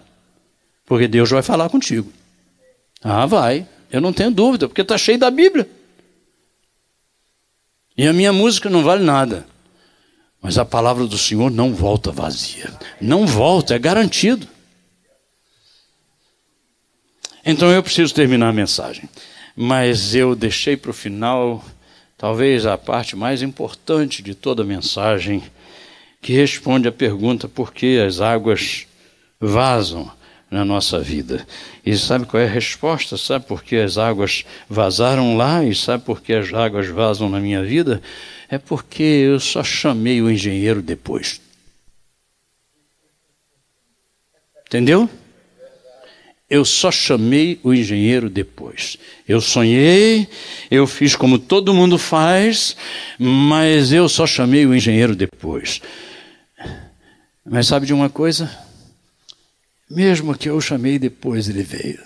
porque 0.85 1.09
Deus 1.09 1.31
vai 1.31 1.43
falar 1.43 1.71
contigo. 1.71 2.13
Ah, 3.03 3.25
vai, 3.25 3.67
eu 3.91 4.01
não 4.01 4.13
tenho 4.13 4.31
dúvida, 4.31 4.69
porque 4.69 4.83
está 4.83 4.99
cheio 4.99 5.19
da 5.19 5.31
Bíblia. 5.31 5.69
E 7.97 8.07
a 8.07 8.13
minha 8.13 8.33
música 8.33 8.69
não 8.69 8.83
vale 8.83 9.05
nada. 9.05 9.47
Mas 10.43 10.59
a 10.59 10.65
palavra 10.65 11.07
do 11.07 11.17
Senhor 11.17 11.51
não 11.51 11.73
volta 11.73 12.11
vazia. 12.11 12.71
Não 13.01 13.27
volta, 13.27 13.75
é 13.75 13.79
garantido. 13.79 14.47
Então 17.47 17.71
eu 17.71 17.83
preciso 17.83 18.13
terminar 18.13 18.49
a 18.49 18.53
mensagem. 18.53 19.09
Mas 19.57 20.15
eu 20.15 20.35
deixei 20.35 20.77
para 20.77 20.91
o 20.91 20.95
final 20.95 21.65
talvez 22.17 22.67
a 22.67 22.79
parte 22.79 23.17
mais 23.17 23.43
importante 23.43 24.23
de 24.23 24.35
toda 24.35 24.63
a 24.63 24.67
mensagem, 24.67 25.43
que 26.21 26.33
responde 26.33 26.89
à 26.89 26.93
pergunta 26.93 27.49
por 27.49 27.73
que 27.73 27.99
as 27.99 28.21
águas 28.21 28.87
vazam 29.39 30.11
na 30.51 30.65
nossa 30.65 31.01
vida. 31.01 31.47
E 31.85 31.97
sabe 31.97 32.27
qual 32.27 32.43
é 32.43 32.47
a 32.47 32.51
resposta? 32.51 33.17
Sabe 33.17 33.45
por 33.45 33.63
que 33.63 33.77
as 33.77 33.99
águas 33.99 34.45
vazaram 34.69 35.37
lá 35.37 35.65
e 35.65 35.75
sabe 35.75 36.05
por 36.05 36.23
que 36.23 36.33
as 36.33 36.53
águas 36.53 36.89
vazam 36.89 37.29
na 37.29 37.41
minha 37.41 37.63
vida? 37.63 38.01
É 38.49 38.57
porque 38.57 39.03
eu 39.03 39.41
só 39.41 39.65
chamei 39.65 40.23
o 40.23 40.31
engenheiro 40.31 40.81
depois. 40.81 41.41
Entendeu? 44.67 45.11
Eu 46.49 46.65
só 46.65 46.91
chamei 46.91 47.59
o 47.63 47.73
engenheiro 47.73 48.29
depois. 48.29 48.99
Eu 49.27 49.41
sonhei, 49.41 50.29
eu 50.71 50.87
fiz 50.87 51.17
como 51.17 51.39
todo 51.39 51.73
mundo 51.73 51.99
faz, 51.99 52.77
mas 53.19 53.93
eu 53.93 54.09
só 54.09 54.27
chamei 54.27 54.67
o 54.67 54.75
engenheiro 54.75 55.17
depois. 55.17 55.81
Mas 57.45 57.67
sabe 57.67 57.87
de 57.87 57.95
uma 57.95 58.11
coisa? 58.11 58.51
Mesmo 59.91 60.37
que 60.37 60.49
eu 60.49 60.61
chamei 60.61 60.99
depois, 60.99 61.49
ele 61.49 61.63
veio. 61.63 62.01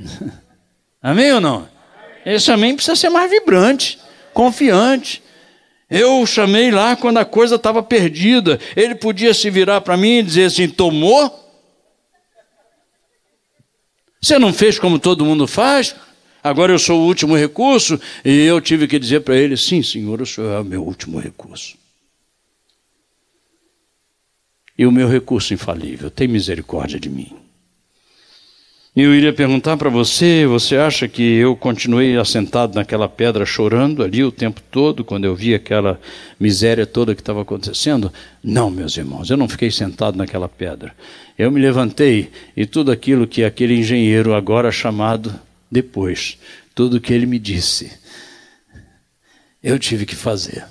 Amém, 0.00 0.32
Amém 1.02 1.32
ou 1.32 1.40
não? 1.40 1.68
Esse 2.24 2.50
amém 2.50 2.74
precisa 2.74 2.96
ser 2.96 3.10
mais 3.10 3.30
vibrante, 3.30 3.98
confiante. 4.32 5.22
Eu 5.90 6.24
chamei 6.26 6.70
lá 6.70 6.96
quando 6.96 7.18
a 7.18 7.24
coisa 7.24 7.56
estava 7.56 7.82
perdida. 7.82 8.58
Ele 8.74 8.94
podia 8.94 9.34
se 9.34 9.50
virar 9.50 9.82
para 9.82 9.96
mim 9.96 10.18
e 10.18 10.22
dizer 10.22 10.44
assim: 10.46 10.68
tomou? 10.68 11.43
Você 14.24 14.38
não 14.38 14.54
fez 14.54 14.78
como 14.78 14.98
todo 14.98 15.22
mundo 15.22 15.46
faz? 15.46 15.94
Agora 16.42 16.72
eu 16.72 16.78
sou 16.78 17.02
o 17.02 17.06
último 17.06 17.36
recurso? 17.36 18.00
E 18.24 18.30
eu 18.46 18.58
tive 18.58 18.88
que 18.88 18.98
dizer 18.98 19.20
para 19.20 19.36
ele: 19.36 19.54
sim, 19.54 19.82
senhor, 19.82 20.22
o 20.22 20.26
senhor 20.26 20.50
é 20.50 20.60
o 20.60 20.64
meu 20.64 20.82
último 20.82 21.18
recurso. 21.18 21.76
E 24.78 24.86
o 24.86 24.90
meu 24.90 25.08
recurso 25.08 25.52
infalível, 25.52 26.10
tem 26.10 26.26
misericórdia 26.26 26.98
de 26.98 27.10
mim. 27.10 27.36
Eu 28.96 29.12
iria 29.12 29.32
perguntar 29.32 29.76
para 29.76 29.90
você: 29.90 30.46
você 30.46 30.76
acha 30.76 31.08
que 31.08 31.20
eu 31.20 31.56
continuei 31.56 32.16
assentado 32.16 32.76
naquela 32.76 33.08
pedra 33.08 33.44
chorando 33.44 34.04
ali 34.04 34.22
o 34.22 34.30
tempo 34.30 34.60
todo, 34.70 35.04
quando 35.04 35.24
eu 35.24 35.34
vi 35.34 35.52
aquela 35.52 36.00
miséria 36.38 36.86
toda 36.86 37.12
que 37.12 37.20
estava 37.20 37.42
acontecendo? 37.42 38.12
Não, 38.40 38.70
meus 38.70 38.96
irmãos, 38.96 39.28
eu 39.28 39.36
não 39.36 39.48
fiquei 39.48 39.68
sentado 39.68 40.16
naquela 40.16 40.48
pedra. 40.48 40.94
Eu 41.36 41.50
me 41.50 41.60
levantei 41.60 42.30
e 42.56 42.64
tudo 42.66 42.92
aquilo 42.92 43.26
que 43.26 43.42
aquele 43.42 43.76
engenheiro, 43.76 44.32
agora 44.32 44.70
chamado 44.70 45.34
depois, 45.68 46.38
tudo 46.72 47.00
que 47.00 47.12
ele 47.12 47.26
me 47.26 47.40
disse, 47.40 47.90
eu 49.60 49.76
tive 49.76 50.06
que 50.06 50.14
fazer. 50.14 50.64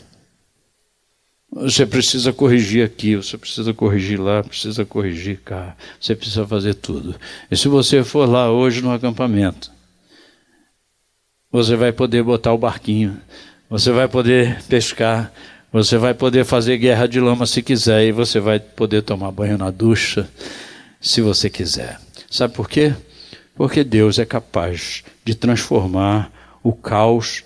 Você 1.55 1.85
precisa 1.85 2.33
corrigir 2.33 2.83
aqui, 2.83 3.15
você 3.15 3.37
precisa 3.37 3.73
corrigir 3.75 4.19
lá, 4.19 4.43
precisa 4.43 4.83
corrigir 4.83 5.39
cá, 5.45 5.75
você 5.99 6.15
precisa 6.15 6.47
fazer 6.47 6.73
tudo. 6.73 7.15
E 7.49 7.55
se 7.55 7.67
você 7.67 8.03
for 8.03 8.27
lá 8.27 8.51
hoje 8.51 8.81
no 8.81 8.91
acampamento, 8.91 9.71
você 11.51 11.75
vai 11.75 11.91
poder 11.91 12.23
botar 12.23 12.53
o 12.53 12.57
barquinho, 12.57 13.21
você 13.69 13.91
vai 13.91 14.07
poder 14.07 14.63
pescar, 14.63 15.31
você 15.71 15.95
vai 15.95 16.15
poder 16.15 16.43
fazer 16.43 16.79
guerra 16.79 17.07
de 17.07 17.19
lama 17.19 17.45
se 17.45 17.61
quiser, 17.61 18.07
e 18.07 18.11
você 18.11 18.39
vai 18.39 18.59
poder 18.59 19.03
tomar 19.03 19.31
banho 19.31 19.55
na 19.55 19.69
ducha 19.69 20.27
se 20.99 21.21
você 21.21 21.51
quiser. 21.51 21.99
Sabe 22.31 22.55
por 22.55 22.67
quê? 22.67 22.95
Porque 23.55 23.83
Deus 23.83 24.17
é 24.17 24.25
capaz 24.25 25.03
de 25.23 25.35
transformar 25.35 26.31
o 26.63 26.73
caos 26.73 27.43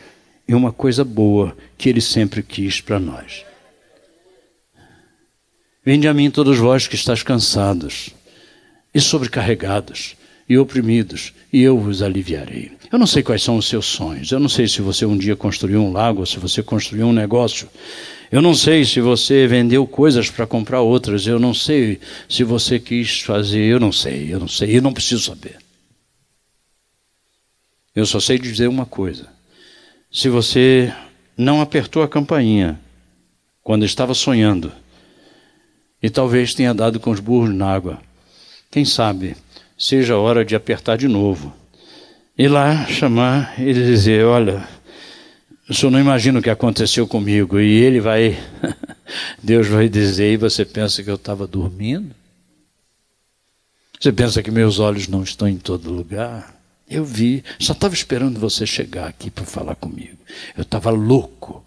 em 0.47 0.53
uma 0.53 0.71
coisa 0.71 1.03
boa 1.03 1.57
que 1.77 1.89
Ele 1.89 1.99
sempre 1.99 2.41
quis 2.41 2.79
para 2.79 3.01
nós. 3.01 3.46
Vinde 5.87 6.05
a 6.05 6.13
mim 6.13 6.29
todos 6.29 6.57
vós 6.57 6.85
que 6.85 6.95
estáis 6.95 7.23
cansados 7.23 8.09
e 8.93 8.99
sobrecarregados 8.99 10.17
e 10.49 10.57
oprimidos, 10.57 11.31
e 11.51 11.63
eu 11.63 11.79
vos 11.79 12.01
aliviarei. 12.01 12.73
Eu 12.91 12.99
não 12.99 13.07
sei 13.07 13.23
quais 13.23 13.41
são 13.41 13.55
os 13.55 13.69
seus 13.69 13.85
sonhos. 13.85 14.29
Eu 14.29 14.37
não 14.37 14.49
sei 14.49 14.67
se 14.67 14.81
você 14.81 15.05
um 15.05 15.17
dia 15.17 15.33
construiu 15.33 15.81
um 15.81 15.93
lago, 15.93 16.25
se 16.25 16.39
você 16.39 16.61
construiu 16.61 17.07
um 17.07 17.13
negócio. 17.13 17.69
Eu 18.29 18.41
não 18.41 18.53
sei 18.53 18.83
se 18.83 18.99
você 18.99 19.47
vendeu 19.47 19.87
coisas 19.87 20.29
para 20.29 20.45
comprar 20.45 20.81
outras. 20.81 21.25
Eu 21.25 21.39
não 21.39 21.53
sei 21.53 22.01
se 22.27 22.43
você 22.43 22.79
quis 22.79 23.21
fazer. 23.21 23.63
Eu 23.63 23.79
não 23.79 23.93
sei. 23.93 24.27
Eu 24.29 24.41
não 24.41 24.47
sei. 24.49 24.77
Eu 24.77 24.81
não 24.81 24.91
preciso 24.91 25.23
saber. 25.23 25.55
Eu 27.95 28.05
só 28.05 28.19
sei 28.19 28.37
dizer 28.37 28.67
uma 28.67 28.85
coisa. 28.85 29.29
Se 30.11 30.27
você 30.27 30.93
não 31.37 31.61
apertou 31.61 32.03
a 32.03 32.09
campainha 32.09 32.77
quando 33.63 33.85
estava 33.85 34.13
sonhando 34.13 34.69
e 36.01 36.09
talvez 36.09 36.53
tenha 36.53 36.73
dado 36.73 36.99
com 36.99 37.11
os 37.11 37.19
burros 37.19 37.53
na 37.53 37.71
água, 37.71 37.99
quem 38.69 38.85
sabe 38.85 39.35
seja 39.77 40.15
a 40.15 40.19
hora 40.19 40.43
de 40.43 40.55
apertar 40.55 40.97
de 40.97 41.07
novo. 41.07 41.53
E 42.37 42.47
lá 42.47 42.85
chamar 42.85 43.59
e 43.59 43.73
dizer: 43.73 44.25
Olha, 44.25 44.67
o 45.69 45.73
senhor 45.73 45.91
não 45.91 45.99
imagina 45.99 46.39
o 46.39 46.41
que 46.41 46.49
aconteceu 46.49 47.07
comigo. 47.07 47.59
E 47.59 47.81
ele 47.81 47.99
vai, 47.99 48.37
Deus 49.41 49.67
vai 49.67 49.89
dizer: 49.89 50.33
E 50.33 50.37
você 50.37 50.63
pensa 50.63 51.03
que 51.03 51.09
eu 51.09 51.15
estava 51.15 51.47
dormindo? 51.47 52.15
Você 53.99 54.11
pensa 54.11 54.43
que 54.43 54.51
meus 54.51 54.77
olhos 54.77 55.07
não 55.07 55.23
estão 55.23 55.47
em 55.47 55.57
todo 55.57 55.91
lugar? 55.91 56.55
Eu 56.89 57.03
vi, 57.03 57.43
só 57.59 57.73
estava 57.73 57.93
esperando 57.93 58.39
você 58.39 58.65
chegar 58.65 59.07
aqui 59.07 59.29
para 59.29 59.43
falar 59.43 59.75
comigo. 59.75 60.17
Eu 60.55 60.61
estava 60.61 60.89
louco 60.89 61.65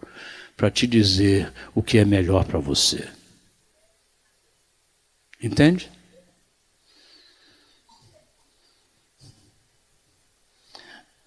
para 0.56 0.70
te 0.70 0.86
dizer 0.86 1.52
o 1.74 1.82
que 1.82 1.98
é 1.98 2.04
melhor 2.04 2.44
para 2.44 2.58
você. 2.58 3.06
Entende? 5.42 5.90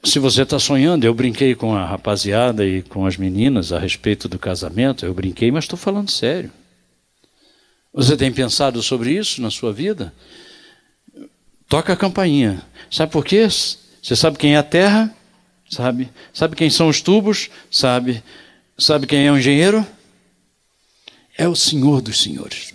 Se 0.03 0.19
você 0.19 0.43
está 0.43 0.59
sonhando, 0.59 1.05
eu 1.05 1.13
brinquei 1.13 1.55
com 1.55 1.75
a 1.75 1.85
rapaziada 1.85 2.65
e 2.65 2.81
com 2.81 3.05
as 3.05 3.15
meninas 3.15 3.71
a 3.71 3.79
respeito 3.79 4.27
do 4.27 4.37
casamento, 4.37 5.05
eu 5.05 5.13
brinquei, 5.13 5.49
mas 5.49 5.63
estou 5.63 5.79
falando 5.79 6.11
sério. 6.11 6.51
Você 7.93 8.17
tem 8.17 8.31
pensado 8.31 8.83
sobre 8.83 9.11
isso 9.11 9.41
na 9.41 9.49
sua 9.49 9.71
vida? 9.71 10.13
Toca 11.69 11.93
a 11.93 11.97
campainha. 11.97 12.61
Sabe 12.91 13.11
por 13.11 13.23
quê? 13.23 13.47
Você 13.49 14.15
sabe 14.15 14.37
quem 14.37 14.55
é 14.55 14.57
a 14.57 14.63
terra? 14.63 15.15
Sabe? 15.69 16.11
Sabe 16.33 16.55
quem 16.55 16.69
são 16.69 16.89
os 16.89 17.01
tubos? 17.01 17.49
Sabe? 17.71 18.21
Sabe 18.77 19.07
quem 19.07 19.25
é 19.25 19.31
o 19.31 19.37
engenheiro? 19.37 19.87
É 21.37 21.47
o 21.47 21.55
Senhor 21.55 22.01
dos 22.01 22.21
Senhores. 22.21 22.73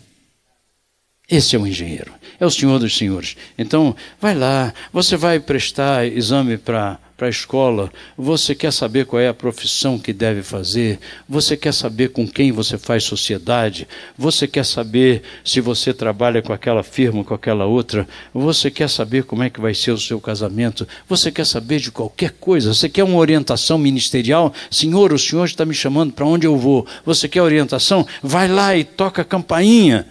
Esse 1.30 1.54
é 1.54 1.58
o 1.58 1.66
engenheiro, 1.66 2.10
é 2.40 2.46
o 2.46 2.50
Senhor 2.50 2.78
dos 2.78 2.96
Senhores. 2.96 3.36
Então, 3.58 3.94
vai 4.18 4.34
lá, 4.34 4.72
você 4.90 5.14
vai 5.14 5.38
prestar 5.38 6.06
exame 6.06 6.56
para 6.56 6.98
a 7.20 7.28
escola, 7.28 7.92
você 8.16 8.54
quer 8.54 8.72
saber 8.72 9.04
qual 9.04 9.20
é 9.20 9.28
a 9.28 9.34
profissão 9.34 9.98
que 9.98 10.14
deve 10.14 10.42
fazer, 10.42 10.98
você 11.28 11.54
quer 11.54 11.74
saber 11.74 12.12
com 12.12 12.26
quem 12.26 12.50
você 12.50 12.78
faz 12.78 13.04
sociedade, 13.04 13.86
você 14.16 14.48
quer 14.48 14.64
saber 14.64 15.20
se 15.44 15.60
você 15.60 15.92
trabalha 15.92 16.40
com 16.40 16.54
aquela 16.54 16.82
firma, 16.82 17.22
com 17.22 17.34
aquela 17.34 17.66
outra, 17.66 18.08
você 18.32 18.70
quer 18.70 18.88
saber 18.88 19.24
como 19.24 19.42
é 19.42 19.50
que 19.50 19.60
vai 19.60 19.74
ser 19.74 19.90
o 19.90 19.98
seu 19.98 20.18
casamento, 20.18 20.88
você 21.06 21.30
quer 21.30 21.44
saber 21.44 21.78
de 21.78 21.92
qualquer 21.92 22.30
coisa, 22.40 22.72
você 22.72 22.88
quer 22.88 23.04
uma 23.04 23.18
orientação 23.18 23.76
ministerial, 23.76 24.50
Senhor, 24.70 25.12
o 25.12 25.18
Senhor 25.18 25.44
está 25.44 25.66
me 25.66 25.74
chamando 25.74 26.14
para 26.14 26.24
onde 26.24 26.46
eu 26.46 26.56
vou, 26.56 26.86
você 27.04 27.28
quer 27.28 27.42
orientação? 27.42 28.06
Vai 28.22 28.48
lá 28.48 28.74
e 28.74 28.82
toca 28.82 29.20
a 29.20 29.26
campainha 29.26 30.06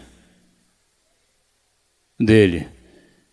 dele. 2.20 2.68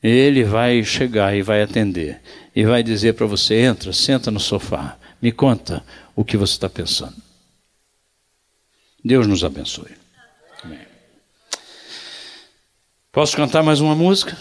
Ele 0.03 0.45
vai 0.45 0.85
chegar 0.85 1.35
e 1.35 1.43
vai 1.43 1.63
atender 1.63 2.21
e 2.55 2.65
vai 2.65 2.83
dizer 2.83 3.15
para 3.15 3.27
você: 3.27 3.55
entra, 3.55 3.93
senta 3.93 4.31
no 4.31 4.41
sofá, 4.41 4.99
me 5.21 5.33
conta 5.33 5.85
o 6.15 6.25
que 6.25 6.37
você 6.37 6.53
está 6.53 6.69
pensando. 6.69 7.17
Deus 9.03 9.27
nos 9.27 9.45
abençoe. 9.45 9.93
Amém. 10.63 10.81
Posso 13.13 13.37
cantar 13.37 13.63
mais 13.63 13.81
uma 13.81 13.95
música? 13.95 14.37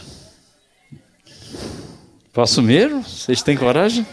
Posso 2.31 2.61
mesmo? 2.61 3.03
Vocês 3.03 3.41
têm 3.41 3.55
coragem? 3.55 4.05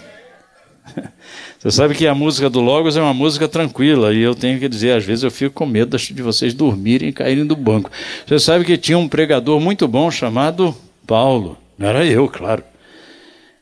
Você 1.60 1.70
sabe 1.70 1.94
que 1.94 2.06
a 2.06 2.14
música 2.14 2.48
do 2.48 2.58
Logos 2.58 2.96
é 2.96 3.02
uma 3.02 3.12
música 3.12 3.46
tranquila 3.46 4.14
e 4.14 4.20
eu 4.20 4.34
tenho 4.34 4.58
que 4.58 4.66
dizer, 4.66 4.92
às 4.92 5.04
vezes 5.04 5.22
eu 5.24 5.30
fico 5.30 5.54
com 5.54 5.66
medo 5.66 5.94
de 5.98 6.22
vocês 6.22 6.54
dormirem 6.54 7.10
e 7.10 7.12
caírem 7.12 7.46
do 7.46 7.54
banco. 7.54 7.90
Você 8.26 8.38
sabe 8.38 8.64
que 8.64 8.78
tinha 8.78 8.96
um 8.96 9.06
pregador 9.06 9.60
muito 9.60 9.86
bom 9.86 10.10
chamado 10.10 10.74
Paulo. 11.06 11.58
Não 11.76 11.86
era 11.86 12.06
eu, 12.06 12.26
claro. 12.28 12.64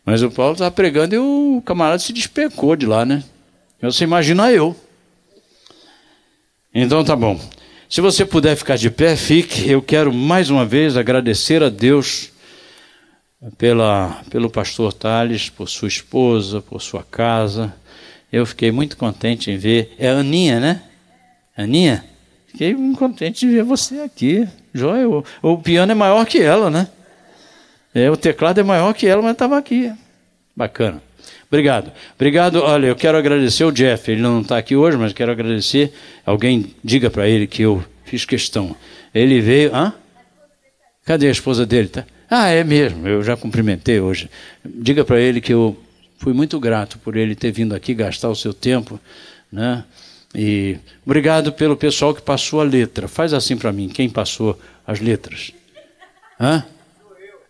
Mas 0.04 0.22
o 0.22 0.30
Paulo 0.30 0.52
estava 0.52 0.70
pregando 0.70 1.16
e 1.16 1.18
o 1.18 1.60
camarada 1.66 1.98
se 1.98 2.12
despecou 2.12 2.76
de 2.76 2.86
lá, 2.86 3.04
né? 3.04 3.24
Você 3.82 4.04
imagina 4.04 4.48
eu. 4.52 4.76
Então 6.72 7.02
tá 7.02 7.16
bom. 7.16 7.40
Se 7.88 8.00
você 8.00 8.24
puder 8.24 8.54
ficar 8.54 8.76
de 8.76 8.90
pé, 8.90 9.16
fique. 9.16 9.68
Eu 9.68 9.82
quero 9.82 10.12
mais 10.12 10.50
uma 10.50 10.64
vez 10.64 10.96
agradecer 10.96 11.64
a 11.64 11.68
Deus 11.68 12.30
pela, 13.56 14.22
pelo 14.30 14.50
pastor 14.50 14.92
Tales, 14.92 15.48
por 15.48 15.68
sua 15.68 15.88
esposa, 15.88 16.60
por 16.60 16.80
sua 16.80 17.02
casa. 17.02 17.74
Eu 18.32 18.44
fiquei 18.44 18.70
muito 18.70 18.96
contente 18.96 19.50
em 19.50 19.56
ver. 19.56 19.94
É 19.98 20.10
a 20.10 20.18
Aninha, 20.18 20.60
né? 20.60 20.82
Aninha? 21.56 22.04
Fiquei 22.48 22.74
muito 22.74 22.98
contente 22.98 23.46
de 23.46 23.52
ver 23.52 23.62
você 23.62 24.00
aqui. 24.00 24.46
Joia, 24.74 25.08
o, 25.08 25.24
o 25.42 25.58
piano 25.58 25.92
é 25.92 25.94
maior 25.94 26.26
que 26.26 26.40
ela, 26.40 26.70
né? 26.70 26.88
É, 27.94 28.10
o 28.10 28.16
teclado 28.16 28.60
é 28.60 28.62
maior 28.62 28.92
que 28.92 29.06
ela, 29.06 29.22
mas 29.22 29.32
estava 29.32 29.56
aqui. 29.56 29.92
Bacana. 30.54 31.02
Obrigado. 31.48 31.90
Obrigado. 32.14 32.56
Olha, 32.62 32.86
eu 32.86 32.96
quero 32.96 33.16
agradecer 33.16 33.64
o 33.64 33.72
Jeff. 33.72 34.10
Ele 34.10 34.20
não 34.20 34.42
está 34.42 34.58
aqui 34.58 34.76
hoje, 34.76 34.96
mas 34.96 35.12
quero 35.12 35.32
agradecer. 35.32 35.92
Alguém 36.26 36.74
diga 36.84 37.08
para 37.08 37.26
ele 37.26 37.46
que 37.46 37.62
eu 37.62 37.82
fiz 38.04 38.24
questão. 38.24 38.76
Ele 39.14 39.40
veio. 39.40 39.74
Hã? 39.74 39.94
Cadê 41.04 41.28
a 41.28 41.30
esposa 41.30 41.64
dele? 41.64 41.88
Tá? 41.88 42.04
Ah, 42.30 42.48
é 42.48 42.62
mesmo. 42.62 43.06
Eu 43.08 43.22
já 43.22 43.36
cumprimentei 43.36 44.00
hoje. 44.00 44.30
Diga 44.64 45.04
para 45.04 45.20
ele 45.20 45.40
que 45.40 45.52
eu 45.52 45.76
fui 46.18 46.32
muito 46.32 46.60
grato 46.60 46.98
por 46.98 47.16
ele 47.16 47.34
ter 47.34 47.50
vindo 47.50 47.74
aqui 47.74 47.94
gastar 47.94 48.28
o 48.28 48.36
seu 48.36 48.52
tempo, 48.52 49.00
né? 49.50 49.84
E 50.34 50.76
obrigado 51.06 51.52
pelo 51.52 51.76
pessoal 51.76 52.14
que 52.14 52.20
passou 52.20 52.60
a 52.60 52.64
letra. 52.64 53.08
Faz 53.08 53.32
assim 53.32 53.56
para 53.56 53.72
mim. 53.72 53.88
Quem 53.88 54.10
passou 54.10 54.58
as 54.86 55.00
letras? 55.00 55.52
Hã? 56.38 56.64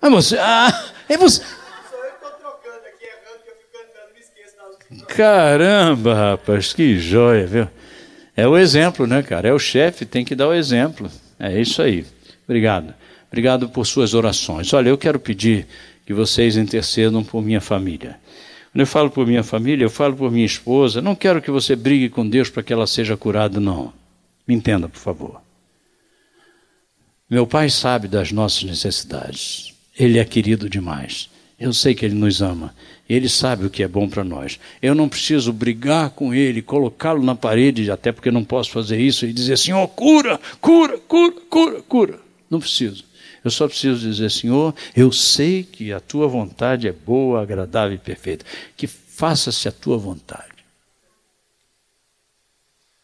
Ah, 0.01 0.09
você. 0.09 0.39
Ah, 0.39 0.93
é 1.09 1.17
você. 1.17 1.43
Sou 1.43 1.99
eu 2.05 2.13
que 2.13 2.41
trocando 2.41 2.87
aqui, 2.87 3.05
que 3.05 3.51
eu 3.51 3.57
fico 3.57 3.67
cantando, 3.73 4.15
me 4.15 4.21
esqueço 4.21 5.07
Caramba, 5.17 6.15
rapaz, 6.15 6.73
que 6.73 6.99
joia, 6.99 7.47
viu? 7.47 7.69
É 8.37 8.47
o 8.47 8.57
exemplo, 8.57 9.09
né, 9.09 9.25
cara? 9.25 9.49
É 9.49 9.53
o 9.53 9.59
chefe, 9.59 10.07
tem 10.07 10.25
que 10.25 10.37
dar 10.37 10.47
o 10.47 10.55
exemplo. 10.55 11.11
É 11.41 11.61
isso 11.61 11.83
aí. 11.83 12.07
Obrigado. 12.47 12.95
Obrigado 13.29 13.69
por 13.69 13.87
suas 13.87 14.15
orações. 14.15 14.73
Olha, 14.73 14.89
eu 14.89 14.99
quero 14.99 15.21
pedir 15.21 15.67
que 16.07 16.15
vocês 16.15 16.57
intercedam 16.57 17.23
por 17.23 17.43
minha 17.43 17.61
família. 17.61 18.19
Quando 18.73 18.81
eu 18.81 18.87
falo 18.87 19.11
por 19.11 19.27
minha 19.27 19.43
família, 19.43 19.85
eu 19.85 19.91
falo 19.91 20.17
por 20.17 20.31
minha 20.31 20.47
esposa. 20.47 21.03
Não 21.03 21.15
quero 21.15 21.43
que 21.43 21.51
você 21.51 21.77
brigue 21.77 22.09
com 22.09 22.29
Deus 22.29 22.49
para 22.49 22.63
que 22.63 22.73
ela 22.73 22.87
seja 22.87 23.17
curada, 23.17 23.61
não. 23.61 23.93
Me 24.47 24.55
entenda, 24.55 24.89
por 24.89 24.99
favor. 24.99 25.41
Meu 27.29 27.47
pai 27.47 27.69
sabe 27.69 28.09
das 28.09 28.33
nossas 28.33 28.63
necessidades. 28.63 29.75
Ele 29.99 30.19
é 30.19 30.25
querido 30.25 30.69
demais. 30.69 31.29
Eu 31.61 31.73
sei 31.73 31.95
que 31.95 32.05
ele 32.07 32.15
nos 32.15 32.41
ama. 32.41 32.73
Ele 33.09 33.29
sabe 33.29 33.67
o 33.67 33.71
que 33.71 33.83
é 33.83 33.89
bom 33.89 34.09
para 34.09 34.23
nós. 34.23 34.61
Eu 34.81 34.95
não 34.95 35.09
preciso 35.09 35.53
brigar 35.53 36.11
com 36.11 36.33
ele, 36.33 36.63
colocá-lo 36.63 37.23
na 37.23 37.35
parede, 37.35 37.91
até 37.91 38.13
porque 38.13 38.31
não 38.31 38.45
posso 38.45 38.71
fazer 38.71 39.01
isso, 39.01 39.27
e 39.27 39.33
dizer, 39.33 39.59
Senhor, 39.59 39.87
cura, 39.89 40.41
cura, 40.61 40.99
cura, 40.99 41.35
cura, 41.51 41.83
cura. 41.83 42.21
Não 42.49 42.61
preciso. 42.61 43.05
Eu 43.45 43.51
só 43.51 43.69
preciso 43.69 44.01
dizer, 44.01 44.31
Senhor, 44.31 44.75
eu 44.97 45.13
sei 45.13 45.63
que 45.63 45.93
a 45.93 46.01
tua 46.01 46.27
vontade 46.27 46.89
é 46.89 46.93
boa, 46.93 47.43
agradável 47.43 47.95
e 47.95 47.99
perfeita. 47.99 48.45
Que 48.77 48.87
faça-se 48.87 49.69
a 49.69 49.73
tua 49.73 49.97
vontade. 49.97 50.47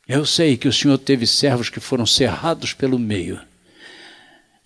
Eu 0.06 0.26
sei 0.26 0.56
que 0.56 0.68
o 0.68 0.72
Senhor 0.72 0.98
teve 0.98 1.26
servos 1.26 1.70
que 1.70 1.80
foram 1.80 2.04
cerrados 2.04 2.72
pelo 2.72 2.98
meio 2.98 3.40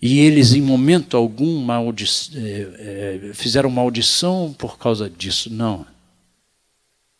e 0.01 0.19
eles, 0.19 0.53
em 0.53 0.61
momento 0.61 1.17
algum, 1.17 1.59
maldi 1.61 2.05
é, 2.35 3.27
é, 3.29 3.33
fizeram 3.33 3.69
maldição 3.69 4.55
por 4.57 4.77
causa 4.77 5.09
disso. 5.09 5.51
Não. 5.51 5.85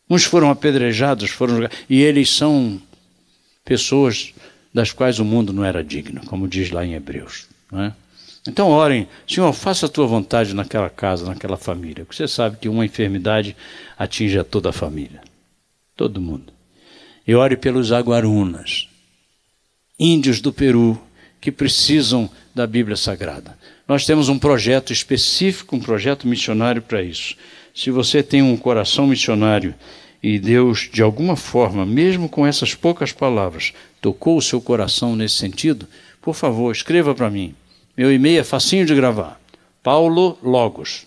Uns 0.08 0.24
foram 0.24 0.50
apedrejados, 0.50 1.30
foram 1.30 1.68
e 1.88 2.00
eles 2.00 2.30
são 2.30 2.80
pessoas 3.64 4.32
das 4.72 4.92
quais 4.92 5.18
o 5.18 5.24
mundo 5.24 5.52
não 5.52 5.64
era 5.64 5.84
digno, 5.84 6.22
como 6.24 6.48
diz 6.48 6.70
lá 6.70 6.84
em 6.84 6.94
Hebreus. 6.94 7.46
É? 7.72 7.92
Então 8.50 8.70
orem, 8.70 9.06
Senhor, 9.28 9.52
faça 9.52 9.86
a 9.86 9.88
tua 9.88 10.08
vontade 10.08 10.54
naquela 10.54 10.90
casa, 10.90 11.24
naquela 11.24 11.56
família. 11.56 12.04
Porque 12.04 12.16
você 12.16 12.26
sabe 12.26 12.56
que 12.56 12.68
uma 12.68 12.84
enfermidade 12.84 13.56
atinge 13.96 14.36
a 14.40 14.42
toda 14.42 14.70
a 14.70 14.72
família, 14.72 15.20
todo 15.96 16.20
mundo. 16.20 16.52
E 17.24 17.32
ore 17.32 17.56
pelos 17.56 17.92
aguarunas, 17.92 18.88
índios 19.96 20.40
do 20.40 20.52
Peru, 20.52 21.00
que 21.40 21.52
precisam 21.52 22.28
da 22.52 22.66
Bíblia 22.66 22.96
Sagrada. 22.96 23.56
Nós 23.86 24.04
temos 24.04 24.28
um 24.28 24.36
projeto 24.36 24.92
específico, 24.92 25.76
um 25.76 25.80
projeto 25.80 26.26
missionário 26.26 26.82
para 26.82 27.00
isso. 27.00 27.36
Se 27.72 27.88
você 27.92 28.20
tem 28.20 28.42
um 28.42 28.56
coração 28.56 29.06
missionário 29.06 29.76
e 30.20 30.40
Deus, 30.40 30.90
de 30.92 31.02
alguma 31.02 31.36
forma, 31.36 31.86
mesmo 31.86 32.28
com 32.28 32.44
essas 32.44 32.74
poucas 32.74 33.12
palavras, 33.12 33.72
tocou 34.00 34.36
o 34.36 34.42
seu 34.42 34.60
coração 34.60 35.14
nesse 35.14 35.36
sentido, 35.36 35.86
por 36.20 36.34
favor, 36.34 36.72
escreva 36.72 37.14
para 37.14 37.30
mim. 37.30 37.54
Meu 38.00 38.10
e-mail 38.10 38.40
é 38.40 38.44
facinho 38.44 38.86
de 38.86 38.94
gravar. 38.94 39.38
Paulo 39.82 40.38
Logos. 40.42 41.06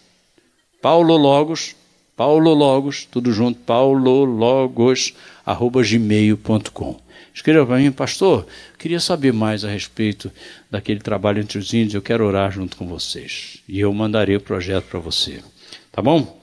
Paulo 0.79 1.17
Logos, 1.17 1.75
Paulo 2.15 2.53
Logos, 2.53 3.07
tudo 3.09 3.33
junto, 3.33 3.59
paulologos, 3.61 5.15
arroba 5.43 5.81
gmail.com. 5.81 6.99
Escreva 7.33 7.65
para 7.65 7.77
mim, 7.77 7.91
pastor, 7.91 8.45
queria 8.77 8.99
saber 8.99 9.33
mais 9.33 9.65
a 9.65 9.69
respeito 9.69 10.31
daquele 10.69 10.99
trabalho 10.99 11.41
entre 11.41 11.57
os 11.57 11.73
índios, 11.73 11.95
eu 11.95 12.01
quero 12.03 12.27
orar 12.27 12.51
junto 12.51 12.77
com 12.77 12.85
vocês. 12.85 13.57
E 13.67 13.79
eu 13.79 13.91
mandarei 13.91 14.35
o 14.35 14.39
projeto 14.39 14.85
para 14.85 14.99
você. 14.99 15.41
Tá 15.91 15.99
bom? 15.99 16.42